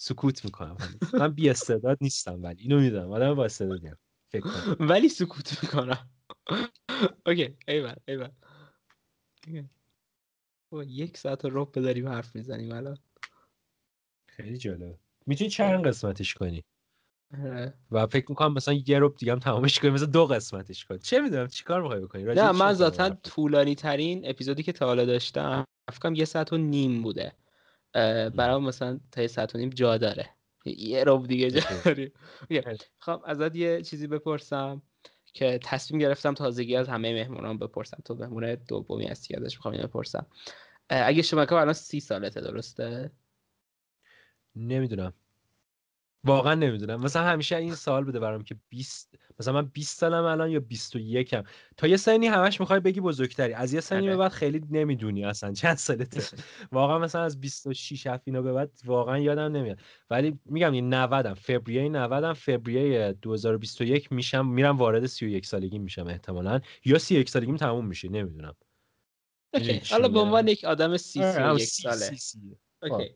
[0.00, 0.76] سکوت می‌کنم
[1.12, 3.96] من بی استعداد نیستم ولی اینو می‌دونم آدم با استعدادیم
[4.32, 4.76] فکر کنم.
[4.88, 6.10] ولی سکوت می‌کنم.
[7.26, 8.30] اوکی ایول ایول.
[10.86, 12.98] یک ساعت رو بداریم حرف می‌زنیم الان.
[14.28, 16.64] خیلی جالب می‌تونی چند قسمتش کنی؟
[17.44, 17.74] آره.
[17.90, 21.20] و فکر می‌کنم مثلا یه رو دیگه هم تمامش کنیم مثلا دو قسمتش کنی چه
[21.20, 26.12] می‌دونم چیکار می‌خوای بکنی؟ نه من ذاتا طولانی ترین اپیزودی که تا حالا داشتم فکر
[26.12, 27.32] یه ساعت و نیم بوده.
[28.34, 30.30] برای مثلا تا یه ساعت و نیم جا داره.
[30.64, 31.60] یه رو دیگه جا
[32.98, 34.82] خب ازت یه چیزی بپرسم
[35.24, 37.98] که تصمیم گرفتم تازگی از همه مهمونان بپرسم.
[38.04, 40.26] تو مهمون دومی هستی ازش می‌خوام اینو بپرسم.
[40.88, 43.10] اگه شما که الان سی سالته درسته؟
[44.56, 45.12] نمی‌دونم.
[46.24, 47.00] واقعا نمی‌دونم.
[47.00, 51.34] مثلا همیشه این سوال بوده برام که 20 مثلا من 20 سالم الان یا 21
[51.34, 51.42] م
[51.76, 53.52] تا یه سنی همش می‌خوای بگی بزرگتری.
[53.52, 54.16] از یه سنی به آره.
[54.16, 56.22] بعد خیلی نمی‌دونی اصلا چند سالته.
[56.72, 59.78] واقعا مثلا از 26 7 اینا به بعد واقعا یادم نمیاد.
[60.10, 65.78] ولی میگم این 90 م فوریه 90 م فوریه 2021 میشم میرم وارد 31 سالگی
[65.78, 66.60] میشم احتمالاً.
[66.84, 68.54] یا 31 سالگیم تموم میشه نمی‌دونم.
[69.90, 72.16] حالا به عنوان یک آدم 31 آره، ساله.
[72.82, 73.14] اوکی.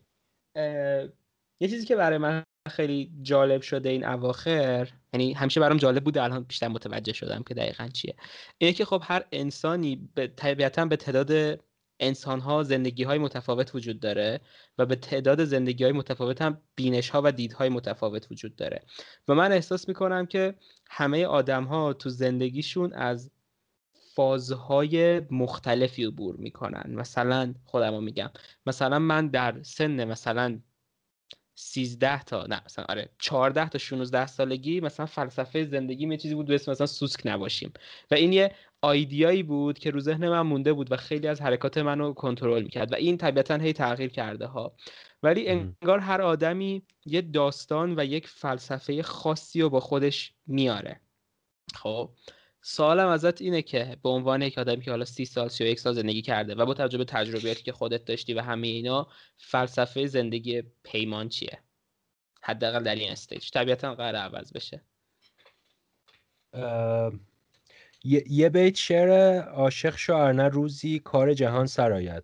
[1.59, 6.23] یه چیزی که برای من خیلی جالب شده این اواخر یعنی همیشه برام جالب بوده
[6.23, 8.15] الان بیشتر متوجه شدم که دقیقا چیه.
[8.57, 11.59] اینه که خب هر انسانی به طبیعتا به تعداد
[11.99, 14.41] انسان ها زندگی های متفاوت وجود داره
[14.77, 18.83] و به تعداد زندگی های متفاوت هم بینش ها و دیدهای متفاوت وجود داره.
[19.27, 20.55] و من احساس می‌کنم که
[20.89, 23.31] همه آدم ها تو زندگیشون از
[24.15, 26.95] فازهای مختلفی عبور می‌کنن.
[26.95, 28.29] مثلا خودم میگم
[28.65, 30.59] مثلا من در سن مثلا
[31.55, 36.45] 13 تا نه مثلا آره 14 تا 16 سالگی مثلا فلسفه زندگی یه چیزی بود
[36.45, 37.73] به اسم مثلا سوسک نباشیم.
[38.11, 41.77] و این یه آیدیایی بود که رو ذهن من مونده بود و خیلی از حرکات
[41.77, 44.75] منو کنترل می‌کرد و این طبیعتا هی تغییر کرده ها.
[45.23, 51.01] ولی انگار هر آدمی یه داستان و یک فلسفه خاصی رو با خودش میاره.
[51.75, 52.09] خب؟
[52.65, 55.93] سوالم ازت اینه که به عنوان یک آدمی که حالا سی سال سی یک سال
[55.93, 59.07] زندگی کرده و با توجه به تجربیاتی که خودت داشتی و همه اینا
[59.37, 61.59] فلسفه زندگی پیمان چیه؟
[62.41, 63.49] حداقل در این استیج.
[63.49, 64.81] طبیعتا قرار عوض بشه.
[68.29, 72.23] یه بیت شعر عاشق شعرنه روزی کار جهان سرایت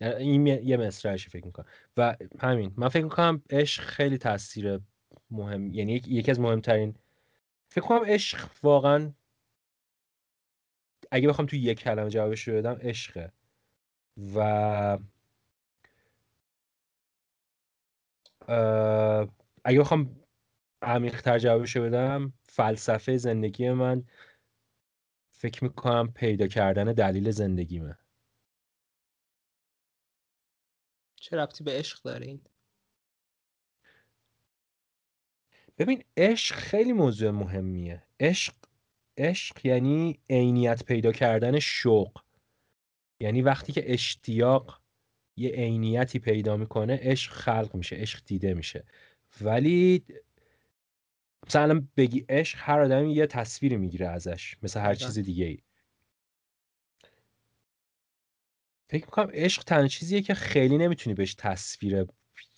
[0.00, 1.66] این یه مصرعش فکر می‌کنم.
[1.96, 4.80] و همین من فکر می‌کنم عشق خیلی تاثیر
[5.30, 6.94] مهم یعنی یکی از مهمترین
[7.68, 9.12] فکر کنم عشق واقعا
[11.10, 13.32] اگه بخوام توی یک کلمه جوابش رو بدم عشقه.
[14.34, 14.98] و
[19.64, 20.20] اگه بخوام
[20.82, 24.04] عمیقتر جوابش رو بدم فلسفه زندگی من
[25.32, 27.98] فکر می‌کنم پیدا کردن دلیل زندگیمه.
[31.16, 32.40] چه ربطی به عشق دارین؟
[35.78, 38.02] ببین عشق خیلی موضوع مهمیه.
[38.20, 38.54] عشق
[39.16, 42.22] عشق یعنی عینیت پیدا کردن شوق.
[43.20, 44.80] یعنی وقتی که اشتیاق
[45.36, 48.84] یه عینیتی پیدا می‌کنه عشق خلق میشه عشق دیده میشه.
[49.40, 50.04] ولی
[51.46, 55.06] مثلا بگی عشق هر آدمی یه تصویری می‌گیره ازش مثل هر دقیقاً.
[55.06, 55.58] چیز دیگه ای
[58.90, 62.06] فکر می‌کنم عشق تنها چیزیه که خیلی نمی‌تونی بهش تصویر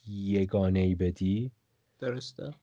[0.06, 1.52] یگانه ای بدی.
[1.98, 2.54] درسته.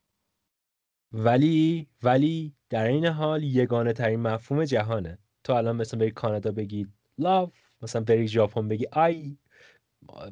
[1.14, 5.18] ولی ولی در این حال یگانه ترین مفهوم جهانه.
[5.44, 6.88] تو الان مثلا بری کانادا بگی
[7.22, 7.50] love
[7.82, 9.38] مثلا بری ژاپن بگی آی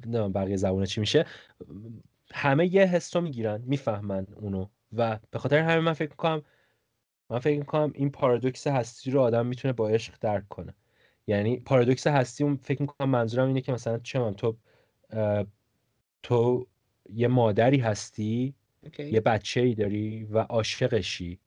[0.06, 1.26] نه بقیه زبونه چی میشه.
[2.34, 4.68] همه یه حس رو می‌گیرن می‌فهمن اونو.
[4.94, 6.42] و به خاطر همین من فکر می‌کنم
[7.30, 10.74] من فکر می‌کنم این پارادوکس هستی رو آدم می‌تونه با عشق درک کنه.
[11.28, 14.58] یعنی پارادوکس هستی اون فکر می‌کنم منظورم اینه که مثلا چه تو
[16.24, 16.68] تو
[17.14, 19.04] یه مادری هستی اوکی.
[19.04, 21.40] یه بچه ای داری و عاشقشی.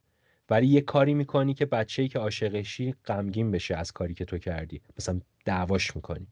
[0.51, 4.39] ولی یه کاری می‌کنی که بچه ای که عاشقشی غمگین بشه از کاری که تو
[4.39, 4.81] کردی.
[4.99, 6.27] مثلا دعواش می‌کنی.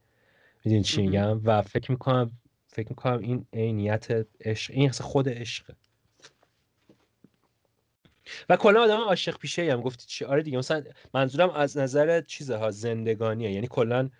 [0.64, 1.02] می‌دونی چی.
[1.02, 2.32] میگم؟ و فکر می‌کنم
[2.66, 5.74] فکر می‌کنم این عینیت عشق این خود عشقه.
[8.48, 9.80] و کلا آدم عاشق پیشه هم.
[9.80, 10.58] گفتی چی؟ آره دیگه.
[10.58, 13.50] مثلا منظورم از نظر چیزه ها زندگانیه.
[13.52, 14.10] یعنی کلا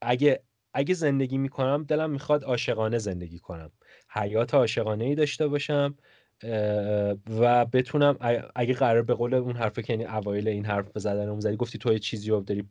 [0.00, 0.42] اگه
[0.74, 3.70] اگه زندگی می‌کنم دلم می‌خواد عاشقانه زندگی کنم.
[4.08, 5.94] حیات عاشقانه ای داشته باشم.
[7.40, 8.16] و بتونم
[8.54, 11.92] اگه قرار به قول اون حرفه که یعنی اوایل این حرف زدن زدی گفتی تو
[11.92, 12.64] یه چیزی رو داری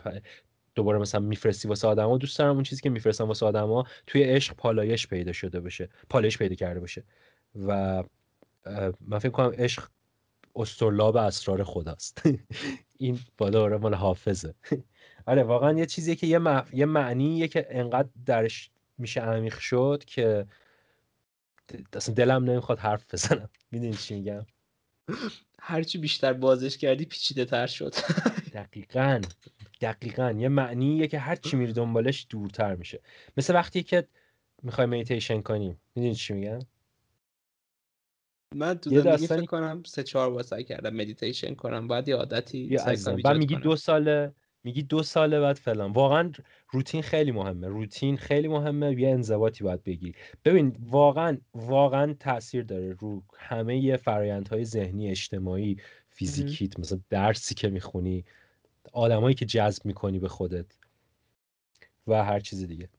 [0.76, 4.56] دوباره مثلا میفرستی واسه آدما دوست دارم اون چیزی که میفرستم واسه آدما توی عشق
[4.56, 7.04] پالایش پیدا شده باشه پالایش پیدا کرده باشه.
[7.56, 8.04] و
[9.02, 9.88] من فکر کنم عشق
[10.56, 12.22] استرلاب اسرار خداست.
[12.98, 14.54] این بالا آره مال حافظه.
[15.28, 17.16] آره واقعا یه چیزیه که یه, مع...
[17.22, 20.46] یه که انقدر درش میشه عمیق شد که
[21.94, 23.50] اصلا دلم نمی‌خواد حرف بزنم.
[23.72, 24.46] می‌دونی چی میگم؟
[25.60, 27.96] هرچی بیشتر بازش کردی پیچیده تر شد.
[28.54, 29.22] دقیقا
[29.82, 30.32] دقیقا.
[30.32, 33.02] یه معنیه که هر چی میری دنبالش دورتر میشه.
[33.38, 34.08] مثل وقتی که
[34.64, 36.60] می‌خوای مدیتیشن کنیم می‌دونی چی میگم؟
[38.56, 41.88] من تو زندگی فکر کنم سه چهار بار سعی کردم مدیتیشن کنم.
[41.88, 42.78] بعد یه عادتی
[43.24, 43.56] بعد میگی.
[43.56, 44.34] دو ساله
[44.64, 45.92] میگی دو ساله بعد فلان.
[45.92, 46.32] واقعا
[46.70, 47.68] روتین خیلی مهمه.
[47.68, 49.02] روتین خیلی مهمه.
[49.02, 50.16] یه انضباطی باید بگیری
[50.46, 55.78] ببین واقعا واقعا تاثیر داره رو همه فرایندهای ذهنی اجتماعی
[56.10, 58.26] فیزیکیت مثلا درسی که می‌خونی
[58.94, 60.66] آدمایی که جذب می‌کنی به خودت
[62.08, 62.90] و هر چیز دیگه.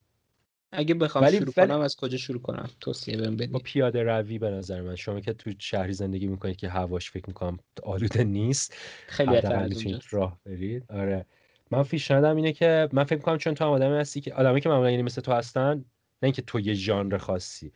[0.73, 4.03] اگه بخوام ولی- شروع ولی- کنم از کجا شروع کنم؟ توصیه بهم با بدی پیاده
[4.03, 4.97] روی به نظر من.
[4.97, 8.75] شما که تو شهری زندگی می‌کنید که هواش فکر می‌کنم آلوده نیست
[9.09, 10.85] خیلی بهتر حداقل از می‌تونید اونجاست راه برید.
[10.89, 11.27] آره.
[11.71, 14.69] من پیشنهادم اینه که من فکر می‌کنم چون تو هم آدمی هستی که آدمی که
[14.69, 15.85] معمولا یعنی مثل تو هستن نه
[16.23, 17.73] اینکه تو یه ژانر خاصی.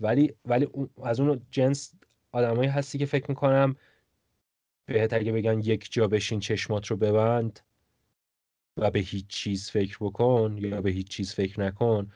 [0.00, 0.68] ولی ولی
[1.04, 1.94] از اون جنس
[2.32, 3.76] آدمایی هستی که فکر می‌کنم
[4.86, 7.60] بهت اگه بگن یک جا بشین چشمات رو ببند
[8.76, 12.12] و به هیچ چیز فکر بکن یا به هیچ چیز فکر نکن.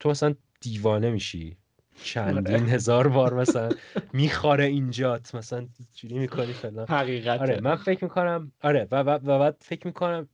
[0.00, 1.56] تو مثلا دیوانه میشی.
[2.04, 2.70] چندین آره.
[2.70, 3.70] هزار بار مثلا
[4.12, 5.34] میخاره اینجات.
[5.34, 9.86] مثلا جوری می‌کنی فلان؟ حقیقت آره من فکر می‌کنم آره و, و, و بعد فکر
[9.86, 10.28] می‌کنم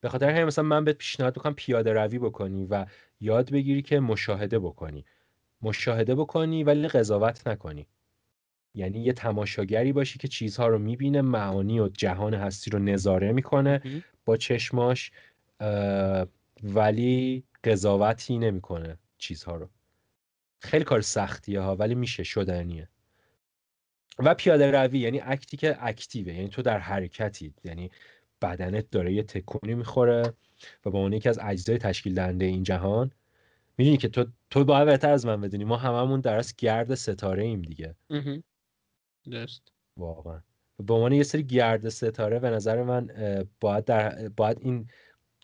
[0.00, 2.86] به خاطر همین مثلا من بهت پیشنهاد می‌کنم پیاده روی بکنی و
[3.20, 5.04] یاد بگیری که مشاهده بکنی.
[5.62, 7.86] مشاهده بکنی ولی قضاوت نکنی.
[8.74, 13.80] یعنی یه تماشاگری باشی که چیزها رو می‌بینه معانی و جهان هستی رو نظاره می‌کنه
[14.24, 15.10] با چشماش
[16.62, 19.68] ولی قضاوتی نمی‌کنه چیزها رو.
[20.60, 22.88] خیلی کار سختیه ها ولی میشه شدنیه.
[24.18, 27.54] و پیاده روی یعنی اکتی که اکتیوه یعنی تو در حرکتی.
[27.64, 27.90] یعنی
[28.42, 30.22] بدنت داره یه تکونی می‌خوره
[30.84, 33.10] و به عنوان یکی از اجزای تشکیل دهنده این جهان
[33.78, 35.64] می‌دونی که تو تو باید بهتر از من بدونی.
[35.64, 37.94] ما هممون در از گرد ستاره ایم دیگه.
[39.30, 39.62] درست.
[39.96, 40.40] واقعا.
[40.86, 43.10] به عنوان یه سری گرد ستاره به نظر من
[43.60, 44.88] باید در باید این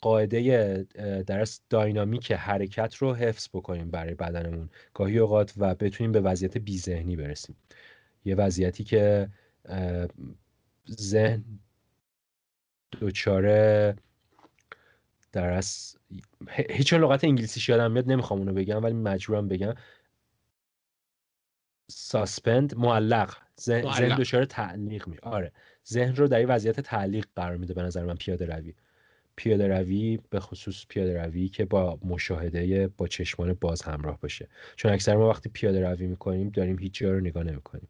[0.00, 4.70] قاعده اه، در از داینامیک حرکت رو حفظ بکنیم برای بدنمون.
[4.94, 7.56] گاهی اوقات و بتونیم به وضعیت بی ذهنی برسیم.
[8.24, 9.28] یه وضعیتی که
[10.90, 11.44] ذهن
[13.00, 13.42] دچار
[15.32, 15.96] در از
[16.50, 19.74] هیچ لغت انگلیسیش یادم میاد نمی‌خوام اونو بگم ولی مجبورم بگم.
[21.90, 23.36] suspend معلق.
[23.60, 24.20] ذهن معلق.
[24.20, 25.52] دچار تعلیق می آره.
[25.88, 28.74] ذهن رو در یه وضعیت تعلیق قرار میده به نظر من پیاده روی.
[29.36, 34.48] پیاده روی به خصوص پیاده روی که با مشاهده با چشمان باز همراه باشه.
[34.76, 37.88] چون اکثر ما وقتی پیاده روی می‌کنیم داریم هیچ جا رو نگاه نمی‌کنیم.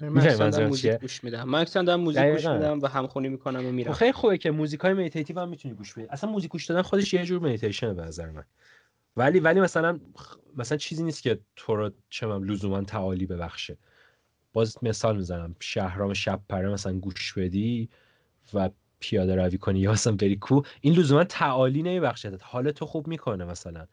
[0.00, 1.42] من منظورم موزیک؟ گوش میدم.
[1.48, 2.46] من اکثرا دارم موزیک گوش.
[2.46, 5.74] میدم و همخونی می‌کنم و خب میرم خیلی خوبه که موزیک های meditative هم می‌تونی
[5.74, 6.06] گوش بدی.
[6.10, 8.44] اصلا موزیک گوش دادن خودش یه جور مدیتیشنه به نظر من.
[9.16, 10.00] ولی ولی مثلا
[10.56, 13.76] مثلا چیزی نیست که تو رو چه می‌دونم لزوما تعالی ببخشه.
[14.52, 15.56] باز مثال می‌زنم.
[15.60, 17.88] شهرام شب پره مثلا گوش بدی
[18.54, 23.06] و پیاده روی کنی یا مثلا بری کو این لزوما تعالی نمیبخشه حال تو خوب
[23.06, 23.86] می‌کنه مثلا.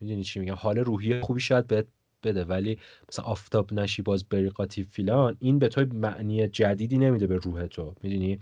[0.00, 1.86] می‌دونی چی میگم؟ حال روحی خوبی شاید بهت
[2.24, 2.44] بده.
[2.44, 2.78] ولی
[3.08, 7.66] مثلا آفتاب نشی باز بری قاطی فیلان این به تو معنی جدیدی نمیده به روح
[7.66, 7.94] تو.
[8.02, 8.38] می‌دونی؟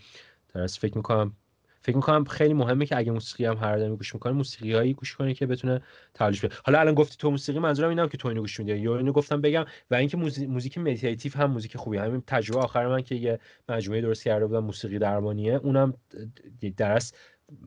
[0.54, 1.32] درست فکر می‌کنم
[1.84, 5.16] فکر می‌کنم خیلی مهمه که اگه موسیقی هم هر آدمی گوش می‌کنه موسیقی هایی گوش
[5.16, 5.80] کنه که بتونه
[6.14, 6.54] تعالیش بده.
[6.64, 8.72] حالا الان گفتی تو موسیقی منظورم اینم که تو اینو گوش میدی.
[8.78, 13.02] یا اینو گفتم بگم و اینکه موزیک meditative هم موزیک خوبی همین تجربه آخر من
[13.02, 13.38] که یه
[13.68, 15.94] مجموعه درست کرده بودم موسیقی درمانیه اونم
[16.76, 17.12] درست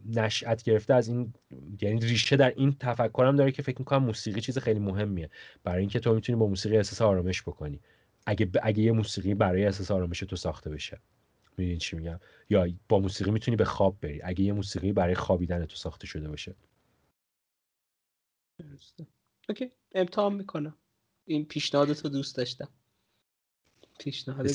[0.06, 1.34] نشأت گرفته از این
[1.82, 5.30] یعنی ریشه در این تفکرم داره که فکر می‌کنم موسیقی چیز خیلی مهمیه.
[5.64, 7.82] برای اینکه تو می‌تونی با موسیقی احساس آرامش بکنی.
[8.26, 11.00] اگه اگه یه موسیقی برای احساس آرامش تو ساخته بشه.
[11.58, 14.22] می‌دونی چی میگم؟ یا با موسیقی می‌تونی به خواب بری.
[14.24, 16.56] اگه یه موسیقی برای خوابیدن تو ساخته شده باشه.
[19.50, 19.72] okay.
[19.96, 20.76] امتحان می‌کنم.
[21.26, 22.70] این پیشنهاد تو دوست داشتم.
[24.00, 24.48] پیشنهاد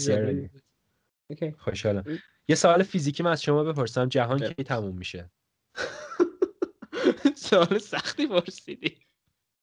[1.30, 1.50] okay.
[1.50, 2.04] خوشحالم.
[2.50, 5.30] یه سوال فیزیکی من از شما بپرسم جهان کی تموم میشه؟
[7.36, 8.96] سوال سختی پرسیدی.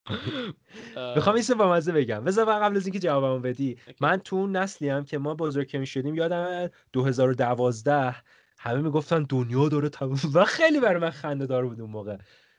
[1.16, 2.24] می‌خوام این با مزه بگم.
[2.24, 5.86] بذار قبل از اینکه جوابمو بدی من تو اون نسلی هم که ما بزرگ که
[5.86, 8.16] شدیم یادم 2012
[8.58, 12.18] همه می‌گفتن دنیا داره تموم و خیلی برای من خنده دار بود اون موقع.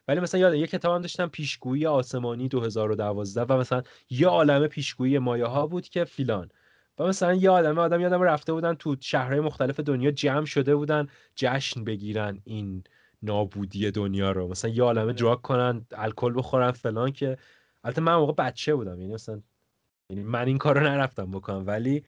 [0.08, 5.46] ولی مثلا یادم یه کتابم داشتم پیشگویی آسمانی 2012 و مثلا یه عالمه پیشگویی مایه
[5.46, 6.50] ها بود که فیلان.
[6.98, 11.06] و مثلا یه آدم آدم یادم رفته بودن تو شهرهای مختلف دنیا جمع شده بودن
[11.36, 12.84] جشن بگیرن این
[13.22, 14.48] نابودی دنیا رو.
[14.48, 17.38] مثلا یه عالمه دراگ کنن الکل بخورن فلان که
[17.84, 19.42] البته من موقع بچه بودم یعنی مثلا
[20.10, 21.66] یعنی من این کارو نرفتم بکنم.
[21.66, 22.04] ولی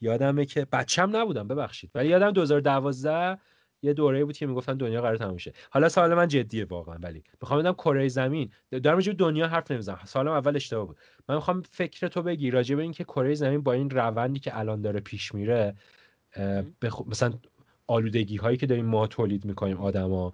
[0.00, 1.90] یادمه که بچم نبودم ببخشید.
[1.94, 3.38] ولی یادم 2012
[3.82, 5.52] یه دوره بود که می‌گفتن دنیا قرار تموم شه.
[5.70, 9.98] حالا سوال من جدیه واقعا ولی می‌خوام بدم کره زمین دارم راجع دنیا حرف نمی‌زنم.
[10.04, 10.96] سوالم اول اشتباه بود.
[11.28, 14.80] من می‌خوام فکر تو بگی راجع به اینکه کره زمین با این روندی که الان
[14.80, 15.74] داره پیش میره
[16.82, 17.02] بخ...
[17.06, 17.32] مثلا
[17.86, 20.32] آلودگی هایی که داریم ما تولید می‌کنیم آدما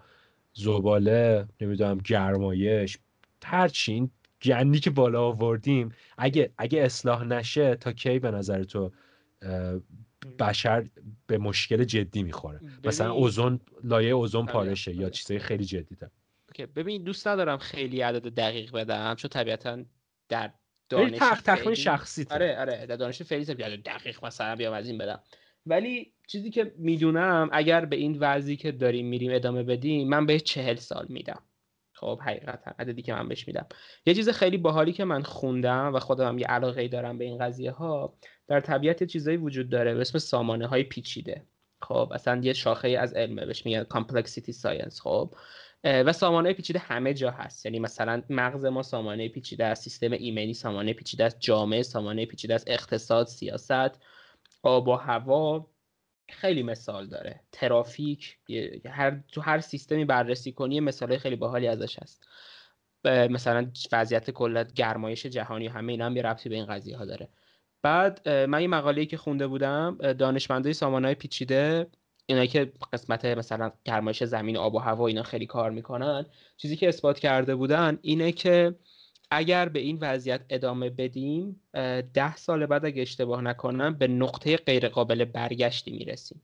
[0.53, 2.99] زباله نمی‌دونم گرمایش
[3.45, 4.11] هرچی این
[4.43, 5.89] گندی که بالا آوردیم
[6.19, 8.91] اگه اگه اصلاح نشه تا کی به نظر تو
[10.39, 10.89] بشر
[11.27, 12.61] به مشکل جدی می‌خوره.
[12.85, 15.11] مثلا اوزون لایه اوزون پارشه یا.
[15.11, 16.13] چیزای خیلی جدی داره
[16.77, 19.85] ببین دوست ندارم خیلی عدد دقیق بدم چون طبیعتا
[20.29, 20.53] در
[20.89, 23.45] دانش تخمین شخصی آره آره در دانش فعلی
[23.77, 25.21] دقیق مثلا بیام از این بدم.
[25.67, 30.43] ولی چیزی که می‌دونم اگر به این وضعی که داریم میریم ادامه بدیم من بهش
[30.43, 31.43] چهل سال میدم.
[31.93, 33.67] خب حقیقتا عددی که من بهش میدم.
[34.07, 37.71] یه چیز خیلی باحالی که من خوندم و خودم یه علاقه دارم به این قضیه
[37.71, 38.15] ها
[38.49, 41.47] در طبیعت چیزایی وجود داره به اسم سامانه های پیچیده.
[41.83, 45.35] خب اصلا یه شاخه از علمه بهش میگن complexity science خب.
[45.85, 47.67] و سامانه پیچیده همه جا هست.
[47.67, 52.55] یعنی مثلا مغز ما سامانه پیچیده است سیستم ایمنی سامانه پیچیده است جامعه سامانه پیچیده
[52.55, 54.01] است اقتصاد سیاست
[54.63, 55.71] آب و هوا.
[56.31, 57.41] خیلی مثال داره.
[57.53, 58.39] ترافیک
[58.87, 62.29] هر تو هر سیستمی بررسی کنی مثال خیلی باحالی ازش هست.
[63.05, 67.29] مثلا وضعیت کلا گرمایش جهانی همه اینا هم یه ربطی به این قضیه ها داره.
[67.83, 71.87] بعد من یه مقاله‌ای که خونده بودم دانشمندای سامانه‌های پیچیده
[72.27, 76.27] اینایی که قسمت مثلا گرمایش زمین آب و هوا اینا خیلی کار می‌کنن
[76.57, 78.75] چیزی که اثبات کرده بودن اینه که
[79.31, 81.61] اگر به این وضعیت ادامه بدیم
[82.15, 86.43] ده سال بعد اگه اشتباه نکنم به نقطه غیرقابل برگشتی می‌رسیم.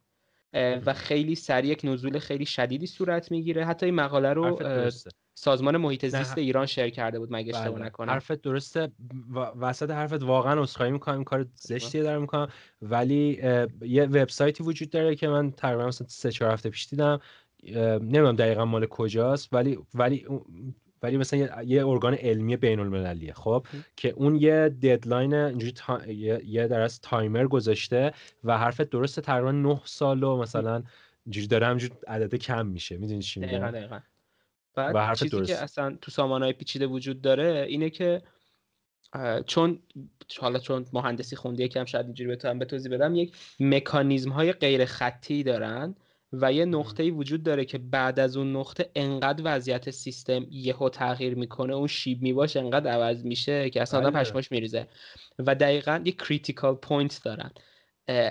[0.55, 3.65] و خیلی سریع یک نزول خیلی شدیدی صورت می‌گیره.
[3.65, 4.59] حتی این مقاله رو
[5.35, 7.87] سازمان محیط زیست ایران شیر کرده بود مگه اشتباه بله.
[7.87, 8.11] نکنم.
[8.11, 8.93] حرفت درسته.
[9.61, 12.49] وسط حرفت واقعا عذرخواهی می‌کنم کار زشتی دارم می‌کنم.
[12.83, 13.41] ولی
[13.83, 17.21] یه وبسایتی وجود داره که من تقریبا مثلا سه چهار هفته پیش دیدم.
[18.01, 20.27] نمی‌دونم دقیقا مال کجاست ولی ولی
[21.03, 23.67] ولی مثلا یه, یه ارگان علمی بین المللیه خب
[23.97, 26.07] که اون یه ددلاین اینجوری تا...
[26.07, 28.13] یه, درست تایمر گذاشته
[28.45, 30.83] و حرفت درسته تقریبا 9 سال و مثلا
[31.27, 32.97] اینجوری داره همینجوری عدد کم میشه.
[32.97, 34.01] می‌دونی چی میگم؟ دقیقاً
[34.75, 35.51] بعد و چیزی درست.
[35.51, 38.23] که اصلا تو سامانهای پیچیده وجود داره اینه که
[39.47, 39.79] چون
[40.41, 44.85] حالا چون مهندسی خونده یکم شاید اینجوری بتونم به توضیح بدم یک مکانیزم های غیر
[44.85, 45.95] خطی دارن
[46.41, 51.35] و یه نقطه‌ای وجود داره که بعد از اون نقطه انقدر وضعیت سیستم یهو تغییر
[51.35, 54.23] می‌کنه اون شیب میباش انقدر عوض میشه که اصلا آدم بله.
[54.23, 54.87] پشماش میریزه.
[55.39, 57.51] و دقیقا یه critical point دارن.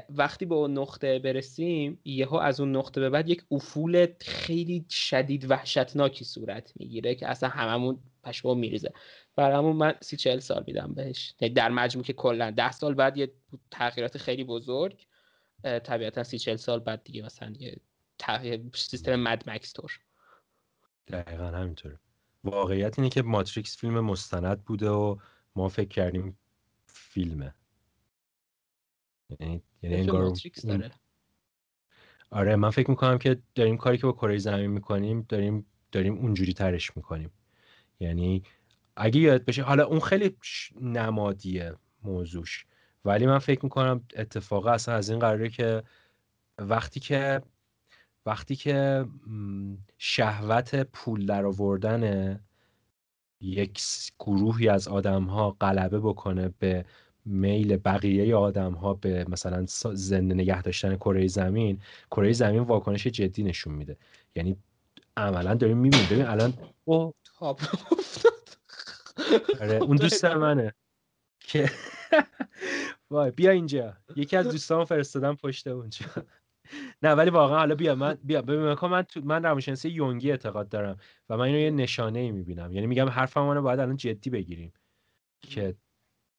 [0.09, 5.51] وقتی به اون نقطه برسیم یهو از اون نقطه به بعد یک افول خیلی شدید
[5.51, 8.93] وحشتناکی صورت می‌گیره که اصلا هممون پشمام میریزه.
[9.35, 11.33] برامون من سی چهل سال میدم بهش.
[11.41, 13.31] یعنی در مجموع که کلا ده سال بعد یه
[13.71, 15.05] تغییرات خیلی بزرگ
[15.63, 17.75] طبیعتا سی چهل سال بعد دیگه مثلا یه
[18.73, 19.99] سیستم Mad Max طور.
[21.07, 21.99] دقیقا همینطوره.
[22.43, 25.17] واقعیت اینه که ماتریکس فیلم مستند بوده و
[25.55, 26.37] ما فکر کردیم
[26.87, 27.53] فیلمه.
[29.39, 30.33] یعنی یعنی انگار
[32.31, 36.53] آره من فکر می‌کنم که داریم کاری که با کره زمین می‌کنیم داریم داریم اونجوری
[36.53, 37.31] ترش می‌کنیم.
[37.99, 38.43] یعنی
[38.95, 40.37] اگه یاد بشه حالا اون خیلی
[40.81, 42.65] نمادیه موضوعش.
[43.05, 45.83] ولی من فکر می‌کنم اتفاقا اصلا از این قراره که
[46.57, 47.41] وقتی که
[48.25, 49.05] وقتی که
[49.97, 52.39] شهوت پول در آوردن
[53.41, 53.81] یک
[54.19, 56.85] گروهی از آدم ها غلبه بکنه به
[57.25, 61.79] میل بقیه آدم ها به مثلا زنده نگه داشتن کره زمین
[62.11, 63.97] کره زمین واکنش جدی نشون میده.
[64.35, 64.57] یعنی
[65.17, 66.07] عملا داریم می‌بینیم.
[66.11, 66.53] ببین الان
[66.85, 67.13] او
[69.61, 70.73] آره اون دوست منه
[71.39, 71.71] که
[73.11, 73.97] وای بیا اینجا.
[74.15, 76.05] یکی از دوستان فرستادم پشت اونجا.
[77.03, 80.97] نه ولی واقعا حالا بیا من بیا ببین من تو من روانشناسی یونگی اعتقاد دارم
[81.29, 82.71] و من اینو یه نشانه ای می‌بینم.
[82.71, 84.73] یعنی میگم حرفم رو باید الان جدی بگیریم
[85.41, 85.75] که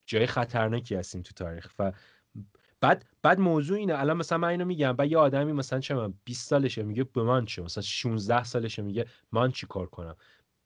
[0.06, 1.72] جای خطرناکی هستیم تو تاریخ.
[1.78, 1.92] و
[2.80, 6.14] بعد بعد موضوع اینه الان مثلا من اینو میگم بعد یه آدمی مثلا چه من
[6.24, 10.16] 20 سالشه میگه به من چه؟ مثلا 16 سالشه میگه من چی کار کنم؟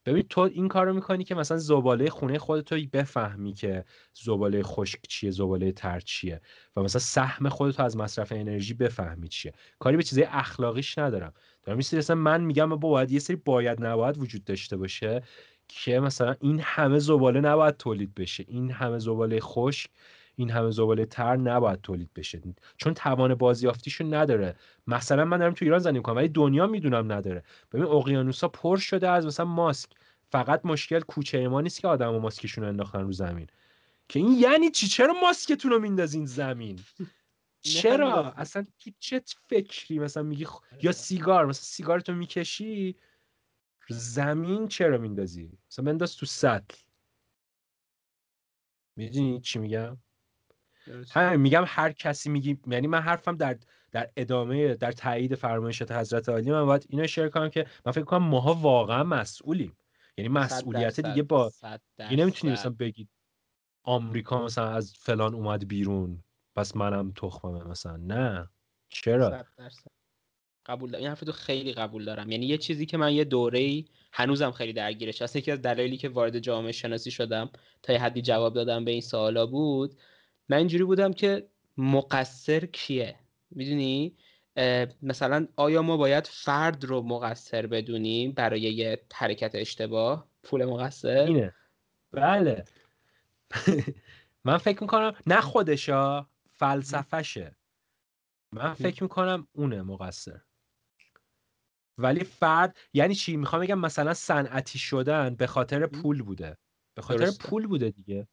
[0.08, 4.98] ببین تو این کارو می‌کنی که مثلا زباله خونه خودت رو بفهمی که زباله خشک
[5.08, 6.40] چیه زباله تر چیه
[6.76, 9.52] و مثلا سهم خودت از مصرف انرژی بفهمی چیه.
[9.78, 11.32] کاری به چیزای اخلاقیش ندارم.
[11.64, 15.22] دارم مثلا من میگم با باید یه سری باید نباید وجود داشته باشه
[15.68, 18.44] که مثلا این همه زباله نباید تولید بشه.
[18.48, 19.90] این همه زباله خشک
[20.38, 22.42] این همه زباله تر نباید تولید بشه.
[22.76, 24.56] چون توان بازیافتیشو نداره.
[24.86, 27.42] مثلا من دارم تو ایران زندگی می‌کنم ولی دنیا می‌دونم نداره.
[27.72, 29.90] ببین اقیانوسا پر شده از مثلا ماسک.
[30.32, 33.46] فقط مشکل کوچه ما نیست که آدم و ماسکشون انداختن رو زمین.
[34.08, 36.80] که این یعنی چی؟ چرا ماسکتون رو میندازین زمین؟
[37.60, 40.46] چرا؟ اصلا تو چه فکری مثلا میگی
[40.82, 42.96] یا سیگار مثلا سیگارتو می‌کشی
[43.88, 46.76] زمین چرا میندازی؟ مثلا بنداز تو سطل.
[48.96, 49.96] می‌دونی چی میگم؟
[51.10, 53.58] همین میگم هر کسی میگی یعنی من حرفم در
[53.92, 58.04] در ادامه در تایید فرمایشات حضرت عالی من باید اینو شیر کنم که من فکر
[58.04, 59.76] کنم ماها واقعا مسئولیم.
[60.16, 61.52] یعنی مسئولیت دیگه با
[61.98, 63.08] این نمی‌تونی مثلا بگید
[63.82, 66.24] آمریکا مثلا از فلان اومد بیرون
[66.56, 67.96] پس منم تخممه مثلا.
[67.96, 68.48] نه.
[68.88, 69.44] چرا؟
[70.66, 71.02] قبول دارم.
[71.02, 72.30] این حرفتو خیلی قبول دارم.
[72.30, 75.36] یعنی یه چیزی که من یه دوره ای هنوزم خیلی درگیرش هست.
[75.36, 77.50] یکی از دلایلی که وارد جامعه شناسی شدم
[77.82, 79.94] تا یه حدی جواب دادم به این سوالا بود
[80.48, 83.18] من اینجوری بودم که مقصر کیه؟
[83.50, 84.16] می‌دونی؟
[85.02, 91.54] مثلا آیا ما باید فرد رو مقصر بدونیم برای یه حرکت اشتباه؟ پول مقصر؟ اینه.
[92.12, 92.64] بله.
[94.44, 97.56] من فکر می‌کنم نه خودشا فلسفهشه.
[98.52, 100.40] من فکر می‌کنم اونه مقصر.
[101.98, 106.58] ولی فرد یعنی چی؟ می‌خوام بگم مثلا صنعتی شدن به خاطر پول بوده.
[106.94, 108.28] به خاطر پول بوده دیگه.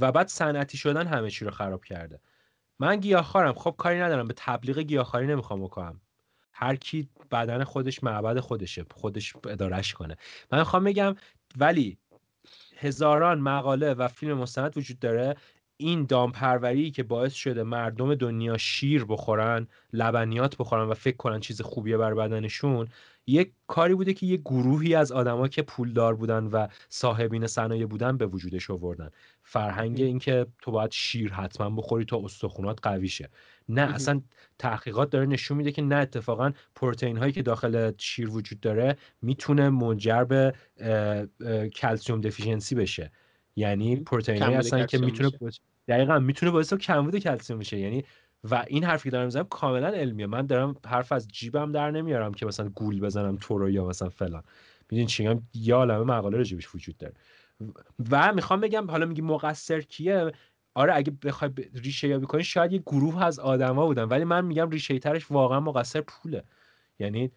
[0.00, 2.20] و بعد صنعتی شدن همه چی رو خراب کرده.
[2.78, 3.54] من گیاهخوارم.
[3.54, 4.28] خب کاری ندارم.
[4.28, 6.00] به تبلیغ گیاهخواری نمی‌خوام بکنم
[6.52, 8.84] هر کی بدن خودش معبد خودشه.
[8.94, 10.16] خودش ادارش کنه.
[10.52, 11.14] من می‌خوام بگم
[11.58, 11.98] ولی
[12.76, 15.36] هزاران مقاله و فیلم مستند وجود داره.
[15.76, 21.62] این دامپروری که باعث شده مردم دنیا شیر بخورن لبنیات بخورن و فکر کنن چیز
[21.62, 22.88] خوبیه بر بدنشون
[23.26, 28.16] یک کاری بوده که یه گروهی از آدما که پولدار بودن و صاحبین صنایع بودن
[28.16, 29.10] به وجودش آوردن.
[29.42, 33.28] فرهنگ اینکه تو باید شیر حتما بخوری تا استخونات قوی شه.
[33.68, 34.20] نه اصلا
[34.58, 39.70] تحقیقات داره نشون میده که نه اتفاقا پروتئین هایی که داخل شیر وجود داره می‌تونه
[39.70, 40.54] منجر به
[41.74, 43.10] کلسیوم دفیشنسی بشه.
[43.56, 45.30] یعنی پروتئین هایی هستن که می‌تونه
[45.88, 47.78] دقیقا می‌تونه باعث کمبود کلسیوم بشه.
[47.78, 48.04] یعنی
[48.44, 50.26] و این حرفی که دارم می‌زنم کاملا علمیه.
[50.26, 54.08] من دارم حرف از جیبم در نمیارم که مثلا گول بزنم تو رو یا مثلا
[54.08, 54.42] فلان.
[54.90, 57.14] می‌دونی چی میگم؟ یا عالمه مقاله جیبش وجود داره.
[58.10, 60.32] و می‌خوام بگم حالا میگی مقصر کیه؟
[60.74, 64.70] آره اگه بخوای ریشه یابی کنی شاید یه گروه از آدما بودن ولی من میگم
[64.70, 66.44] ریشه ترش واقعا مقصر پوله.
[66.98, 67.30] یعنی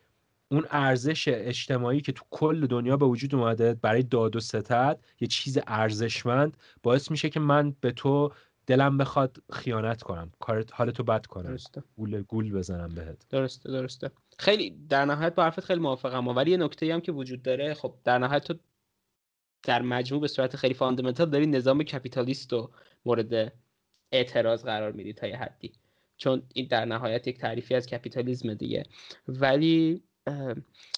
[0.48, 5.28] اون ارزش اجتماعی که تو کل دنیا به وجود اومده برای داد و ستد یه
[5.28, 8.32] چیز ارزشمند باعث میشه که من به تو
[8.68, 10.32] دلم بخواد خیانت کنم.
[10.40, 11.50] کارت حالتو بد کنم.
[11.50, 11.84] درسته.
[11.96, 13.26] گول گول بزنم بهت.
[13.30, 14.12] درسته درسته.
[14.40, 16.28] خیلی در نهایت با حرفت خیلی موافقم.
[16.28, 18.54] ولی یه نکته هم که وجود داره خب در نهایت تو
[19.64, 22.72] در مجموع به صورت خیلی فاندامنتال داری نظام کپیتالیست رو
[23.06, 23.54] مورد
[24.12, 25.72] اعتراض قرار میدی تا یه حدی.
[26.18, 28.84] چون این در نهایت یک تعریفی از کپیتالیسم دیگه.
[29.28, 30.04] ولی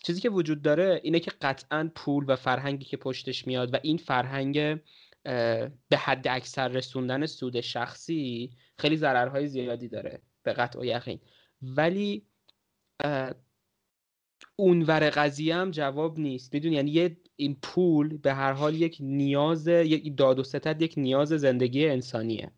[0.03, 3.97] چیزی که وجود داره اینه که قطعا پول و فرهنگی که پشتش میاد و این
[3.97, 4.79] فرهنگ
[5.89, 11.19] به حد اکثر رسوندن سود شخصی خیلی ضررهای زیادی داره به قطع و یقین.
[11.61, 12.26] ولی
[14.56, 16.56] اونور قضیه هم جواب نیست.
[16.56, 20.93] بدون یعنی یه این پول به هر حال یک نیاز یک داد و ستد یک
[20.97, 22.52] نیاز زندگی انسانیه.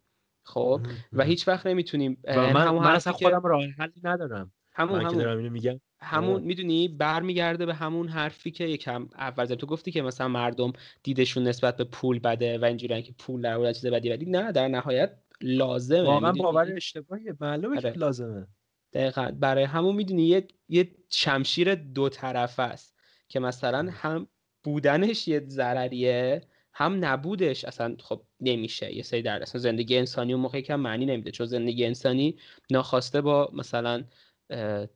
[0.43, 0.81] خب؟
[1.13, 4.51] و هیچ وقت نمی‌تونیم من, من اصلا خودم راه حلی ندارم.
[4.73, 5.13] همون من همون.
[5.13, 5.79] که دارم اینو میگم.
[5.99, 10.73] همون می‌دونی برمیگرده به همون حرفی که یکم اول زم تو گفتی که مثلا مردم
[11.03, 14.25] دیدشون نسبت به پول بده و اینجوری که پول در چیز بدی بدی.
[14.25, 17.35] نه در نهایت لازمه واقعا باور اشتباهیه.
[17.39, 17.97] معلومه که آره.
[17.97, 18.47] لازمه.
[18.93, 19.31] دقیقا.
[19.39, 22.95] برای همون می‌دونی یه یه شمشیر دو طرفه است
[23.29, 24.27] که مثلا هم
[24.63, 26.41] بودنش یه ضرریه
[26.73, 27.65] هم نبودش.
[27.65, 28.95] اصلا خب نمیشه.
[28.95, 31.31] یه سری در اصلا زندگی انسانی اون موقع کم معنی نمیده.
[31.31, 32.37] چون زندگی انسانی
[32.71, 34.03] ناخواسته با مثلا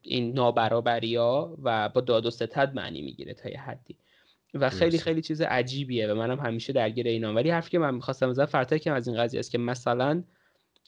[0.02, 3.98] این نابرابری ها و با داد و ستد معنی می‌گیره تا یه حدی.
[4.54, 4.98] و خیلی.
[4.98, 8.78] خیلی چیز عجیبیه و منم همیشه درگیر اینا ولی حرفی که من می‌خواستم بزنم فراتر
[8.78, 10.24] کنم از این قضیه است که مثلا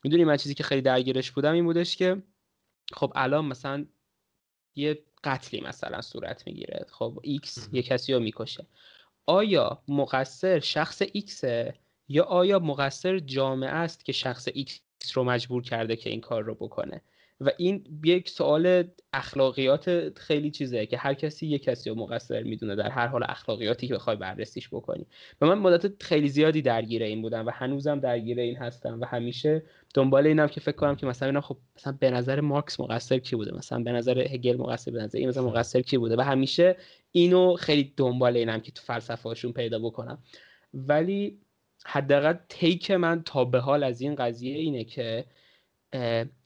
[0.03, 2.23] می‌دونی من چیزی که خیلی درگیرش بودم این بودش که
[2.93, 3.85] خب الان مثلا
[4.75, 6.85] یه قتلی مثلا صورت می‌گیره.
[6.89, 8.65] خب ایکس یه کسی رو می‌کشه.
[9.25, 11.73] آیا مقصر شخص ایکسه
[12.07, 14.81] یا آیا مقصر جامعه است که شخص ایکس
[15.13, 17.01] رو مجبور کرده که این کار رو بکنه؟
[17.41, 18.83] و این یک سوال
[19.13, 23.87] اخلاقیات خیلی چیزه که هر کسی یک کسی رو مقصر می‌دونه در هر حال اخلاقیاتی
[23.87, 25.05] که بخوای بررسیش بکنی.
[25.41, 29.63] و من مدت خیلی زیادی درگیر این بودم و هنوزم درگیر این هستم و همیشه
[29.93, 33.35] دنبال اینم که فکر کنم که مثلا اینا خب مثلا به نظر مارکس مقصر کی
[33.35, 36.75] بوده؟ مثلا به نظر هگل مقصر به نظر این مثلا مقصر کی بوده؟ و همیشه
[37.11, 40.17] اینو خیلی دنبال اینم که تو فلسفه هاشون پیدا بکنم.
[40.73, 41.39] ولی
[41.85, 45.25] حداقل تیک من تا به حال از این قضیه اینه که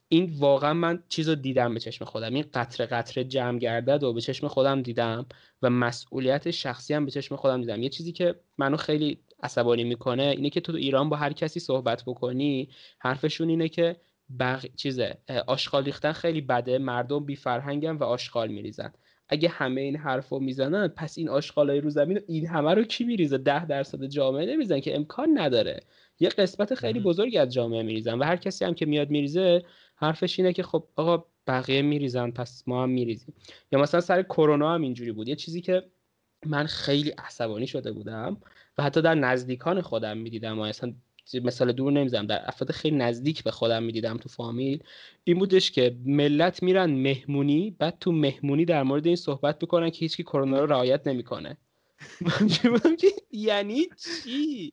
[0.08, 2.34] این واقعا من چیز رو دیدم به چشم خودم.
[2.34, 5.26] این قطره قطره جمع گردد و به چشم خودم دیدم
[5.62, 7.82] و مسئولیت شخصی هم به چشم خودم دیدم.
[7.82, 12.02] یه چیزی که منو خیلی عصبانی می‌کنه اینه که تو ایران با هر کسی صحبت
[12.06, 12.68] بکنی
[12.98, 13.96] حرفشون اینه که
[14.40, 14.66] بق...
[14.76, 18.92] چیزه آشغال ریختن خیلی بده مردم بی فرهنگن و آشغال میریزن.
[19.28, 23.04] اگه همه این حرف رو می‌زنن پس این آشغالای رو زمین این همه رو کی
[23.04, 25.80] میریزه؟ ده درصد جامعه نمیزن که امکان نداره.
[26.20, 27.00] یه قسمت خیلی.
[27.00, 29.64] بزرگی از جامعه میریزن و هر کسی هم که میاد میریزه
[29.98, 33.34] حرفش اینه که خب آقا بقیه میریزن پس ما هم میریزیم.
[33.72, 35.28] یا مثلا سر کرونا هم اینجوری بود.
[35.28, 35.84] یه چیزی که
[36.46, 38.36] من خیلی عصبانی شده بودم
[38.78, 40.94] و حتی در نزدیکان خودم می‌دیدم و اصلا
[41.34, 42.26] مثال دور نمی‌زنم.
[42.26, 44.82] در افراد خیلی نزدیک به خودم می‌دیدم تو فامیل.
[45.24, 49.98] این بودش که ملت میرن مهمونی بعد تو مهمونی در مورد این صحبت بکنن که
[49.98, 51.56] هیچکی کرونا رو رعایت نمی‌کنه.
[53.30, 54.72] یعنی چی؟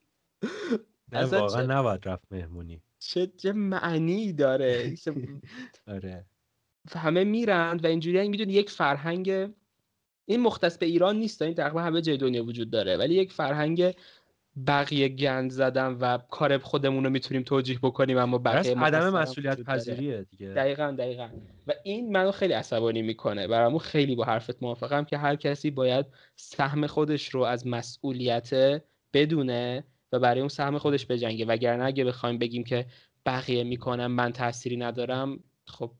[1.11, 2.81] نه واقعا نباید رفت مهمونی.
[3.07, 4.95] چه چه معنی داره؟
[5.87, 6.25] آره.
[6.95, 9.49] همه میرن و اینجوری می‌دونی یک فرهنگ
[10.25, 13.93] این مختص به ایران نیست این تقریبا همه جای دنیا وجود داره ولی یک فرهنگ
[14.67, 19.61] بقیه گند زدن و کار خودمون رو می‌تونیم توجیه بکنیم اما بقیه عدم مسئولیت.
[19.61, 20.47] پذیریه دیگه.
[20.47, 21.29] دقیقا دقیقا.
[21.67, 23.47] و این منو خیلی عصبانی می‌کنه.
[23.47, 26.05] برامون خیلی با حرفت موافقم که هر کسی باید
[26.35, 28.81] سهم خودش رو از مسئولیت
[29.13, 29.83] بدونه
[30.15, 31.45] و برای اون سهم خودش بجنگه.
[31.45, 32.85] وگرنه اگه بخوایم بگیم که
[33.25, 35.91] بقیه می‌کنم من تأثیری ندارم خب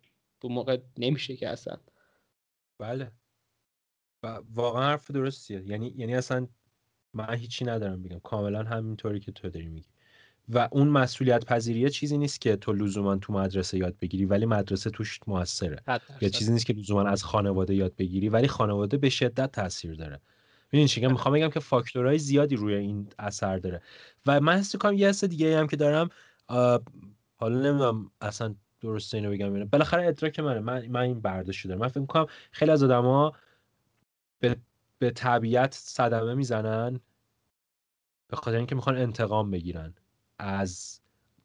[0.44, 1.78] اون موقع نمیشه که اصلا.
[2.80, 3.12] بله.
[4.24, 5.64] و واقعا حرف درستیه.
[5.66, 6.48] یعنی یعنی اصلا
[7.14, 8.20] من هیچی ندارم بگم.
[8.20, 9.90] کاملا همینطوری که تو داری میگی.
[10.50, 14.90] و اون مسئولیت پذیریه چیزی نیست که تو لزوما تو مدرسه یاد بگیری ولی مدرسه
[14.90, 15.84] توش موثره.
[16.22, 16.30] یا.
[16.30, 20.22] چیزی نیست که لزوما از خانواده یاد بگیری ولی خانواده به شدت تاثیر داره.
[20.76, 23.82] ببین چی؟ می‌خوام بگم که فاکتورهای زیادی روی این اثر داره.
[24.26, 26.10] و من حس می‌کنم یه حس دیگه هم که دارم
[27.36, 29.66] حالا نمی‌دونم اصلا درست اینو بگم یا نه.
[29.66, 30.60] بالاخره ادراک منه.
[30.60, 31.80] من من این برداشت دارم.
[31.80, 33.34] من فکر می‌کنم خیلی از آدما
[34.40, 34.56] به
[35.00, 37.00] به طبیعت صدمه می‌زنن
[38.28, 39.94] به خاطر اینکه می‌خوان انتقام بگیرن
[40.40, 41.00] از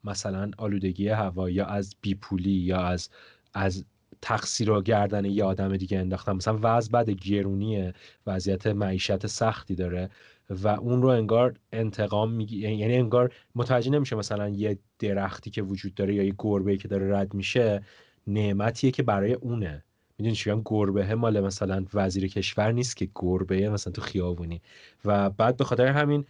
[0.04, 3.10] مثلا آلودگی هوا یا از بیپولی یا از
[3.54, 3.84] از
[4.22, 7.94] تقصیر و گردن یه آدم دیگه انداختن مثلا وضع بد گرونیه
[8.26, 10.10] وضعیت معیشت سختی داره
[10.50, 15.94] و اون رو انگار انتقام میگی یعنی انگار متوجه نمیشه مثلا یه درختی که وجود
[15.94, 17.82] داره یا یه گربه که داره رد میشه
[18.26, 19.84] نعمتیه که برای اونه.
[20.18, 24.62] می‌دونی چی گربه مال مثلا وزیر کشور نیست که گربه مثلا تو خیابونی.
[25.04, 26.24] و بعد به خاطر همین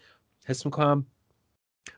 [0.47, 1.07] حس می‌کنم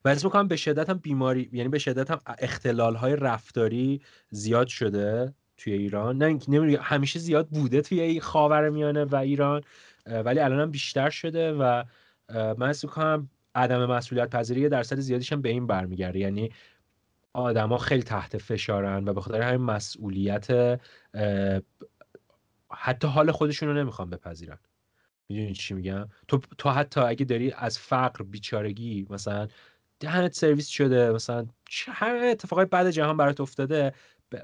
[0.05, 4.67] و حس می‌کنم به شدت هم بیماری یعنی به شدت هم اختلال های رفتاری زیاد
[4.67, 5.35] شده.
[5.57, 6.19] توی ایران.
[6.19, 9.63] نه اینکه همیشه زیاد بوده توی خاور میانه و ایران
[10.07, 11.85] ولی الان هم بیشتر شده و
[12.31, 16.19] من حس می‌کنم عدم مسئولیت پذیری یه درصد زیادیش هم به این برمیگرده.
[16.19, 16.51] یعنی
[17.33, 20.81] آدما خیلی تحت فشارن و به خاطر همین مسئولیت
[22.73, 24.59] حتی حال خودشون رو نمی‌خوان بپذیرن.
[25.29, 29.49] می‌دونی چی میگم؟ تو تو حتی اگه داری از فقر بیچارگی مثلا
[30.01, 31.47] دهنت سرویس شده مثلا
[31.89, 33.93] همه اتفاقای بعد جهان برات افتاده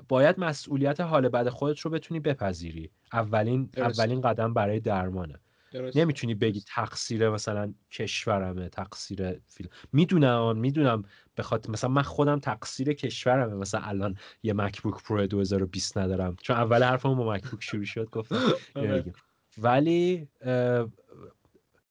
[0.09, 4.03] باید مسئولیت حال بعد خودت رو بتونی بپذیری اولین درسته.
[4.03, 5.35] اولین قدم برای درمانه
[5.73, 6.01] درسته.
[6.01, 11.03] نمی‌تونی بگی تقصیر مثلا کشورمه تقصیر فیلم می‌دونم می‌دونم
[11.37, 16.83] بخاطر مثلا من خودم تقصیر کشورمه مثلا الان یه مکبوک پرو 2020 ندارم چون اول
[16.83, 18.37] حرفم با مکبوک شروع شد گفتم
[18.75, 18.89] آره.
[19.01, 19.13] بگیم.
[19.59, 20.89] ولی اه،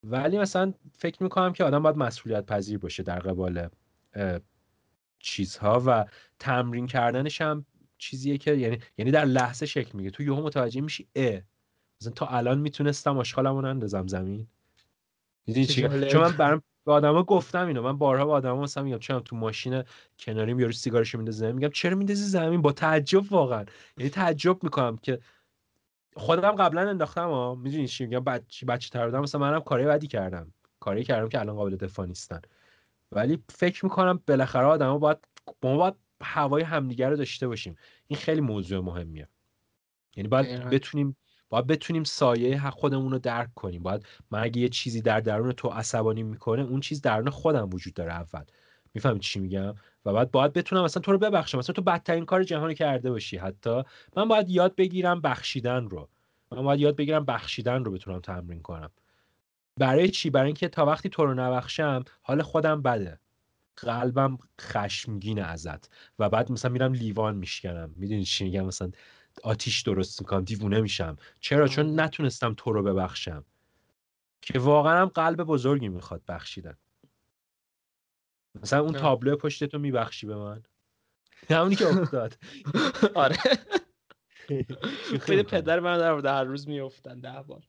[0.04, 3.70] ولی مثلا فکر می‌کنم که آدم باید مسئولیت پذیر باشه در قبال
[4.14, 4.40] اه،
[5.20, 6.06] چیزها و
[6.40, 7.66] تمرین کردنش هم
[7.98, 11.42] چیزیه که یعنی یعنی در لحظه شکل میگه تو یهو متوجه میشی اه
[12.02, 14.48] مثلا تا الان می‌تونستم آشغالمو نندازم زمین.
[15.48, 16.08] چه چی.
[16.08, 17.82] چون من برام به آدما گفتم اینو.
[17.82, 19.84] من بارها به آدما مثلا میگم چرا تو ماشین
[20.20, 23.66] کناریم یارو سیگارشو میندازه؟ زمین میگم چرا میندازی زمین؟ با تعجب واقعا.
[23.98, 25.20] یعنی تعجب می‌کنم که
[26.16, 30.08] خودم قبلا انداختم ها می‌دونی چی میگم؟ بچه بچه تر بودم مثلا منم کاری بدی
[30.08, 30.54] کردم.
[30.80, 32.42] کاری کردم که الان قابل دفاع نیستن.
[33.12, 35.18] ولی فکر می‌کنم بالاخره آدما باید
[35.64, 35.94] ما باید
[36.24, 37.76] هوای همدیگه رو داشته باشیم.
[38.08, 39.28] این خیلی موضوع مهمیه.
[40.16, 40.70] یعنی باید دقیقاً.
[40.70, 41.18] بتونیم
[41.50, 43.84] باید بتونیم سایه حق خودمون رو درک کنیم.
[43.84, 47.94] باید من اگه یه چیزی در درون تو عصبانی می‌کنه اون چیز درون خودم وجود
[47.94, 48.44] داره اول.
[48.94, 49.76] می‌فهمی چی میگم؟
[50.06, 51.58] و بعد باید بتونم مثلا تو رو ببخشم.
[51.58, 53.84] مثلا تو بدترین کار جهان رو کرده باشی حتی.
[54.16, 56.10] من باید یاد بگیرم بخشیدن رو.
[56.52, 58.92] من باید یاد بگیرم بخشیدن رو بتونم تمرین کنم.
[59.78, 63.20] برای چی؟ برای اینکه تا وقتی تو رو نبخشم حال خودم بده.
[63.78, 65.90] قلبم خشمگینه ازت.
[66.20, 67.94] و بعد مثلا میرم لیوان میشکنم.
[67.96, 68.92] می‌دونی چی میگم؟ مثلا
[69.44, 71.18] آتیش درست می‌کنم دیوونه میشم.
[71.40, 72.00] چرا؟ چون.
[72.00, 73.46] نتونستم تو رو ببخشم.
[74.42, 76.78] که واقعا هم قلب بزرگی می‌خواد بخشیدن.
[78.62, 78.94] مثلا اون.
[78.94, 80.64] تابلو پشت تو میبخشی به من؟
[81.50, 82.38] همونی که افتاد.
[83.16, 83.38] آره.
[85.12, 85.44] می‌کنم.
[85.44, 87.64] پدر من در هر روز میافتن ده بار.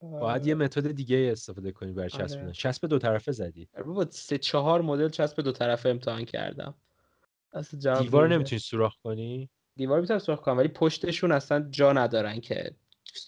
[0.00, 2.26] باید یه متد دیگه استفاده کنی برای آره.
[2.26, 6.74] چسبوندن چسب دو طرفه زدی با سه چهار مدل چسب دو طرفه امتحان کردم
[7.52, 8.28] اصلا دیوار.
[8.28, 12.70] نمی‌تونی سوراخ کنی دیوار می‌تونم سراخ کنم ولی پشتشون اصلا جا ندارن که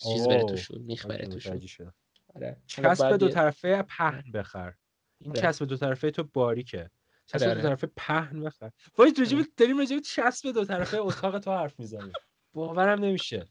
[0.02, 0.44] چیز بره.
[0.44, 1.92] توشون میخ بره توشون.
[2.34, 4.74] آره چسب دو طرفه پهن بخر
[5.18, 5.40] این آره.
[5.40, 6.90] چسب دو طرفه تو باریکه
[7.26, 7.68] چسب آره، دو آره.
[7.68, 9.46] طرفه پهن بخر وای راجب آره.
[9.56, 12.12] داریم راجب چسب دو طرفه اتاق تو حرف می‌زنیم
[12.52, 13.46] باورم نمیشه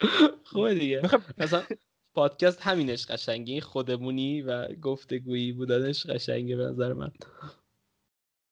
[0.50, 1.02] خوبه دیگه
[1.38, 1.62] مثلا
[2.18, 7.10] پادکست همینش قشنگی این خودمونی و گفتگویی بودنش قشنگه به نظر من.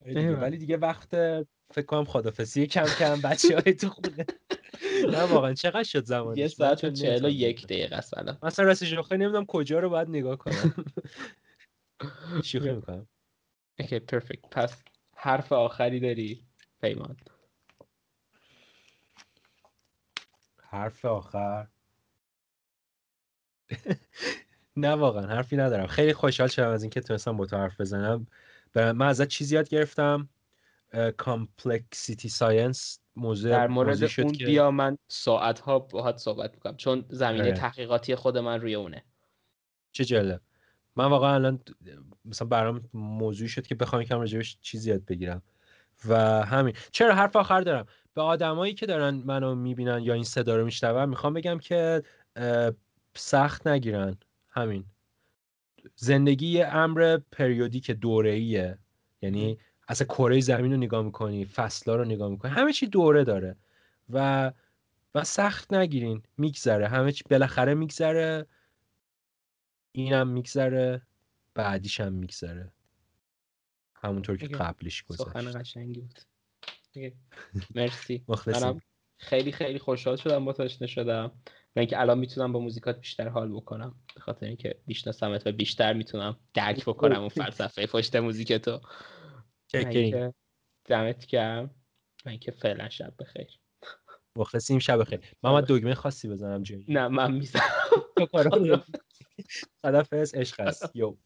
[0.05, 0.37] دیگه.
[0.37, 1.11] ولی دیگه وقت
[1.71, 4.27] فکر کنم خدافسی کم کم بچه های تو خونه.
[5.13, 7.29] نه واقعا چقدر شد زمانش؟ یه ساعت و چهل و.
[7.29, 8.39] یک دقیقه است الان.
[8.43, 10.75] مثلا راستش بخوای نمی‌دونم کجا رو باید نگاه کنم.
[12.45, 13.09] شوخی می‌کنم.
[13.79, 14.83] okay perfect پس
[15.17, 16.47] حرف آخری داری
[16.81, 17.17] پیمان؟
[20.63, 21.67] حرف آخر.
[24.77, 25.87] نه واقعا حرفی ندارم.
[25.87, 28.27] خیلی خوشحال شدم از اینکه تونستم با تو حرف بزنم.
[28.75, 30.29] من ازت چیزی یاد گرفتم
[31.17, 36.55] complexity science موضوع در مورد موضوعی شد اون که بیا من ساعت ها باهات صحبت
[36.55, 36.77] می‌کنم.
[36.77, 37.53] چون زمینه آره.
[37.53, 39.05] تحقیقاتی خود من روی اونه.
[39.93, 40.41] چه جالب.
[40.97, 41.61] من واقعا الان
[42.25, 45.43] مثلا برام موضوعی شد که بخوام یکم راجبش چیزی یاد بگیرم.
[46.09, 46.75] و همین.
[46.93, 51.09] چرا حرف آخر دارم؟ به آدمایی که دارن منو می‌بینن یا این صدا رو میشنون
[51.09, 52.03] می‌خوام بگم که
[52.37, 52.73] اه،
[53.17, 54.17] سخت نگیرن.
[54.49, 54.85] همین.
[55.97, 58.79] زندگی یه امر پریودیک دوره‌ایه.
[59.23, 63.57] یعنی اصلا کره زمین رو نگاه می‌کنی فصلا رو نگاه می‌کنی همه چی دوره داره.
[64.11, 64.53] و
[65.15, 66.23] و سخت نگیرین.
[66.39, 66.89] میگذره.
[66.89, 68.47] همه چی بالاخره میگذره.
[69.93, 71.03] اینم میگذره.
[71.55, 72.73] بعدیش هم میگذره.
[73.95, 74.47] همونطور که.
[74.47, 75.57] قبلش سخن گذشت.
[75.57, 76.21] قشنگی بود.
[77.75, 78.25] مرسی.
[78.47, 78.81] منم
[79.19, 81.33] خیلی خیلی خوشحال شدم با تو آشنا شدم.
[81.77, 84.01] و اینکه الان می‌تونم با موزیکات بیشتر حال بکنم.
[84.15, 88.81] به خاطر اینکه میشناسمت و بیشتر می‌تونم درک بکنم اون فلسفه پشت موزیک تو.
[90.85, 91.71] دمت گرم.
[92.25, 93.59] و اینکه فعلا شب بخیر.
[94.37, 95.21] مخلصیم شب بخیر.
[95.43, 97.63] من باید دگمه خاصی بزنم جایی نه من می‌زنم.
[99.83, 101.17] خدافظ عشق هست یو.